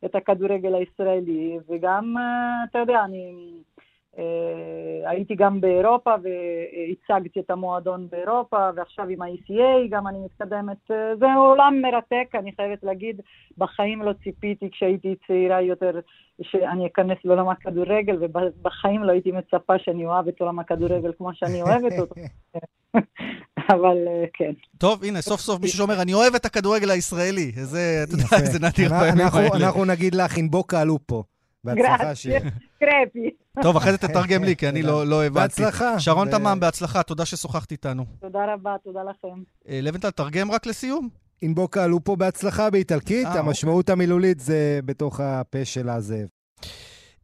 את 0.06 0.16
הכדורגל 0.16 0.76
הישראלי, 0.76 1.60
וגם, 1.70 2.18
אה, 2.18 2.64
אתה 2.70 2.80
יודע, 2.80 3.04
אני 3.06 3.52
הייתי 5.06 5.36
גם 5.36 5.62
באירופה 5.62 6.12
והצגתי 6.24 7.40
את 7.40 7.50
המועדון 7.50 8.08
באירופה, 8.12 8.70
ועכשיו 8.76 9.08
עם 9.08 9.22
ה-ECA 9.22 9.88
גם 9.90 10.08
אני 10.08 10.18
מתקדמת. 10.26 10.92
אה, 10.92 11.16
זה 11.20 11.26
עולם 11.38 11.82
מרתק, 11.82 12.36
אני 12.36 12.52
חייבת 12.56 12.84
להגיד, 12.84 13.22
בחיים 13.58 14.02
לא 14.02 14.14
ציפיתי 14.24 14.70
כשהייתי 14.72 15.16
צעירה 15.28 15.62
יותר 15.62 16.00
שאני 16.42 16.88
אכנס 16.88 17.18
לעולם 17.26 17.50
הכדורגל, 17.50 18.18
ובחיים 18.22 19.04
לא 19.04 19.12
הייתי 19.12 19.32
מצפה 19.32 19.74
שאני 19.80 20.06
אוהב 20.06 20.28
את 20.28 20.40
עולם 20.40 20.60
הכדורגל 20.60 21.12
כמו 21.18 21.30
שאני 21.34 21.62
אוהבת 21.62 22.00
אותו. 22.00 22.16
אבל 23.74 23.98
כן. 24.34 24.52
טוב, 24.78 25.04
הנה, 25.04 25.22
סוף 25.22 25.42
סוף 25.42 25.62
מישהו 25.62 25.78
שאומר, 25.78 26.02
אני 26.02 26.14
אוהב 26.14 26.36
את 26.36 26.46
הכדורגל 26.46 26.92
הישראלי. 26.92 27.52
זה, 27.52 28.04
אתה 28.04 28.14
יודע, 28.14 28.46
זה 28.52 28.60
נדיר 28.68 28.90
בימים 28.90 29.28
האלה. 29.34 29.66
אנחנו 29.66 29.86
נגיד 29.86 30.16
לך, 30.16 30.38
עם 30.38 30.50
בוקה 30.50 30.82
עלו 30.82 31.00
פה. 31.06 31.24
בהצלחה 31.76 32.16
שיהיה. 32.16 32.40
קרפי. 32.80 33.30
טוב, 33.62 33.78
אחרי 33.78 33.92
זה 33.92 33.98
תתרגם 33.98 34.44
לי, 34.44 34.56
כי 34.56 34.70
אני 34.70 34.82
לא, 34.82 35.08
לא 35.08 35.24
הבנתי. 35.24 35.40
בהצלחה. 35.40 36.00
שרון 36.00 36.32
תמם, 36.32 36.58
בהצלחה, 36.62 37.04
תודה 37.04 37.26
ששוחחת 37.26 37.72
איתנו. 37.72 38.06
תודה 38.22 38.40
רבה, 38.54 38.76
תודה 38.84 39.00
לכם. 39.04 39.42
אה, 39.70 39.80
לבנטל, 39.82 40.10
תרגם 40.10 40.52
רק 40.52 40.66
לסיום. 40.66 41.10
אינבוקה 41.42 41.84
עלו 41.84 42.04
פה 42.04 42.16
בהצלחה 42.16 42.70
באיטלקית, 42.70 43.26
אה, 43.26 43.40
המשמעות 43.40 43.84
אוקיי. 43.84 43.94
המילולית 43.94 44.40
זה 44.40 44.80
בתוך 44.86 45.20
הפה 45.20 45.66
של 45.66 45.90
הזאב. 45.90 46.28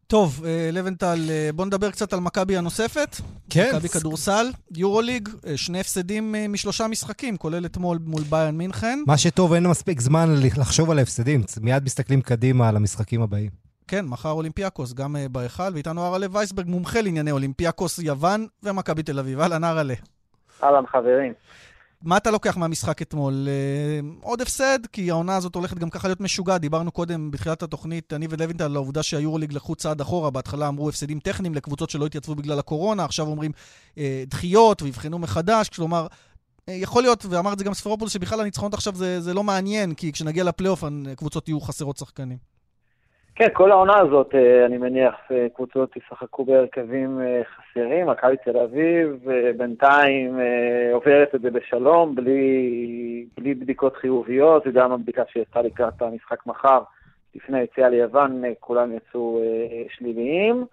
טוב, 0.07 0.43
אה, 0.45 0.69
לבנטל, 0.73 1.29
בוא 1.55 1.65
נדבר 1.65 1.91
קצת 1.91 2.13
על 2.13 2.19
מכבי 2.19 2.57
הנוספת. 2.57 3.15
כן. 3.49 3.69
מכבי 3.75 3.89
כדורסל, 3.89 4.51
יורוליג, 4.75 5.29
שני 5.55 5.79
הפסדים 5.79 6.35
משלושה 6.49 6.87
משחקים, 6.87 7.37
כולל 7.37 7.65
אתמול 7.65 7.99
מול 8.05 8.23
ביין 8.23 8.57
מינכן. 8.57 8.99
מה 9.07 9.17
שטוב, 9.17 9.53
אין 9.53 9.67
מספיק 9.67 10.01
זמן 10.01 10.29
לחשוב 10.57 10.91
על 10.91 10.99
ההפסדים, 10.99 11.43
מיד 11.61 11.83
מסתכלים 11.83 12.21
קדימה 12.21 12.69
על 12.69 12.75
המשחקים 12.75 13.21
הבאים. 13.21 13.64
כן, 13.88 14.05
מחר 14.05 14.31
אולימפיאקוס, 14.31 14.93
גם 14.93 15.15
uh, 15.15 15.29
בהיכל, 15.29 15.73
ואיתנו 15.73 16.01
הרלה 16.01 16.27
וייסברג, 16.31 16.67
מומחה 16.67 17.01
לענייני 17.01 17.31
אולימפיאקוס, 17.31 17.99
יוון 17.99 18.47
ומכבי 18.63 19.03
תל 19.03 19.19
אביב. 19.19 19.39
אהלן, 19.39 19.63
הרלה. 19.63 19.93
אהלן, 20.63 20.83
חברים. 20.88 21.33
מה 22.01 22.17
אתה 22.17 22.31
לוקח 22.31 22.57
מהמשחק 22.57 23.01
אתמול? 23.01 23.33
Uh, 23.33 24.25
עוד 24.25 24.41
הפסד, 24.41 24.79
כי 24.91 25.11
העונה 25.11 25.36
הזאת 25.36 25.55
הולכת 25.55 25.77
גם 25.77 25.89
ככה 25.89 26.07
להיות 26.07 26.21
משוגעת. 26.21 26.61
דיברנו 26.61 26.91
קודם, 26.91 27.31
בתחילת 27.31 27.63
התוכנית, 27.63 28.13
אני 28.13 28.27
ולוינטל, 28.29 28.63
על 28.63 28.75
העובדה 28.75 29.03
שהיורוליג 29.03 29.53
לקחו 29.53 29.75
צעד 29.75 30.01
אחורה. 30.01 30.29
בהתחלה 30.29 30.67
אמרו 30.67 30.89
הפסדים 30.89 31.19
טכניים 31.19 31.55
לקבוצות 31.55 31.89
שלא 31.89 32.05
התייצבו 32.05 32.36
בגלל 32.36 32.59
הקורונה, 32.59 33.05
עכשיו 33.05 33.27
אומרים 33.27 33.51
uh, 33.95 33.97
דחיות 34.27 34.81
ויבחנו 34.81 35.19
מחדש. 35.19 35.69
כלומר, 35.69 36.07
יכול 36.67 37.03
להיות, 37.03 37.25
ואמר 37.29 37.53
את 37.53 37.59
זה 37.59 37.65
גם 37.65 37.73
ספרופול, 37.73 38.09
שבכלל 38.09 38.39
הניצחונות 38.39 38.73
עכשיו 38.73 38.95
זה, 38.95 39.21
זה 39.21 39.33
לא 39.33 39.43
מעניין, 39.43 39.93
כי 39.93 40.11
כשנגיע 40.11 40.43
לפלייאוף, 40.43 40.83
הקבוצות 41.11 41.47
יהיו 41.47 41.61
חסרות 41.61 41.97
שחקנים. 41.97 42.55
כן, 43.36 43.47
כל 43.53 43.71
העונה 43.71 43.97
הזאת, 43.97 44.36
אה, 44.36 44.65
אני 44.65 44.77
מניח, 44.77 45.13
אה, 45.31 45.47
קבוצות 45.55 45.97
ישחקו 45.97 46.45
בהרכבים 46.45 47.21
אה, 47.21 47.41
חסרים. 47.43 48.07
מכבי 48.09 48.36
תל 48.45 48.57
אביב 48.57 49.17
בינתיים 49.57 50.39
עוברת 50.93 51.36
את 51.36 51.41
זה 51.41 51.51
בשלום, 51.51 52.15
בלי, 52.15 53.25
בלי 53.38 53.53
בדיקות 53.53 53.95
חיוביות, 53.95 54.63
וגם 54.65 54.91
הבדיקה 54.91 55.21
שיצאה 55.33 55.61
לקראת 55.61 56.01
המשחק 56.01 56.45
מחר, 56.45 56.81
לפני 57.36 57.59
היציאה 57.59 57.89
ליוון, 57.89 58.43
כולם 58.59 58.91
יצאו 58.97 59.41
שליליים. 59.89 60.65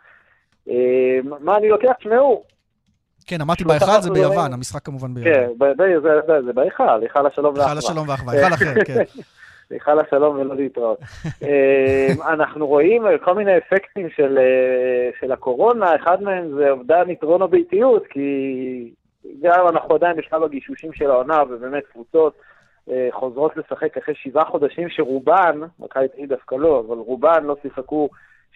מה 1.22 1.56
אני 1.56 1.68
לוקח? 1.68 1.92
תשמעו. 1.98 2.44
כן, 3.26 3.40
אמרתי 3.40 3.64
בהיכל 3.64 4.00
זה 4.00 4.10
ביוון, 4.10 4.52
המשחק 4.52 4.82
כמובן 4.82 5.14
ביוון. 5.14 5.32
כן, 5.32 5.48
זה 6.46 6.52
בהיכל, 6.52 6.88
היכל 7.02 7.26
השלום 7.26 7.54
ואחווה. 7.54 7.72
היכל 7.72 7.78
השלום 7.78 8.08
ואחווה, 8.08 8.32
היכל 8.32 8.54
אחר, 8.54 8.84
כן. 8.84 9.02
סליחה 9.72 9.94
לשלום 9.94 10.38
ולא 10.38 10.56
להתראות. 10.56 10.98
אמ, 11.42 12.22
אנחנו 12.32 12.66
רואים 12.66 13.02
כל 13.24 13.34
מיני 13.34 13.58
אפקטים 13.58 14.10
של, 14.10 14.38
אה, 14.38 15.10
של 15.20 15.32
הקורונה, 15.32 15.96
אחד 15.96 16.22
מהם 16.22 16.52
זה 16.54 16.70
אובדן 16.70 17.10
יתרון 17.10 17.42
הביתיות, 17.42 18.06
כי 18.06 18.92
גם 19.42 19.68
אנחנו 19.68 19.94
עדיין 19.94 20.16
בשלב 20.16 20.42
הגישושים 20.42 20.92
של 20.92 21.10
העונה, 21.10 21.42
ובאמת 21.48 21.82
קבוצות 21.92 22.34
אה, 22.90 23.08
חוזרות 23.10 23.56
לשחק 23.56 23.98
אחרי 23.98 24.14
שבעה 24.14 24.44
חודשים 24.44 24.88
שרובן, 24.88 25.60
מכבי 25.80 26.08
תל 26.08 26.26
דווקא 26.26 26.54
לא, 26.54 26.84
אבל 26.86 26.96
רובן 26.96 27.44
לא 27.44 27.56
שיחקו 27.62 28.08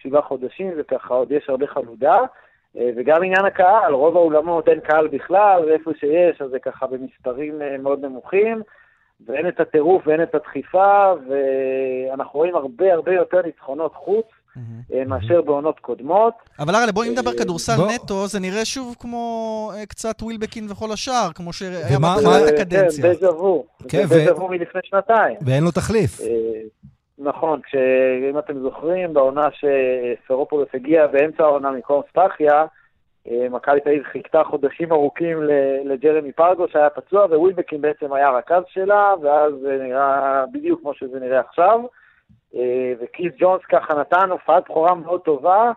שבעה 0.02 0.22
חודשים, 0.22 0.72
וככה 0.76 1.14
עוד 1.14 1.32
יש 1.32 1.48
הרבה 1.48 1.66
חלודה. 1.66 2.18
אה, 2.76 2.90
וגם 2.96 3.16
עניין 3.16 3.44
הקהל, 3.44 3.92
רוב 3.92 4.16
האולמות 4.16 4.68
אין 4.68 4.80
קהל 4.80 5.08
בכלל, 5.08 5.62
ואיפה 5.66 5.90
שיש, 6.00 6.42
אז 6.42 6.50
זה 6.50 6.58
ככה 6.58 6.86
במספרים 6.86 7.62
מאוד 7.78 8.04
נמוכים. 8.04 8.62
ואין 9.26 9.48
את 9.48 9.60
הטירוף 9.60 10.06
ואין 10.06 10.22
את 10.22 10.34
הדחיפה, 10.34 11.12
ואנחנו 11.28 12.38
רואים 12.38 12.56
הרבה 12.56 12.92
הרבה 12.92 13.12
יותר 13.12 13.42
ניצחונות 13.42 13.94
חוץ. 13.94 14.26
אה, 14.94 15.04
מאשר 15.06 15.42
בעונות 15.42 15.80
קודמות. 15.80 16.34
אבל 16.58 16.74
הרי 16.74 16.92
בואי 16.92 17.10
נדבר 17.10 17.30
אה, 17.30 17.38
כדורסל 17.38 17.72
נטו, 17.94 18.26
זה 18.26 18.40
נראה 18.40 18.64
שוב 18.64 18.96
כמו 18.98 19.72
אה, 19.74 19.86
קצת 19.86 20.22
ווילבקין 20.22 20.66
וכל 20.70 20.92
השאר, 20.92 21.28
כמו 21.34 21.52
שהיה 21.52 21.98
בתחילת 21.98 22.48
הקדנציה. 22.54 23.04
כן, 23.04 23.12
דז'ה 23.12 23.30
וו. 23.30 23.66
כן, 23.88 24.04
דז'ה 24.04 24.34
וו 24.34 24.48
מלפני 24.48 24.80
שנתיים. 24.84 25.36
ואין 25.42 25.64
לו 25.64 25.70
תחליף. 25.70 26.20
נכון, 27.18 27.60
אם 28.30 28.38
אתם 28.38 28.60
זוכרים, 28.60 29.14
בעונה 29.14 29.48
שסרופולוס 29.50 30.68
הגיע 30.74 31.06
באמצע 31.06 31.42
העונה 31.42 31.70
מקום 31.70 32.02
ספאחיה, 32.10 32.64
מכבי 33.50 33.80
תל 33.80 33.88
אביב 33.88 34.02
חיכתה 34.02 34.44
חודשים 34.44 34.92
ארוכים 34.92 35.42
לג'רמי 35.84 36.32
פרגו 36.32 36.68
שהיה 36.68 36.90
פצוע, 36.90 37.24
ווילבקין 37.24 37.80
בעצם 37.80 38.12
היה 38.12 38.28
הרכז 38.28 38.62
שלה, 38.68 39.14
ואז 39.22 39.52
זה 39.60 39.78
נראה 39.82 40.44
בדיוק 40.52 40.80
כמו 40.80 40.94
שזה 40.94 41.20
נראה 41.20 41.40
עכשיו. 41.40 41.80
אה, 42.54 42.92
וקיס 43.00 43.32
ג'ונס 43.38 43.62
ככה 43.68 43.94
נתן 43.94 44.30
הופעת 44.30 44.64
בכורה 44.64 44.94
מאוד 44.94 45.20
טובה, 45.20 45.72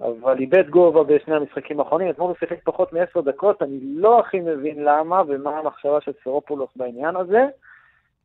אבל 0.00 0.38
איבד 0.38 0.68
גובה 0.70 1.02
בשני 1.02 1.34
המשחקים 1.34 1.80
האחרונים. 1.80 2.10
אתמול 2.10 2.28
הוא 2.28 2.36
שיחק 2.38 2.58
פחות 2.64 2.92
מעשר 2.92 3.20
דקות, 3.20 3.62
אני 3.62 3.78
לא 3.82 4.20
הכי 4.20 4.40
מבין 4.40 4.84
למה 4.84 5.22
ומה 5.28 5.58
המחשבה 5.58 6.00
של 6.00 6.12
סרופולוס 6.24 6.70
בעניין 6.76 7.16
הזה. 7.16 7.46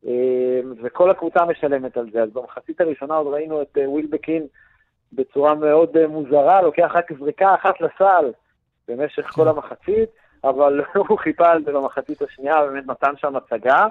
אה, 0.06 0.60
וכל 0.82 1.10
הקבוצה 1.10 1.44
משלמת 1.44 1.96
על 1.96 2.10
זה. 2.12 2.22
אז 2.22 2.30
במחצית 2.32 2.80
הראשונה 2.80 3.14
עוד 3.14 3.34
ראינו 3.34 3.62
את 3.62 3.78
ווילבקין 3.86 4.46
בצורה 5.12 5.54
מאוד 5.54 6.06
מוזרה, 6.06 6.62
לוקח 6.62 6.90
רק 6.94 7.12
זריקה 7.18 7.54
אחת 7.54 7.80
לסל. 7.80 8.30
במשך 8.88 9.22
כל 9.22 9.48
המחצית, 9.48 10.08
אבל 10.44 10.82
הוא 11.08 11.18
חיפה 11.18 11.48
על 11.48 11.64
זה 11.64 11.72
במחצית 11.72 12.22
השנייה, 12.22 12.66
באמת 12.66 12.86
נתן 12.86 13.12
שם 13.16 13.36
הצגה, 13.36 13.86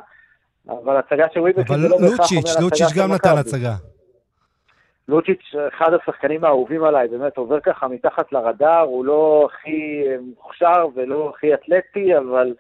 אבל 0.70 0.98
הצגה 0.98 1.26
של 1.34 1.40
ווילבקין 1.40 1.78
זה 1.82 1.90
לא 1.90 1.98
בהכרח 1.98 2.02
אומר 2.02 2.14
הצגה 2.14 2.28
של 2.28 2.36
מכבי. 2.38 2.52
אבל 2.54 2.64
לוצ'יץ' 2.64 2.98
גם 2.98 3.12
נתן 3.12 3.38
הצגה. 3.38 3.74
לוצ'יץ', 5.08 5.56
אחד 5.68 5.94
השחקנים 5.94 6.46
האהובים 6.46 6.84
עליי, 6.84 7.08
באמת 7.08 7.38
עובר 7.38 7.60
ככה 7.60 7.88
מתחת 7.88 8.32
לרדאר, 8.32 8.82
הוא 8.82 9.06
לא 9.06 9.50
הכי 9.52 10.04
מוכשר 10.36 10.88
ולא 10.96 11.34
הכי 11.36 11.54
אתלטי, 11.54 12.18
אבל 12.18 12.54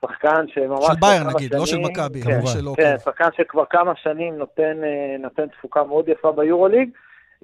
שחקן 0.00 0.48
שממש... 0.48 0.86
של 0.86 0.92
באיירן 1.00 1.22
נגיד, 1.34 1.54
לא 1.54 1.66
של 1.66 1.78
מכבי, 1.78 2.22
כן, 2.22 2.46
שלו. 2.46 2.74
כן, 2.74 2.94
שחקן 3.04 3.28
שכבר 3.36 3.64
כמה 3.70 3.92
שנים 3.96 4.38
נותן, 4.38 4.84
אה, 4.84 5.16
נותן 5.18 5.46
תפוקה 5.46 5.84
מאוד 5.84 6.08
יפה 6.08 6.32
ביורוליג, 6.32 6.90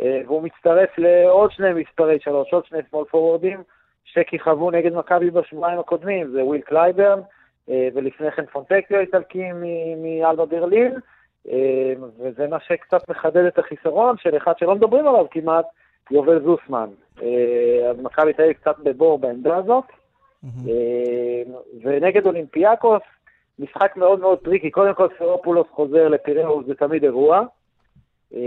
אה, 0.01 0.21
והוא 0.27 0.43
מצטרף 0.43 0.99
לעוד 0.99 1.51
שני 1.53 1.73
מספרי 1.73 2.18
שלוש, 2.21 2.53
עוד 2.53 2.66
שני 2.66 2.79
small 2.91 3.05
פורוורדים, 3.11 3.62
שכיכבו 4.13 4.71
נגד 4.71 4.95
מכבי 4.95 5.31
בשבועיים 5.31 5.79
הקודמים, 5.79 6.31
זה 6.31 6.45
וויל 6.45 6.61
קלייברן, 6.61 7.21
אה, 7.71 7.89
ולפני 7.95 8.31
כן 8.31 8.47
פונטקיו 8.47 8.97
האיטלקי 8.97 9.45
מאלבה 10.03 10.47
ברלין, 10.47 10.95
אה, 11.49 11.93
וזה 12.19 12.47
מה 12.47 12.61
שקצת 12.61 13.09
מחדד 13.09 13.45
את 13.45 13.59
החיסרון 13.59 14.17
של 14.19 14.37
אחד 14.37 14.53
שלא 14.59 14.75
מדברים 14.75 15.09
עליו 15.09 15.27
כמעט, 15.31 15.67
יובל 16.11 16.43
זוסמן. 16.43 16.89
אז 17.91 18.01
מכבי 18.03 18.33
תל 18.33 18.43
אביב 18.43 18.53
קצת 18.53 18.79
בבור 18.79 19.19
בעמדה 19.19 19.57
הזאת. 19.57 19.85
ונגד 21.83 22.27
אולימפיאקוס, 22.27 23.03
משחק 23.59 23.97
מאוד 23.97 24.21
מאוד 24.21 24.39
tricky. 24.39 24.70
קודם 24.71 24.95
כל, 24.95 25.09
ספרופולוס 25.18 25.66
חוזר 25.71 26.09
לפיראוס, 26.09 26.67
זה 26.67 26.75
תמיד 26.75 27.05
אירוע. 27.05 27.45
אה, 28.35 28.41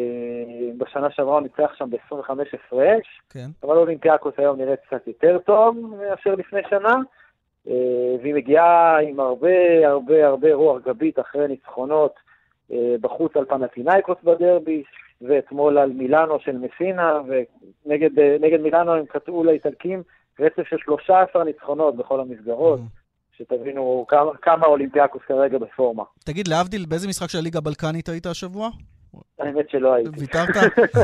בשנה 0.77 1.11
שעברה 1.11 1.33
הוא 1.33 1.41
ניצח 1.41 1.71
שם 1.77 1.89
ב-25 1.89 2.31
הפרש, 2.53 3.21
כן. 3.29 3.47
אבל 3.63 3.77
אולימפיאקוס 3.77 4.33
היום 4.37 4.57
נראית 4.57 4.79
קצת 4.87 5.07
יותר 5.07 5.37
טוב 5.45 5.77
מאשר 5.77 6.35
לפני 6.35 6.59
שנה, 6.69 6.95
אה, 7.67 8.15
והיא 8.21 8.33
מגיעה 8.33 8.99
עם 8.99 9.19
הרבה 9.19 9.87
הרבה 9.87 10.27
הרבה 10.27 10.53
רוח 10.53 10.81
גבית 10.85 11.19
אחרי 11.19 11.47
ניצחונות 11.47 12.15
אה, 12.71 12.95
בחוץ 13.01 13.31
על 13.35 13.45
פנטינאיקוס 13.45 14.17
בדרבי, 14.23 14.83
ואתמול 15.21 15.77
על 15.77 15.91
מילאנו 15.91 16.39
של 16.39 16.57
מסינה, 16.57 17.19
ונגד 17.85 18.61
מילאנו 18.61 18.93
הם 18.93 19.05
קטעו 19.05 19.43
לאיטלקים 19.43 20.03
רצף 20.39 20.63
של 20.69 20.77
13 20.77 21.43
ניצחונות 21.43 21.95
בכל 21.95 22.19
המסגרות. 22.19 22.79
שתבינו 23.37 24.05
כמה, 24.07 24.31
כמה 24.41 24.65
אולימפיאקוס 24.65 25.21
כרגע 25.27 25.57
בפורמה. 25.57 26.03
תגיד, 26.25 26.47
להבדיל, 26.47 26.85
באיזה 26.85 27.07
משחק 27.07 27.29
של 27.29 27.37
הליגה 27.37 27.57
הבלקנית 27.57 28.09
היית 28.09 28.25
השבוע? 28.25 28.69
האמת 29.43 29.69
שלא 29.69 29.93
הייתי. 29.93 30.19
ויתרת? 30.19 30.49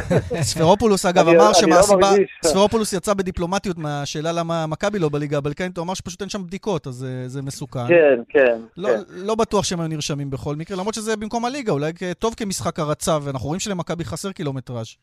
ספרופולוס, 0.51 1.05
אגב, 1.05 1.27
אמר 1.27 1.47
לא 1.47 1.53
שמהסיבה... 1.53 2.07
ספרופולוס 2.45 2.93
יצא 2.93 3.13
בדיפלומטיות 3.13 3.77
מהשאלה 3.77 4.29
למה 4.31 4.67
מכבי 4.67 4.99
לא 4.99 5.09
בליגה 5.09 5.37
הבלקנית, 5.37 5.77
הוא 5.77 5.85
אמר 5.85 5.93
שפשוט 5.93 6.21
אין 6.21 6.29
שם 6.29 6.43
בדיקות, 6.43 6.87
אז 6.87 7.07
זה 7.25 7.41
מסוכן. 7.41 7.87
כן, 7.87 8.19
כן. 8.29 8.57
לא, 8.77 8.89
כן. 8.89 8.95
לא 9.07 9.35
בטוח 9.35 9.63
שהם 9.63 9.79
היו 9.79 9.87
נרשמים 9.87 10.29
בכל 10.29 10.55
מקרה, 10.55 10.77
למרות 10.77 10.93
שזה 10.93 11.17
במקום 11.17 11.45
הליגה, 11.45 11.71
אולי 11.71 11.91
טוב 12.19 12.33
כמשחק 12.37 12.79
הרצה, 12.79 13.17
ואנחנו 13.21 13.47
רואים 13.47 13.59
שלמכבי 13.59 14.03
חסר 14.03 14.31
קילומטראז'. 14.31 14.95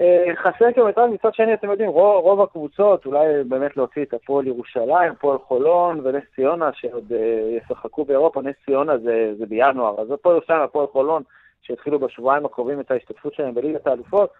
אה, 0.00 0.34
חסר 0.42 0.72
קילומטראז', 0.72 1.10
מצד 1.10 1.34
שני, 1.34 1.54
אתם 1.54 1.70
יודעים, 1.70 1.90
רוב, 1.90 2.24
רוב 2.24 2.40
הקבוצות, 2.40 3.06
אולי 3.06 3.44
באמת 3.48 3.76
להוציא 3.76 4.02
את 4.02 4.14
הפועל 4.14 4.46
ירושלים, 4.46 5.12
הפועל 5.12 5.38
חולון 5.38 6.00
ונס 6.04 6.24
ציונה, 6.36 6.70
שעוד 6.74 7.04
uh, 7.10 7.64
ישחקו 7.64 8.04
באירופה, 8.04 8.42
נס 8.42 8.54
ציונה 8.64 8.98
זה, 8.98 9.32
זה 9.38 9.46
בינואר, 9.46 10.00
אז 10.00 10.10
הפועל 10.10 10.36
ירושלים, 10.36 10.60
הפועל 10.60 10.86
חולון, 10.86 11.22
שהתחילו 11.70 11.98
בשבועיים 11.98 12.44
הקרובים 12.44 12.80
את 12.80 12.90
ההשתתפות 12.90 13.34
שלהם 13.34 13.54
בליגת 13.54 13.86
האלופות, 13.86 14.30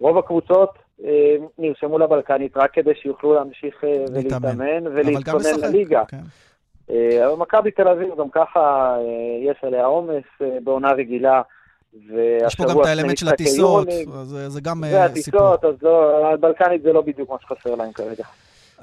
רוב 0.00 0.18
הקבוצות 0.18 0.78
אה, 1.04 1.36
נרשמו 1.58 1.98
לבלקנית 1.98 2.56
רק 2.56 2.72
כדי 2.72 2.94
שיוכלו 3.02 3.34
להמשיך 3.34 3.84
אה, 3.84 4.04
ולהתאמן 4.08 4.86
ולהתכונן 4.86 5.60
לליגה. 5.60 6.04
כן. 6.08 6.20
אה, 6.90 7.26
אבל 7.26 7.34
מכבי 7.36 7.70
תל 7.70 7.88
אביב 7.88 8.08
גם 8.18 8.30
ככה 8.32 8.60
אה, 8.96 9.50
יש 9.50 9.56
עליה 9.62 9.84
עומס 9.84 10.24
אה, 10.42 10.46
בעונה 10.64 10.92
רגילה. 10.92 11.42
יש 12.46 12.54
פה 12.54 12.64
גם 12.64 12.80
את 12.80 12.86
האלמנט 12.86 13.18
של 13.18 13.28
הטיסות, 13.28 13.88
זה, 14.22 14.48
זה 14.48 14.60
גם 14.60 14.82
זה 14.90 15.04
הטיסות, 15.04 15.64
אז 15.64 15.74
לא, 15.82 16.26
הבלקנית 16.34 16.82
זה 16.82 16.92
לא 16.92 17.00
בדיוק 17.00 17.30
מה 17.30 17.36
שחסר 17.42 17.74
להם 17.74 17.92
כרגע. 17.92 18.24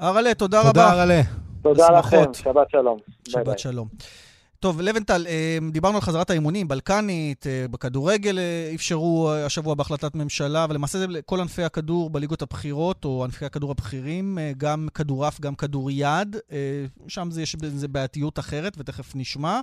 ארלה, 0.02 0.34
תודה 0.34 0.60
רבה. 0.60 0.68
תודה 0.68 0.92
ארלה. 0.92 1.20
תודה 1.62 1.98
לכם, 1.98 2.34
שבת 2.34 2.70
שלום. 2.70 2.98
שבת 3.28 3.58
שלום. 3.58 3.86
טוב, 4.60 4.80
לבנטל, 4.80 5.26
אה, 5.28 5.58
דיברנו 5.72 5.96
על 5.96 6.00
חזרת 6.00 6.30
האימונים, 6.30 6.68
בלקנית, 6.68 7.46
אה, 7.46 7.68
בכדורגל 7.70 8.38
אה, 8.38 8.72
אפשרו 8.74 9.32
השבוע 9.32 9.74
בהחלטת 9.74 10.14
ממשלה, 10.14 10.66
ולמעשה 10.70 10.98
זה 10.98 11.06
כל 11.26 11.40
ענפי 11.40 11.62
הכדור 11.62 12.10
בליגות 12.10 12.42
הבכירות, 12.42 13.04
או 13.04 13.24
ענפי 13.24 13.44
הכדור 13.44 13.70
הבכירים, 13.70 14.38
גם 14.58 14.88
כדורעף, 14.94 15.40
גם 15.40 15.54
כדוריד, 15.54 16.36
שם 17.08 17.30
זה 17.30 17.42
יש 17.42 17.56
בזה 17.56 17.88
בעייתיות 17.88 18.38
אחרת, 18.38 18.76
ותכף 18.78 19.12
נשמע. 19.14 19.60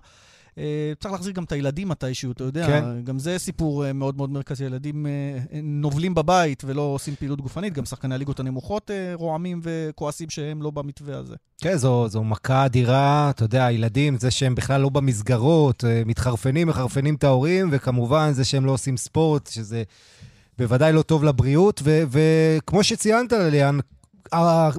אה, 0.57 0.93
צריך 0.99 1.11
להחזיר 1.11 1.33
גם 1.33 1.43
את 1.43 1.51
הילדים 1.51 1.87
מתישהו, 1.89 2.31
אתה 2.31 2.43
יודע. 2.43 2.67
כן. 2.67 3.03
גם 3.03 3.19
זה 3.19 3.39
סיפור 3.39 3.85
אה, 3.85 3.93
מאוד 3.93 4.17
מאוד 4.17 4.29
מרכזי. 4.29 4.65
ילדים 4.65 5.05
אה, 5.05 5.11
נובלים 5.63 6.15
בבית 6.15 6.63
ולא 6.65 6.81
עושים 6.81 7.15
פעילות 7.15 7.41
גופנית. 7.41 7.73
גם 7.73 7.85
שחקני 7.85 8.15
הליגות 8.15 8.39
הנמוכות 8.39 8.91
רועמים 9.13 9.59
וכועסים 9.63 10.29
שהם 10.29 10.61
לא 10.61 10.71
במתווה 10.71 11.17
הזה. 11.17 11.35
כן, 11.61 11.77
זו, 11.77 12.07
זו 12.09 12.23
מכה 12.23 12.65
אדירה. 12.65 13.29
אתה 13.29 13.43
יודע, 13.43 13.65
הילדים, 13.65 14.17
זה 14.17 14.31
שהם 14.31 14.55
בכלל 14.55 14.81
לא 14.81 14.89
במסגרות, 14.89 15.83
מתחרפנים, 16.05 16.67
מחרפנים 16.67 17.15
את 17.15 17.23
ההורים, 17.23 17.69
וכמובן 17.71 18.31
זה 18.33 18.45
שהם 18.45 18.65
לא 18.65 18.71
עושים 18.71 18.97
ספורט, 18.97 19.47
שזה... 19.47 19.83
בוודאי 20.59 20.93
לא 20.93 21.01
טוב 21.01 21.23
לבריאות, 21.23 21.81
וכמו 21.85 22.83
שציינת, 22.83 23.33
ליאן, 23.33 23.79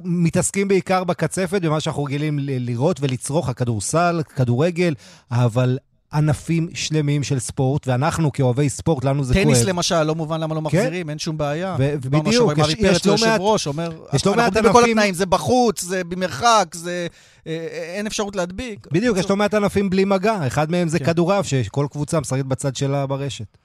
מתעסקים 0.03 0.67
בעיקר 0.67 1.03
בקצפת, 1.03 1.61
במה 1.61 1.79
שאנחנו 1.79 2.03
רגילים 2.03 2.39
לראות 2.41 2.97
ולצרוך, 3.01 3.49
הכדורסל, 3.49 4.21
כדורגל, 4.35 4.93
אבל 5.31 5.77
ענפים 6.13 6.67
שלמים 6.73 7.23
של 7.23 7.39
ספורט, 7.39 7.87
ואנחנו 7.87 8.31
כאוהבי 8.31 8.69
ספורט, 8.69 9.03
לנו 9.03 9.23
זה 9.23 9.33
טניס 9.33 9.45
כואב. 9.45 9.55
טניס 9.55 9.67
למשל, 9.67 10.03
לא 10.03 10.15
מובן 10.15 10.39
למה 10.39 10.55
לא 10.55 10.61
מחזירים, 10.61 11.03
כן? 11.03 11.09
אין 11.09 11.19
שום 11.19 11.37
בעיה. 11.37 11.75
ובדיוק, 11.79 12.51
יש, 12.57 12.75
יש 12.79 13.05
לא 13.05 13.15
מעט... 13.21 13.41
ראש, 13.43 13.67
אומר, 13.67 13.91
יש 14.13 14.25
לא 14.25 14.35
מעט 14.35 14.57
ענפים... 14.57 14.71
בכל 14.71 14.85
התנאים, 14.85 15.13
זה 15.13 15.25
בחוץ, 15.25 15.81
זה 15.81 16.03
במרחק, 16.03 16.65
זה... 16.73 17.07
אה, 17.47 17.67
אה, 17.71 17.95
אין 17.95 18.07
אפשרות 18.07 18.35
להדביק. 18.35 18.87
בדיוק, 18.91 19.17
יש 19.17 19.29
לא 19.29 19.35
מעט 19.35 19.53
ענפים 19.53 19.89
בלי 19.89 20.05
מגע. 20.05 20.47
אחד 20.47 20.71
מהם 20.71 20.87
זה 20.87 20.99
כן. 20.99 21.05
כדורעף, 21.05 21.45
שכל 21.45 21.87
קבוצה 21.91 22.19
משחקת 22.19 22.45
בצד 22.45 22.75
שלה 22.75 23.07
ברשת. 23.07 23.57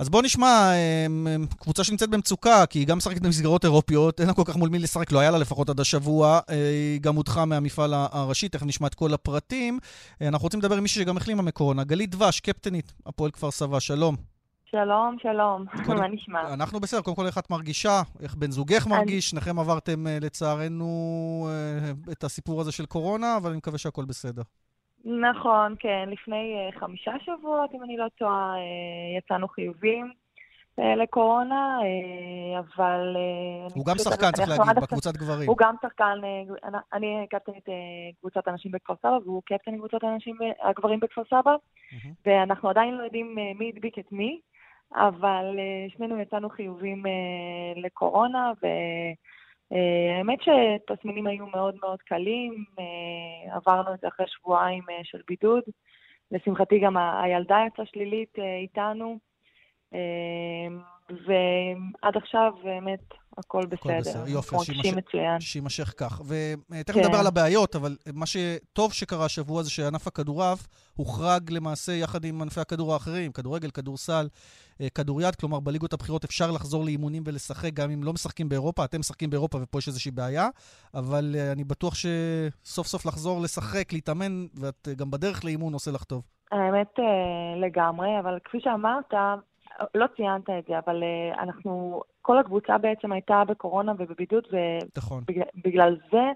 אז 0.00 0.08
בואו 0.08 0.22
נשמע 0.22 0.72
אמ, 1.06 1.26
אמ, 1.26 1.46
קבוצה 1.58 1.84
שנמצאת 1.84 2.10
במצוקה, 2.10 2.66
כי 2.66 2.78
היא 2.78 2.86
גם 2.86 2.96
משחקת 2.96 3.22
במסגרות 3.22 3.64
אירופיות, 3.64 4.20
אין 4.20 4.28
לה 4.28 4.34
כל 4.34 4.42
כך 4.44 4.56
מול 4.56 4.68
מי 4.68 4.78
לשחק, 4.78 5.12
לא 5.12 5.18
היה 5.18 5.30
לה 5.30 5.38
לפחות 5.38 5.68
עד 5.68 5.80
השבוע. 5.80 6.40
אה, 6.50 6.54
היא 6.70 7.00
גם 7.00 7.16
הודחה 7.16 7.44
מהמפעל 7.44 7.94
הראשי, 7.94 8.48
תכף 8.48 8.66
נשמע 8.66 8.86
את 8.86 8.94
כל 8.94 9.14
הפרטים. 9.14 9.78
אה, 10.22 10.28
אנחנו 10.28 10.46
רוצים 10.46 10.60
לדבר 10.60 10.76
עם 10.76 10.82
מישהי 10.82 11.02
שגם 11.02 11.16
החלימה 11.16 11.42
מקורונה. 11.42 11.84
גלית 11.84 12.10
דבש, 12.10 12.40
קפטנית, 12.40 12.92
הפועל 13.06 13.30
כפר 13.30 13.50
סבא, 13.50 13.80
שלום. 13.80 14.16
שלום, 14.70 15.16
שלום, 15.22 15.64
מה 15.88 16.08
נשמע? 16.08 16.54
אנחנו 16.54 16.80
בסדר, 16.80 17.00
קודם 17.00 17.16
כל 17.16 17.26
איך 17.26 17.38
את 17.38 17.50
מרגישה, 17.50 18.02
איך 18.20 18.34
בן 18.34 18.50
זוגך 18.50 18.86
מרגיש, 18.86 19.30
שניכם 19.30 19.58
עברתם 19.58 20.06
אה, 20.06 20.18
לצערנו 20.20 21.48
את 22.12 22.24
הסיפור 22.24 22.60
הזה 22.60 22.72
של 22.72 22.86
קורונה, 22.86 23.36
אבל 23.36 23.50
אני 23.50 23.56
מקווה 23.56 23.78
שהכל 23.78 24.04
בסדר. 24.04 24.42
נכון, 25.04 25.74
כן. 25.78 26.08
לפני 26.12 26.68
uh, 26.68 26.78
חמישה 26.80 27.12
שבועות, 27.20 27.70
אם 27.74 27.82
אני 27.82 27.96
לא 27.96 28.06
טועה, 28.18 28.54
uh, 28.54 29.18
יצאנו 29.18 29.48
חיובים 29.48 30.12
uh, 30.76 30.82
לקורונה, 30.96 31.78
אבל... 32.58 33.16
הוא 33.74 33.86
גם 33.86 33.98
שחקן, 33.98 34.32
צריך 34.32 34.48
להגיד, 34.48 34.82
בקבוצת 34.82 35.16
גברים. 35.16 35.48
הוא 35.48 35.56
גם 35.58 35.74
שחקן, 35.82 36.18
אני 36.92 37.26
קפטנית 37.30 37.64
קבוצת 38.20 38.48
הנשים 38.48 38.72
בכפר 38.72 38.94
סבא, 39.02 39.18
והוא 39.24 39.42
קפטן 39.46 39.78
קבוצת 39.78 40.04
הנשים, 40.04 40.38
הגברים 40.62 41.00
בכפר 41.00 41.22
סבא. 41.24 41.56
ואנחנו 42.26 42.68
עדיין 42.68 42.94
לא 42.94 43.02
יודעים 43.02 43.34
מי 43.58 43.72
הדביק 43.74 43.98
את 43.98 44.12
מי, 44.12 44.40
אבל 44.94 45.44
שנינו 45.88 46.20
יצאנו 46.20 46.50
חיובים 46.50 47.04
לקורונה, 47.76 48.52
ו... 48.62 48.66
אה, 49.72 50.18
האמת 50.18 50.38
שתסמינים 50.42 51.26
היו 51.26 51.46
מאוד 51.46 51.74
מאוד 51.82 52.02
קלים, 52.02 52.64
אה, 52.78 53.54
עברנו 53.56 53.94
את 53.94 54.00
זה 54.00 54.08
אחרי 54.08 54.26
שבועיים 54.28 54.82
אה, 54.90 55.00
של 55.02 55.20
בידוד. 55.28 55.62
לשמחתי 56.32 56.78
גם 56.78 56.96
הילדה 56.96 57.58
יצאה 57.66 57.86
שלילית 57.86 58.38
איתנו, 58.60 59.18
ועד 61.10 62.16
עכשיו 62.16 62.52
באמת 62.64 63.14
הכל 63.38 63.66
בסדר. 63.66 63.92
הכל 63.92 64.00
בסדר, 64.00 64.28
יופי, 64.28 64.56
שיימשך 65.40 65.94
כך. 65.96 66.20
ותכף 66.20 66.94
כן. 66.94 67.00
נדבר 67.00 67.18
על 67.18 67.26
הבעיות, 67.26 67.76
אבל 67.76 67.96
מה 68.14 68.26
שטוב 68.26 68.92
שקרה 68.92 69.24
השבוע 69.24 69.62
זה 69.62 69.70
שענף 69.70 70.06
הכדורעף 70.06 70.66
הוחרג 70.96 71.52
למעשה 71.52 71.92
יחד 71.92 72.24
עם 72.24 72.42
ענפי 72.42 72.60
הכדור 72.60 72.92
האחרים, 72.92 73.32
כדורגל, 73.32 73.70
כדורסל, 73.70 74.28
אה, 74.80 74.86
כדוריד, 74.94 75.34
כלומר 75.34 75.60
בליגות 75.60 75.92
הבכירות 75.92 76.24
אפשר 76.24 76.50
לחזור 76.50 76.84
לאימונים 76.84 77.22
ולשחק 77.26 77.74
גם 77.74 77.90
אם 77.90 78.04
לא 78.04 78.12
משחקים 78.12 78.48
באירופה, 78.48 78.84
אתם 78.84 79.00
משחקים 79.00 79.30
באירופה 79.30 79.58
ופה 79.62 79.78
יש 79.78 79.88
איזושהי 79.88 80.10
בעיה, 80.10 80.48
אבל 80.94 81.36
אני 81.52 81.64
בטוח 81.64 81.94
שסוף 81.94 82.86
סוף 82.86 83.06
לחזור 83.06 83.40
לשחק, 83.40 83.92
להתאמן, 83.92 84.46
ואת 84.60 84.88
גם 84.96 85.10
בדרך 85.10 85.44
לאימון 85.44 85.72
עושה 85.72 85.90
לך 85.90 86.04
טוב. 86.04 86.22
האמת 86.52 86.94
לגמרי, 87.56 88.08
אבל 88.20 88.38
כפי 88.44 88.58
שאמרת, 88.60 89.14
לא 89.94 90.06
ציינת 90.16 90.50
את 90.50 90.64
זה, 90.68 90.78
אבל 90.78 91.02
אנחנו, 91.38 92.02
כל 92.22 92.38
הקבוצה 92.38 92.78
בעצם 92.78 93.12
הייתה 93.12 93.42
בקורונה 93.48 93.92
ובבידוד, 93.98 94.44
ובגלל 94.50 95.96
נכון. 95.96 96.08
זה 96.10 96.32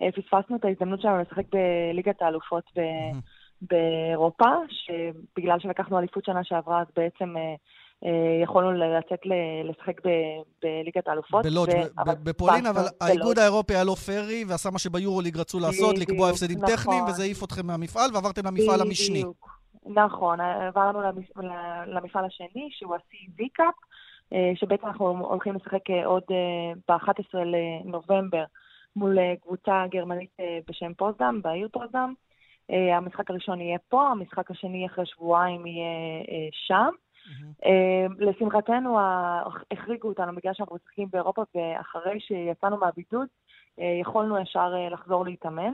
uh, 0.00 0.12
פספסנו 0.12 0.56
את 0.56 0.64
ההזדמנות 0.64 1.00
שלנו 1.00 1.22
לשחק 1.22 1.44
בליגת 1.52 2.22
האלופות 2.22 2.64
ב... 2.76 2.80
Mm-hmm. 2.80 3.44
באירופה, 3.70 4.50
שבגלל 4.68 5.60
שלקחנו 5.60 5.98
אליפות 5.98 6.24
שנה 6.24 6.44
שעברה, 6.44 6.80
אז 6.80 6.86
בעצם 6.96 7.34
אה, 8.04 8.42
יכולנו 8.42 8.72
לצאת 8.72 9.20
לשחק 9.64 10.00
בליגת 10.62 11.08
האלופות. 11.08 11.44
בלודג', 11.46 11.86
בפולין, 12.04 12.66
אבל 12.66 12.82
האיגוד 13.00 13.38
האירופי 13.38 13.74
היה 13.74 13.84
לא 13.84 13.94
פרי, 13.94 14.44
ועשה 14.48 14.70
מה 14.70 14.78
שביורוליג 14.78 15.36
רצו 15.36 15.60
לעשות, 15.60 15.98
לקבוע 15.98 16.30
הפסדים 16.30 16.58
נכון. 16.58 16.76
טכניים, 16.76 17.04
וזה 17.04 17.22
העיף 17.22 17.44
אתכם 17.44 17.66
מהמפעל, 17.66 18.10
ועברתם 18.14 18.46
למפעל 18.46 18.80
המשני. 18.80 19.24
נכון, 19.86 20.40
עברנו 20.40 21.00
למפעל 21.86 22.24
השני, 22.24 22.68
שהוא 22.70 22.96
קאפ, 23.54 23.74
שבעצם 24.54 24.86
אנחנו 24.86 25.08
הולכים 25.08 25.54
לשחק 25.54 25.90
עוד 26.04 26.22
ב-11 26.88 27.34
לנובמבר. 27.34 28.44
מול 28.96 29.18
אה, 29.18 29.34
קבוצה 29.42 29.84
גרמנית 29.90 30.30
אה, 30.40 30.58
בשם 30.68 30.94
פוזדם, 30.94 31.40
בעיר 31.42 31.68
פוזדם. 31.72 32.14
אה, 32.70 32.96
המשחק 32.96 33.30
הראשון 33.30 33.60
יהיה 33.60 33.78
פה, 33.88 34.08
המשחק 34.08 34.50
השני 34.50 34.86
אחרי 34.86 35.06
שבועיים 35.06 35.66
יהיה 35.66 36.20
אה, 36.28 36.48
שם. 36.52 36.90
אה, 37.64 38.06
לשמחתנו, 38.18 38.98
החריגו 39.00 40.08
אותנו 40.08 40.34
בגלל 40.34 40.54
שאנחנו 40.54 40.76
משחקים 40.76 41.08
באירופה, 41.12 41.42
ואחרי 41.54 42.20
שיצאנו 42.20 42.76
מהבידוד, 42.76 43.26
אה, 43.80 43.98
יכולנו 44.00 44.38
ישר 44.38 44.72
אה, 44.76 44.88
לחזור 44.88 45.24
להתאמן. 45.24 45.72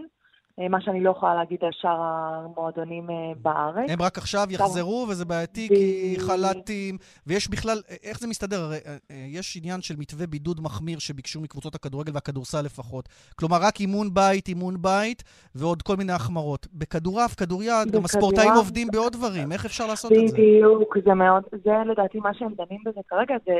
אה, 0.60 0.68
מה 0.68 0.80
שאני 0.80 1.00
לא 1.00 1.10
יכולה 1.10 1.34
להגיד 1.34 1.58
על 1.62 1.70
שאר 1.72 2.00
המועדונים 2.00 3.10
אה, 3.10 3.14
בארץ. 3.42 3.90
הם 3.90 4.02
רק 4.02 4.18
עכשיו 4.18 4.46
יחזרו, 4.50 5.06
וזה 5.10 5.24
בעייתי, 5.24 5.68
כי 5.68 6.16
חל"תים, 6.18 6.96
ויש 7.26 7.50
בכלל, 7.50 7.78
איך 8.02 8.20
זה 8.20 8.28
מסתדר? 8.28 8.60
הרי 8.60 8.76
אה, 8.86 8.96
אה, 9.10 9.24
יש 9.28 9.56
עניין 9.62 9.80
של 9.80 9.94
מתווה 9.98 10.26
בידוד 10.26 10.60
מחמיר 10.60 10.98
שביקשו 10.98 11.40
מקבוצות 11.40 11.74
הכדורגל 11.74 12.12
והכדורסל 12.14 12.62
לפחות. 12.62 13.08
כלומר, 13.38 13.56
רק 13.60 13.80
אימון 13.80 14.14
בית, 14.14 14.48
אימון 14.48 14.74
בית, 14.82 15.22
ועוד 15.54 15.82
כל 15.82 15.96
מיני 15.96 16.12
החמרות. 16.12 16.66
בכדורעף, 16.72 17.34
כדוריד, 17.34 17.90
גם 17.92 18.04
הספורטאים 18.04 18.52
עובדים 18.56 18.88
בעוד 18.92 19.12
דברים. 19.12 19.52
איך 19.52 19.64
אפשר 19.64 19.86
לעשות 19.86 20.12
את 20.12 20.28
זה? 20.28 20.34
בדיוק, 20.34 20.96
זה 21.04 21.14
מאוד, 21.14 21.42
זה 21.64 21.72
לדעתי 21.86 22.18
מה 22.18 22.34
שהם 22.34 22.54
דנים 22.54 22.80
בזה 22.86 23.00
כרגע, 23.08 23.34
זה 23.46 23.52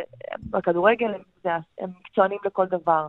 בכדורגל 0.50 1.10
הם 1.78 1.90
מקצוענים 2.00 2.38
לכל 2.44 2.66
דבר. 2.66 3.06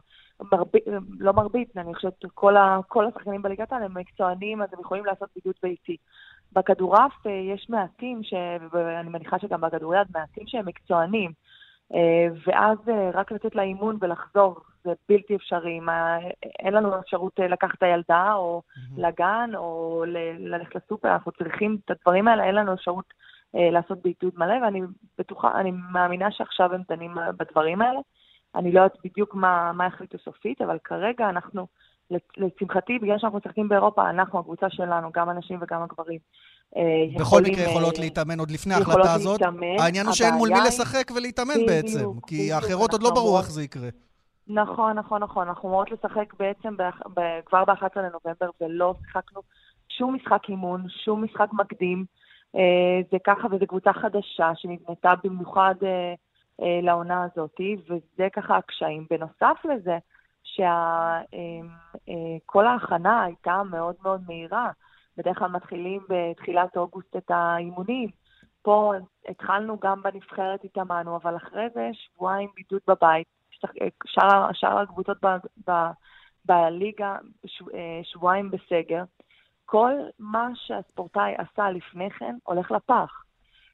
מרבית, 0.52 0.84
לא 1.20 1.34
מרבית, 1.34 1.78
אני 1.78 1.96
חושבת 1.96 2.26
כל, 2.34 2.58
ה, 2.58 2.80
כל 2.88 3.08
השחקנים 3.08 3.42
בליגת 3.42 3.72
העל 3.72 3.84
הם 3.84 3.98
מקצוענים, 3.98 4.62
אז 4.62 4.70
הם 4.74 4.80
יכולים 4.80 5.06
לעשות 5.06 5.30
בידוד 5.36 5.56
ביתי. 5.64 5.98
בכדורעף 6.54 7.28
אה, 7.28 7.32
יש 7.32 7.70
מעטים, 7.70 8.24
ש... 8.24 8.34
ואני 8.72 9.10
מניחה 9.10 9.40
שגם 9.40 9.62
בכדוריד, 9.62 10.08
מעטים 10.14 10.44
שהם 10.48 10.66
מקצוענים. 10.66 11.32
אה, 11.94 12.28
ואז 12.48 12.78
אה, 12.90 13.10
רק 13.14 13.32
לצאת 13.32 13.56
לאימון 13.56 13.98
ולחזור, 14.02 14.56
זה 14.84 14.92
בלתי 15.10 15.36
אפשרי. 15.36 15.80
מה, 15.80 16.18
אין 16.60 16.74
לנו 16.74 17.00
אפשרות 17.00 17.40
לקחת 17.40 17.78
את 17.78 17.84
הילדה 17.84 18.34
או 18.34 18.62
לגן 18.98 19.52
או 19.56 20.04
ל- 20.08 20.54
ללכת 20.56 20.76
לסופר, 20.76 21.14
אנחנו 21.14 21.32
צריכים 21.32 21.78
את 21.86 21.92
הדברים 21.92 22.28
האלה, 22.28 22.44
אין 22.44 22.56
לנו 22.56 22.74
אפשרות 22.74 23.06
אה, 23.56 23.70
לעשות 23.72 24.02
בידוד 24.02 24.34
מלא, 24.36 24.54
ואני 24.64 24.82
בטוחה, 25.18 25.60
אני 25.60 25.72
מאמינה 25.92 26.32
שעכשיו 26.32 26.74
הם 26.74 26.82
דנים 26.90 27.16
בדברים 27.38 27.82
האלה. 27.82 28.00
אני 28.56 28.72
לא 28.72 28.80
יודעת 28.80 28.98
בדיוק 29.04 29.36
מה, 29.36 29.72
מה 29.74 29.86
החליטו 29.86 30.18
סופית, 30.18 30.62
אבל 30.62 30.78
כרגע 30.84 31.30
אנחנו, 31.30 31.68
לשמחתי, 32.38 33.00
בגלל 33.00 33.20
שאנחנו 33.20 33.38
משחקים 33.38 33.70
באירופה, 33.70 34.10
אנחנו, 34.10 34.40
הקבוצה 34.40 34.70
שלנו, 34.70 35.10
גם 35.14 35.30
הנשים 35.30 35.60
וגם 35.62 35.84
הגברים, 35.84 36.20
אה, 36.78 37.20
בכל 37.20 37.42
מקרה 37.42 37.64
יכולות 37.64 37.96
אה, 37.96 38.04
להתאמן 38.04 38.40
עוד 38.40 38.52
לפני 38.52 38.74
ההחלטה 38.74 39.14
הזאת. 39.14 39.42
להתאמן. 39.42 39.80
העניין 39.80 40.06
הוא 40.06 40.14
שאין 40.14 40.34
מול 40.34 40.50
מי 40.50 40.60
לשחק 40.68 41.12
ולהתאמן 41.16 41.66
בעצם, 41.68 42.06
כי 42.28 42.54
האחרות 42.54 42.92
עוד 42.92 43.04
לא 43.04 43.10
ברור 43.10 43.40
איך 43.40 43.52
זה 43.52 43.64
יקרה. 43.64 43.90
נכון, 44.48 44.94
נכון, 44.94 45.24
נכון. 45.24 45.48
אנחנו 45.48 45.70
אמורות 45.70 45.92
לשחק 45.92 46.34
בעצם 46.40 46.76
כבר 47.46 47.66
ב-11 47.66 47.88
לנובמבר, 47.96 48.50
ולא 48.62 48.94
שיחקנו 49.06 49.42
שום 49.90 50.16
משחק 50.16 50.42
אימון, 50.50 50.86
שום 51.04 51.24
משחק 51.24 51.48
מקדים. 51.54 52.06
אה, 52.56 53.02
זה 53.12 53.18
ככה, 53.28 53.48
וזו 53.52 53.68
קבוצה 53.68 53.94
חדשה 53.94 54.52
שנבנתה 54.56 55.14
במיוחד 55.24 55.76
לעונה 56.60 57.24
הזאת, 57.24 57.62
וזה 57.90 58.28
ככה 58.34 58.58
הקשיים. 58.58 59.08
בנוסף 59.10 59.66
לזה, 59.66 59.98
שכל 62.44 62.68
ההכנה 62.68 63.24
הייתה 63.24 63.62
מאוד 63.64 63.96
מאוד 64.04 64.22
מהירה. 64.28 64.72
בדרך 65.18 65.40
כלל 65.40 65.52
מתחילים 65.52 66.02
בתחילת 66.10 66.78
אוגוסט 66.78 67.16
את 67.16 67.32
האימונים. 67.32 68.10
פה 68.62 68.94
התחלנו 69.30 69.80
גם 69.80 70.02
בנבחרת, 70.02 70.64
התאמנו, 70.64 71.16
אבל 71.16 71.36
אחרי 71.36 71.68
זה 71.74 71.90
שבועיים 71.94 72.50
בידוד 72.56 72.82
בבית. 72.88 73.28
שאר, 74.06 74.50
שאר 74.54 74.78
הקבוצות 74.78 75.18
בליגה 76.46 77.18
שבועיים 78.04 78.52
בסגר. 78.52 79.04
כל 79.66 79.94
מה 80.20 80.50
שהספורטאי 80.56 81.34
עשה 81.38 81.70
לפני 81.70 82.10
כן 82.10 82.36
הולך 82.44 82.72
לפח. 82.72 83.24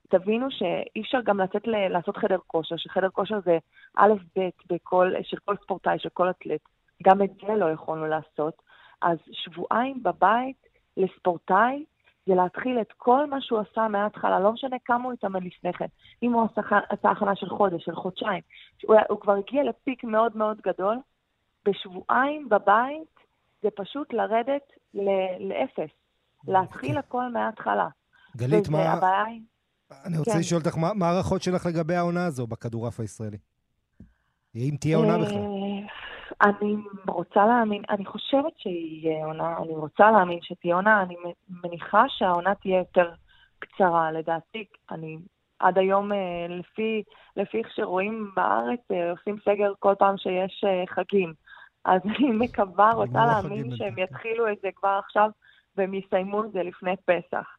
תבינו 0.08 0.52
שאי 0.52 1.02
אפשר 1.02 1.22
גם 1.22 1.40
לצאת 1.40 1.68
ל- 1.68 1.88
לעשות 1.88 2.18
חדר 2.18 2.38
כושר, 2.48 2.78
שחדר 2.78 3.10
כושר 3.10 3.40
זה 3.46 3.58
א' 3.96 4.14
ב' 4.38 4.50
בכל, 4.70 5.12
של 5.24 5.38
כל 5.46 5.56
ספורטאי, 5.64 6.00
של 6.00 6.10
כל 6.10 6.30
אתלט. 6.30 6.62
גם 7.04 7.22
את 7.22 7.30
זה 7.48 7.56
לא 7.56 7.72
יכולנו 7.72 8.06
לעשות. 8.06 8.62
אז 9.02 9.18
שבועיים 9.32 10.04
בבית 10.04 10.68
לספורטאי 10.98 11.86
זה 12.26 12.36
להתחיל 12.36 12.82
את 12.82 12.92
כל 12.98 13.30
מה 13.30 13.42
שהוא 13.42 13.60
עשה 13.60 13.88
מההתחלה, 13.88 14.40
לא 14.40 14.52
משנה 14.52 14.76
כמה 14.86 15.04
הוא 15.04 15.14
התאמן 15.14 15.44
לפני 15.44 15.74
כן. 15.74 15.86
אם 16.24 16.34
הוא 16.34 16.48
עשה, 16.52 16.62
עשה 16.90 17.10
הכנה 17.10 17.36
של 17.36 17.50
חודש, 17.50 17.86
של 17.86 17.96
חודשיים, 17.96 18.42
הוא, 18.84 18.96
הוא 19.10 19.20
כבר 19.20 19.34
הגיע 19.34 19.64
לפיק 19.64 20.04
מאוד 20.04 20.38
מאוד 20.38 20.62
גדול, 20.62 20.98
בשבועיים 21.66 22.50
בבית 22.50 23.20
זה 23.62 23.70
פשוט 23.76 24.14
לרדת 24.14 24.72
ל- 24.94 25.48
לאפס. 25.50 25.90
להתחיל 26.48 26.98
הכל 26.98 27.30
מההתחלה. 27.34 27.88
גלית, 28.38 28.70
מה... 28.70 28.94
הבעיה 28.94 29.24
היא... 29.24 29.42
אני 30.06 30.18
רוצה 30.18 30.32
כן. 30.32 30.40
לשאול 30.40 30.62
אותך, 30.66 30.78
מה 30.78 30.94
מה 30.94 31.06
ההערכות 31.06 31.42
שלך 31.42 31.66
לגבי 31.66 31.96
העונה 31.96 32.26
הזו 32.26 32.48
בכדורעף 32.48 33.00
הישראלי? 33.00 33.38
אם 34.56 34.76
תהיה 34.80 34.98
עונה 34.98 35.18
בכלל. 35.18 35.38
אה, 35.38 36.50
אני 36.50 36.76
רוצה 37.08 37.46
להאמין, 37.46 37.84
אני 37.90 38.06
חושבת 38.06 38.54
שיהיה 38.58 39.26
עונה, 39.26 39.58
אני 39.58 39.76
רוצה 39.76 40.12
להאמין 40.12 40.40
שתהיה 40.42 40.76
עונה, 40.76 41.02
אני 41.02 41.16
מניחה 41.50 42.04
שהעונה 42.08 42.56
תהיה 42.56 42.78
יותר 42.78 43.12
קצרה, 43.60 44.12
לדעתי. 44.12 44.66
אני 44.92 45.18
עד 45.60 45.78
היום, 45.78 46.14
אה, 46.14 46.46
לפי, 46.50 47.04
לפי 47.36 47.58
איך 47.58 47.68
שרואים 47.76 48.32
בארץ, 48.36 48.80
אה, 48.92 49.12
עושים 49.12 49.38
סגר 49.46 49.74
כל 49.80 49.94
פעם 50.00 50.18
שיש 50.18 50.64
חגים. 50.90 51.34
אז 51.86 52.02
אני 52.20 52.32
מקווה, 52.32 52.92
רוצה 52.92 53.26
להאמין 53.26 53.76
שהם. 53.76 53.98
יתחילו 53.98 54.52
את 54.52 54.58
זה 54.62 54.70
כבר 54.76 55.00
עכשיו 55.06 55.30
והם 55.78 55.94
יסיימו 55.94 56.44
את 56.44 56.52
זה 56.52 56.64
לפני 56.64 56.96
פסח. 57.06 57.57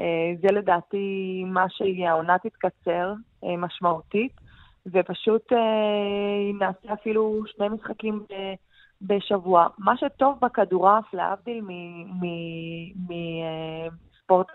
אה, 0.00 0.32
זה 0.42 0.48
לדעתי 0.52 1.44
מה 1.46 1.68
שיהיה, 1.68 2.10
העונה 2.10 2.38
תתקצר 2.38 3.12
אה, 3.44 3.56
משמעותית. 3.56 4.32
ופשוט 4.86 5.52
אה, 5.52 6.52
נעשה 6.58 6.92
אפילו 6.92 7.42
שני 7.46 7.68
משחקים 7.68 8.26
בשבוע. 9.02 9.66
מה 9.78 9.96
שטוב 9.96 10.38
בכדורעף, 10.42 11.14
להבדיל 11.14 11.64
מספורט 13.08 14.46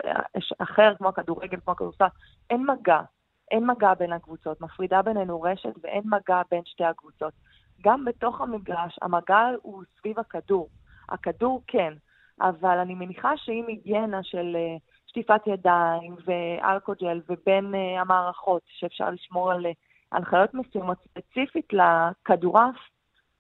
אחר, 0.59 0.93
כמו 0.97 1.07
הכדורגל, 1.09 1.57
כמו 1.65 1.73
הכדורסל, 1.73 2.05
אין 2.49 2.65
מגע. 2.65 3.01
אין 3.51 3.65
מגע 3.65 3.93
בין 3.93 4.13
הקבוצות. 4.13 4.61
מפרידה 4.61 5.01
בינינו 5.01 5.41
רשת 5.41 5.73
ואין 5.84 6.03
מגע 6.05 6.41
בין 6.51 6.61
שתי 6.65 6.84
הקבוצות. 6.84 7.34
גם 7.84 8.05
בתוך 8.05 8.41
המגרש, 8.41 8.99
המגע 9.01 9.49
הוא 9.61 9.84
סביב 9.99 10.19
הכדור. 10.19 10.69
הכדור 11.09 11.61
כן, 11.67 11.93
אבל 12.41 12.77
אני 12.77 12.95
מניחה 12.95 13.38
שאם 13.38 13.65
היגיינה 13.67 14.23
של 14.23 14.55
אה, 14.55 14.77
שטיפת 15.12 15.47
ידיים 15.47 16.16
ואלכוג'ל 16.26 17.22
ובין 17.30 17.76
אה, 17.76 18.01
המערכות, 18.01 18.62
שאפשר 18.68 19.09
לשמור 19.09 19.51
על... 19.51 19.66
אה, 19.66 19.72
הנחיות 20.12 20.53
מסוימות 20.53 20.97
ספציפית 21.03 21.68
לכדורעף, 21.74 22.76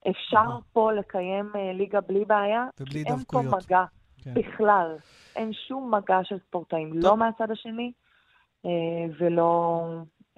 אפשר 0.09 0.57
פה 0.73 0.91
לקיים 0.91 1.51
אה, 1.55 1.73
ליגה 1.73 2.01
בלי 2.01 2.25
בעיה, 2.25 2.65
ובלי 2.79 3.03
אין 3.07 3.15
פה. 3.27 3.41
מגע 3.41 3.83
כן. 4.23 4.33
בכלל. 4.33 4.95
אין 5.35 5.53
שום 5.53 5.95
מגע 5.95 6.19
של 6.23 6.35
ספורטאים, 6.47 6.91
לא 6.93 7.17
מהצד 7.17 7.51
השני 7.51 7.91
אה, 8.65 8.71
ולא 9.19 9.83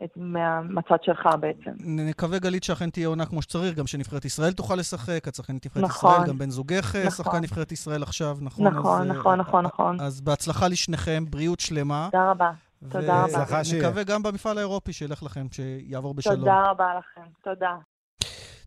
את- 0.04 0.10
מה- 0.16 0.62
מהצד 0.62 1.04
שלך 1.04 1.30
בעצם. 1.40 1.72
נקווה, 1.80 2.40
גלית, 2.40 2.64
שאכן 2.64 2.90
תהיה 2.90 3.08
עונה 3.08 3.26
כמו 3.26 3.42
שצריך, 3.42 3.76
גם 3.76 3.88
שנבחרת 3.88 4.26
ישראל 4.26 4.52
תוכל 4.52 4.76
לשחק, 4.76 5.28
את 5.28 5.36
שחקנית 5.36 5.66
נבחרת 5.66 5.84
נכון. 5.84 6.12
ישראל, 6.16 6.28
גם 6.28 6.38
בן 6.38 6.50
זוגך 6.50 6.96
אה, 6.96 7.00
נכון. 7.08 7.12
שחקן 7.26 7.38
נבחרת 7.38 7.72
ישראל 7.72 8.04
עכשיו, 8.04 8.38
נכון? 8.42 8.68
נכון, 8.68 9.02
אז, 9.02 9.08
אה, 9.08 9.14
נכון, 9.20 9.40
נכון, 9.40 9.66
נכון. 9.66 10.00
אז 10.00 10.22
בהצלחה 10.22 10.68
לשניכם, 10.68 11.24
בריאות 11.30 11.60
שלמה. 11.60 12.10
תודה 12.12 12.32
רבה. 12.32 12.52
תודה 12.90 13.24
רבה. 13.24 13.62
ונקווה 13.74 14.04
גם 14.04 14.24
במפעל 14.24 14.58
האירופי 14.58 14.94
שילך 14.94 15.24
לכם, 15.24 15.46
שיעבור 15.52 16.14
בשלום. 16.14 16.36
תודה 16.36 16.64
רבה 16.70 16.86
לכם. 17.00 17.30
תודה. 17.44 17.76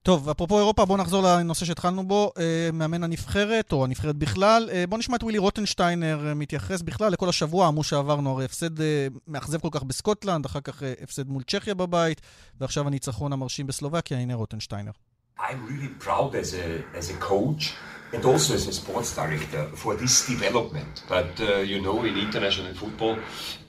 טוב, 0.07 0.29
אפרופו 0.29 0.59
אירופה, 0.59 0.85
בואו 0.85 0.99
נחזור 0.99 1.23
לנושא 1.23 1.65
שהתחלנו 1.65 2.09
בו, 2.09 2.33
אה, 2.39 2.71
מאמן 2.73 3.05
הנבחרת, 3.05 3.73
או 3.73 3.85
הנבחרת 3.85 4.17
בכלל. 4.17 4.69
אה, 4.73 4.85
בואו 4.89 4.99
נשמע 4.99 5.17
את 5.17 5.23
ווילי 5.23 5.39
רוטנשטיינר 5.39 6.29
אה, 6.29 6.35
מתייחס 6.35 6.83
בכלל 6.83 7.13
לכל 7.13 7.29
השבוע 7.29 7.65
העמוס 7.65 7.87
שעברנו, 7.87 8.31
הרי 8.31 8.45
הפסד 8.45 8.81
אה, 8.81 9.07
מאכזב 9.29 9.61
כל 9.61 9.69
כך 9.71 9.83
בסקוטלנד, 9.83 10.45
אחר 10.45 10.61
כך 10.61 10.83
אה, 10.83 10.93
הפסד 11.03 11.29
מול 11.29 11.43
צ'כיה 11.43 11.75
בבית, 11.75 12.21
ועכשיו 12.61 12.87
הניצחון 12.87 13.33
המרשים 13.33 13.67
בסלובקיה, 13.67 14.19
הנה 14.19 14.35
רוטנשטיינר. 14.35 14.91
I'm 15.39 15.67
really 15.69 16.05
proud 16.07 16.35
as 16.35 16.55
a, 16.55 16.99
as 16.99 17.11
a 17.11 17.17
coach 17.31 17.75
and 18.15 18.25
also 18.25 18.55
as 18.55 18.67
a 18.69 18.73
sports 18.73 19.11
director 19.21 19.65
for 19.83 19.93
this 20.03 20.15
development. 20.35 20.95
But 21.09 21.33
uh, 21.41 21.47
you 21.73 21.79
know, 21.85 21.97
in 22.09 22.15
international 22.27 22.75
football, 22.83 23.17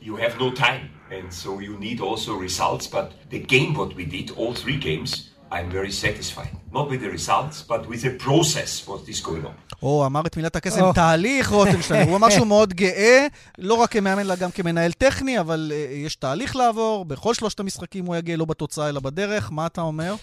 you 0.08 0.16
have 0.24 0.34
no 0.44 0.50
time, 0.68 0.86
and 1.16 1.28
so 1.42 1.50
you 1.68 1.74
need 1.86 2.00
also 2.00 2.32
results. 2.48 2.86
But 2.98 3.08
the 3.34 3.42
game, 3.54 3.72
what 3.82 3.92
we 4.00 4.06
did, 4.18 4.28
all 4.40 4.54
three 4.64 4.80
games, 4.90 5.12
I'm 5.52 5.70
very 5.72 5.92
satisfied. 5.92 6.52
Not 6.72 6.90
with 6.90 7.02
the 7.02 7.12
results, 7.18 7.58
but 7.72 7.82
with 7.90 8.02
the 8.02 8.14
process, 8.26 8.88
what 8.88 9.10
is 9.10 9.22
going 9.26 9.46
on. 9.46 9.76
או, 9.82 10.06
אמר 10.06 10.22
את 10.26 10.38
מילת 10.38 10.56
הקסם, 10.56 10.82
או. 10.84 10.94
תהליך 10.94 11.50
רוטנשטיינר. 11.50 12.08
הוא 12.10 12.16
אמר 12.16 12.30
שהוא 12.30 12.48
מאוד 12.48 12.74
גאה, 12.74 13.28
לא 13.58 13.74
רק 13.74 13.92
כמאמן, 13.92 14.20
אלא 14.20 14.36
גם 14.36 14.52
כמנהל 14.52 14.92
טכני, 14.92 15.40
אבל 15.40 15.72
אה, 15.76 15.88
יש 15.94 16.16
תהליך 16.16 16.56
לעבור, 16.56 17.06
בכל 17.06 17.34
שלושת 17.34 17.60
המשחקים 17.60 18.06
הוא 18.06 18.16
יגיע 18.16 18.38
לא 18.38 18.46
בתוצאה 18.46 18.90
אלא 18.90 19.00
בדרך. 19.00 19.52
מה 19.52 19.66
אתה 19.66 19.82
אומר? 19.82 20.16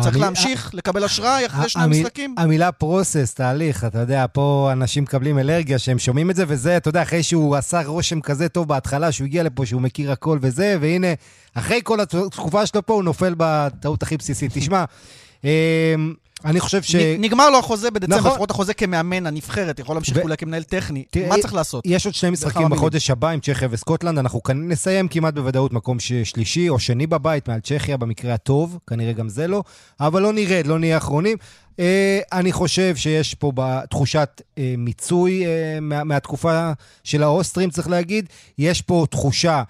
צריך 0.00 0.16
להמשיך, 0.18 0.70
לקבל 0.74 1.04
אשראי 1.04 1.46
אחרי 1.46 1.68
שני 1.68 1.82
המיל- 1.82 2.00
משחקים? 2.00 2.34
המילה 2.38 2.72
פרוסס, 2.72 3.34
תהליך, 3.34 3.84
אתה 3.84 3.98
יודע, 3.98 4.24
פה 4.32 4.68
אנשים 4.72 5.02
מקבלים 5.02 5.38
אלרגיה 5.38 5.78
שהם 5.78 5.98
שומעים 5.98 6.30
את 6.30 6.36
זה, 6.36 6.44
וזה, 6.48 6.76
אתה 6.76 6.88
יודע, 6.88 7.02
אחרי 7.02 7.22
שהוא 7.22 7.56
עשה 7.56 7.82
רושם 7.86 8.20
כזה 8.20 8.48
טוב 8.48 8.68
בהתחלה, 8.68 9.12
שהוא 9.12 9.24
הגיע 9.26 9.42
לפה, 9.42 9.66
שהוא 9.66 9.82
מכיר 9.82 10.12
הכל 10.12 10.38
וזה, 10.42 10.76
והנה, 10.80 11.06
אחרי 11.54 11.80
כל 11.84 11.98
התקופה 12.00 12.66
שלו 12.66 12.86
פה, 12.86 12.94
הוא 12.94 13.02
נופל 13.04 13.34
בטעות 13.36 14.02
הכי 14.02 14.16
בסיסית. 14.16 14.52
תשמע, 14.54 14.84
אמ, 15.44 16.14
אני 16.44 16.60
חושב 16.60 16.82
ש... 16.82 16.94
נגמר 16.94 17.50
לו 17.50 17.58
החוזה 17.58 17.90
בדצמבר, 17.90 18.16
נכון. 18.18 18.30
לפחות 18.32 18.50
החוזה 18.50 18.74
כמאמן 18.74 19.26
הנבחרת, 19.26 19.78
יכול 19.78 19.96
להמשיך 19.96 20.16
ו- 20.16 20.20
אולי 20.22 20.36
כמנהל 20.36 20.62
טכני. 20.62 21.04
תראה, 21.10 21.28
מה 21.28 21.38
צריך 21.42 21.54
לעשות? 21.54 21.84
יש 21.86 22.06
עוד 22.06 22.14
שני 22.14 22.30
משחקים. 22.30 22.68
בחודש 22.68 23.10
הבא 23.10 23.28
עם 23.28 23.40
צ'כיה 23.40 23.68
וסקוטלנד, 23.70 24.18
אנחנו 24.18 24.42
כאן 24.42 24.68
נסיים 24.68 25.08
כמעט 25.08 25.34
בוודאות 25.34 25.72
מקום 25.72 26.00
ש- 26.00 26.12
שלישי 26.12 26.68
או 26.68 26.78
שני 26.78 27.06
בבית 27.06 27.48
מעל 27.48 27.60
צ'כיה 27.60 27.96
במקרה 27.96 28.34
הטוב, 28.34 28.78
כנראה 28.86 29.12
גם 29.12 29.28
זה 29.28 29.48
לא, 29.48 29.62
אבל 30.00 30.22
לא 30.22 30.32
נרד, 30.32 30.66
לא 30.66 30.78
נהיה 30.78 30.96
אחרונים. 30.96 31.36
אה, 31.78 32.20
אני 32.32 32.52
חושב 32.52 32.96
שיש 32.96 33.34
פה 33.34 33.52
בתחושת 33.54 34.42
אה, 34.58 34.74
מיצוי 34.78 35.46
אה, 35.46 35.78
מה, 35.80 36.04
מהתקופה 36.04 36.72
של 37.04 37.22
האוסטרים, 37.22 37.70
צריך 37.70 37.88
להגיד. 37.88 38.28
יש 38.58 38.82
פה 38.82 39.06
תחושה 39.10 39.62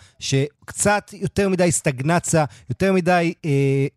שקצת 0.63 1.11
יותר 1.13 1.49
מדי 1.49 1.73
סטגנציה, 1.73 2.45
יותר 2.71 2.93
מדי, 2.93 3.35
אה, 3.45 3.51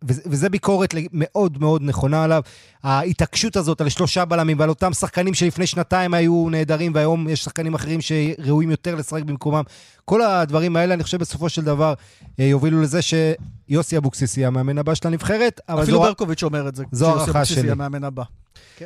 וזה, 0.04 0.22
וזה 0.26 0.48
ביקורת 0.48 0.94
מאוד 1.12 1.58
מאוד 1.60 1.82
נכונה 1.82 2.24
עליו. 2.24 2.42
ההתעקשות 2.82 3.56
הזאת 3.56 3.80
על 3.80 3.88
שלושה 3.88 4.24
בלמים 4.24 4.58
ועל 4.58 4.68
אותם 4.68 4.92
שחקנים 4.92 5.34
שלפני 5.34 5.66
שנתיים 5.66 6.14
היו 6.14 6.48
נהדרים 6.50 6.92
והיום 6.94 7.28
יש 7.28 7.44
שחקנים 7.44 7.74
אחרים 7.74 7.98
שראויים 8.00 8.70
יותר 8.70 8.94
לשחק 8.94 9.22
במקומם. 9.22 9.62
כל 10.04 10.22
הדברים 10.22 10.76
האלה, 10.76 10.94
אני 10.94 11.02
חושב 11.02 11.18
בסופו 11.18 11.48
של 11.48 11.64
דבר, 11.64 11.94
אה, 12.40 12.44
יובילו 12.44 12.82
לזה 12.82 13.00
שיוסי 13.02 13.96
אבוקסיס 13.96 14.36
יהיה 14.36 14.48
המאמן 14.48 14.78
הבא 14.78 14.94
של 14.94 15.08
הנבחרת. 15.08 15.60
אפילו 15.66 15.86
זו- 15.98 16.02
ברקוביץ' 16.02 16.42
אומר 16.42 16.68
את 16.68 16.76
זה. 16.76 16.84
זו 16.92 17.04
שיוסי 17.06 17.18
הערכה 17.18 17.30
אבוקסיס 17.30 17.54
שלי. 17.56 17.62
יהיה 17.64 17.72
המאמן 17.72 18.04
הבא. 18.04 18.22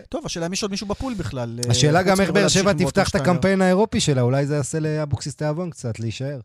טוב, 0.09 0.27
השאלה 0.27 0.47
אם 0.47 0.53
יש 0.53 0.63
עוד 0.63 0.71
מישהו 0.71 0.87
ב 0.87 0.92
pool 0.92 1.15
בכלל. 1.15 1.59
אה, 1.67 1.71
השאלה 1.71 2.03
גם 2.03 2.21
איך 2.21 2.31
באר 2.31 2.49
שבע 2.49 2.73
תפתח 2.73 3.09
את. 3.11 3.15
הקמפיין 3.15 3.63
האירופי 3.63 4.01
שלה, 4.01 4.23
אולי 4.23 4.47
זה 4.47 4.55
יעשה 4.55 4.81
לאבוקסיס 4.81 5.35
תיאבון 5.37 5.71
קצת 5.71 6.01
להישאר. 6.01 6.41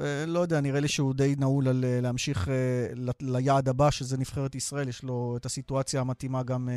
אה, 0.00 0.26
לא 0.26 0.40
יודע, 0.40 0.60
נראה 0.60 0.80
לי 0.80 0.88
שהוא 0.88 1.14
די 1.14 1.34
נעול 1.38 1.68
על 1.68 1.84
אה, 1.84 2.00
להמשיך 2.00 2.48
אה, 2.48 3.12
ליעד 3.20 3.68
הבא, 3.68 3.90
שזה 3.90 4.18
נבחרת 4.18 4.54
ישראל. 4.54 4.88
יש 4.88 5.02
לו 5.02 5.36
את 5.36 5.46
הסיטואציה 5.46 6.00
המתאימה 6.00 6.42
גם 6.42 6.68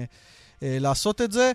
לעשות 0.62 1.22
את 1.22 1.32
זה. 1.32 1.51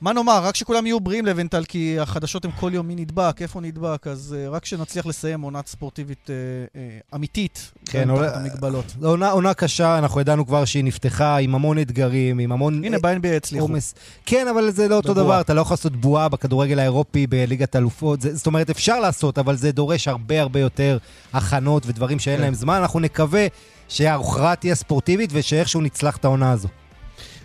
מה 0.00 0.12
נאמר, 0.12 0.40
רק 0.44 0.56
שכולם 0.56 0.86
יהיו 0.86 1.00
בריאים 1.00 1.26
לבנטל, 1.26 1.64
כי 1.64 1.96
החדשות 2.00 2.44
הן 2.44 2.50
כל 2.60 2.70
יום 2.74 2.86
מי 2.88 2.94
נדבק, 2.94 3.36
איפה 3.42 3.60
נדבק, 3.60 4.06
אז 4.06 4.36
אה, 4.38 4.48
רק 4.48 4.64
שנצליח 4.64 5.06
לסיים 5.06 5.40
עונת 5.40 5.66
ספורטיבית 5.66 6.30
אה, 6.30 6.34
אה, 6.80 6.98
אמיתית, 7.14 7.70
כן, 7.86 8.08
תחת 8.16 8.36
המגבלות. 8.36 8.84
עונה, 9.02 9.30
עונה 9.30 9.54
קשה, 9.54 9.98
אנחנו 9.98 10.20
ידענו 10.20 10.46
כבר 10.46 10.64
שהיא 10.64 10.84
נפתחה 10.84 11.36
עם 11.36 11.54
המון 11.54 11.78
אתגרים, 11.78 12.38
עם 12.38 12.52
המון... 12.52 12.84
הנה, 12.84 12.98
ב-NBA 12.98 13.28
הצליחו. 13.36 13.64
עומס. 13.66 13.94
כן, 14.26 14.48
אבל 14.48 14.70
זה 14.70 14.88
לא 14.88 14.96
אותו. 14.96 15.14
דבר, 15.14 15.40
אתה 15.40 15.54
לא 15.54 15.60
יכול 15.60 15.74
לעשות 15.74 15.96
בועה 15.96 16.28
בכדורגל 16.28 16.78
האירופי 16.78 17.26
בליגת 17.26 17.76
אלופות. 17.76 18.20
זה- 18.20 18.36
זאת 18.36 18.46
אומרת, 18.46 18.70
אפשר 18.70 19.00
לעשות, 19.00 19.38
אבל 19.38 19.56
זה 19.56 19.72
דורש 19.72 20.08
הרבה 20.08 20.40
הרבה 20.40 20.60
יותר 20.60 20.98
הכנות 21.32 21.82
ודברים 21.86 22.18
שאין 22.18 22.36
כן. 22.36 22.42
להם 22.42 22.54
זמן. 22.54 22.76
אנחנו 22.76 23.00
נקווה 23.00 23.46
שההכרעה 23.88 24.56
תהיה 24.56 24.74
ספורטיבית 24.74 25.30
ושאיכשהו 25.32 25.80
נצלח 25.80 26.16
את 26.16 26.24
העונה 26.24 26.52
הזו. 26.52 26.68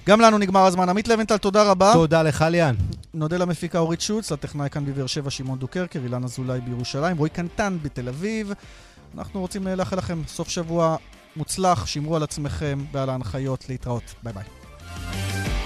גם 0.08 0.22
לנו 0.22 0.38
נגמר 0.38 0.66
הזמן. 0.66 0.90
עמית 0.90 1.08
לבנטל, 1.08 1.38
תודה 1.38 1.64
רבה. 1.64 1.94
תודה 1.94 2.24
לך, 2.24 2.46
ליאן. 2.50 2.76
נודה 3.14 3.38
למפיקה 3.38 3.80
אורית 3.80 4.02
שולץ, 4.02 4.32
לטכנאי 4.32 4.70
כאן 4.70 4.86
בבאר 4.86 5.08
שבע 5.08 5.30
שמעון 5.30 5.60
דוקרקר, 5.60 6.00
אילן 6.04 6.24
אזולאי 6.24 6.62
בירושלים, 6.62 7.18
רועי 7.18 7.30
קנטר 7.30 7.78
בתל 7.82 8.08
אביב. 8.10 8.54
אנחנו 9.18 9.42
רוצים 9.42 9.68
לאחל 9.68 9.98
לכם 9.98 10.22
סוף 10.28 10.50
שבוע 10.50 10.96
מוצלח, 11.36 11.86
שמרו 11.86 12.16
על 12.16 12.24
עצמכם 12.24 12.80
ועל 12.92 13.10
ההנחיות 13.10 13.70
להתראות. 13.70 14.14
ביי 14.24 14.34
ביי. 14.34 15.57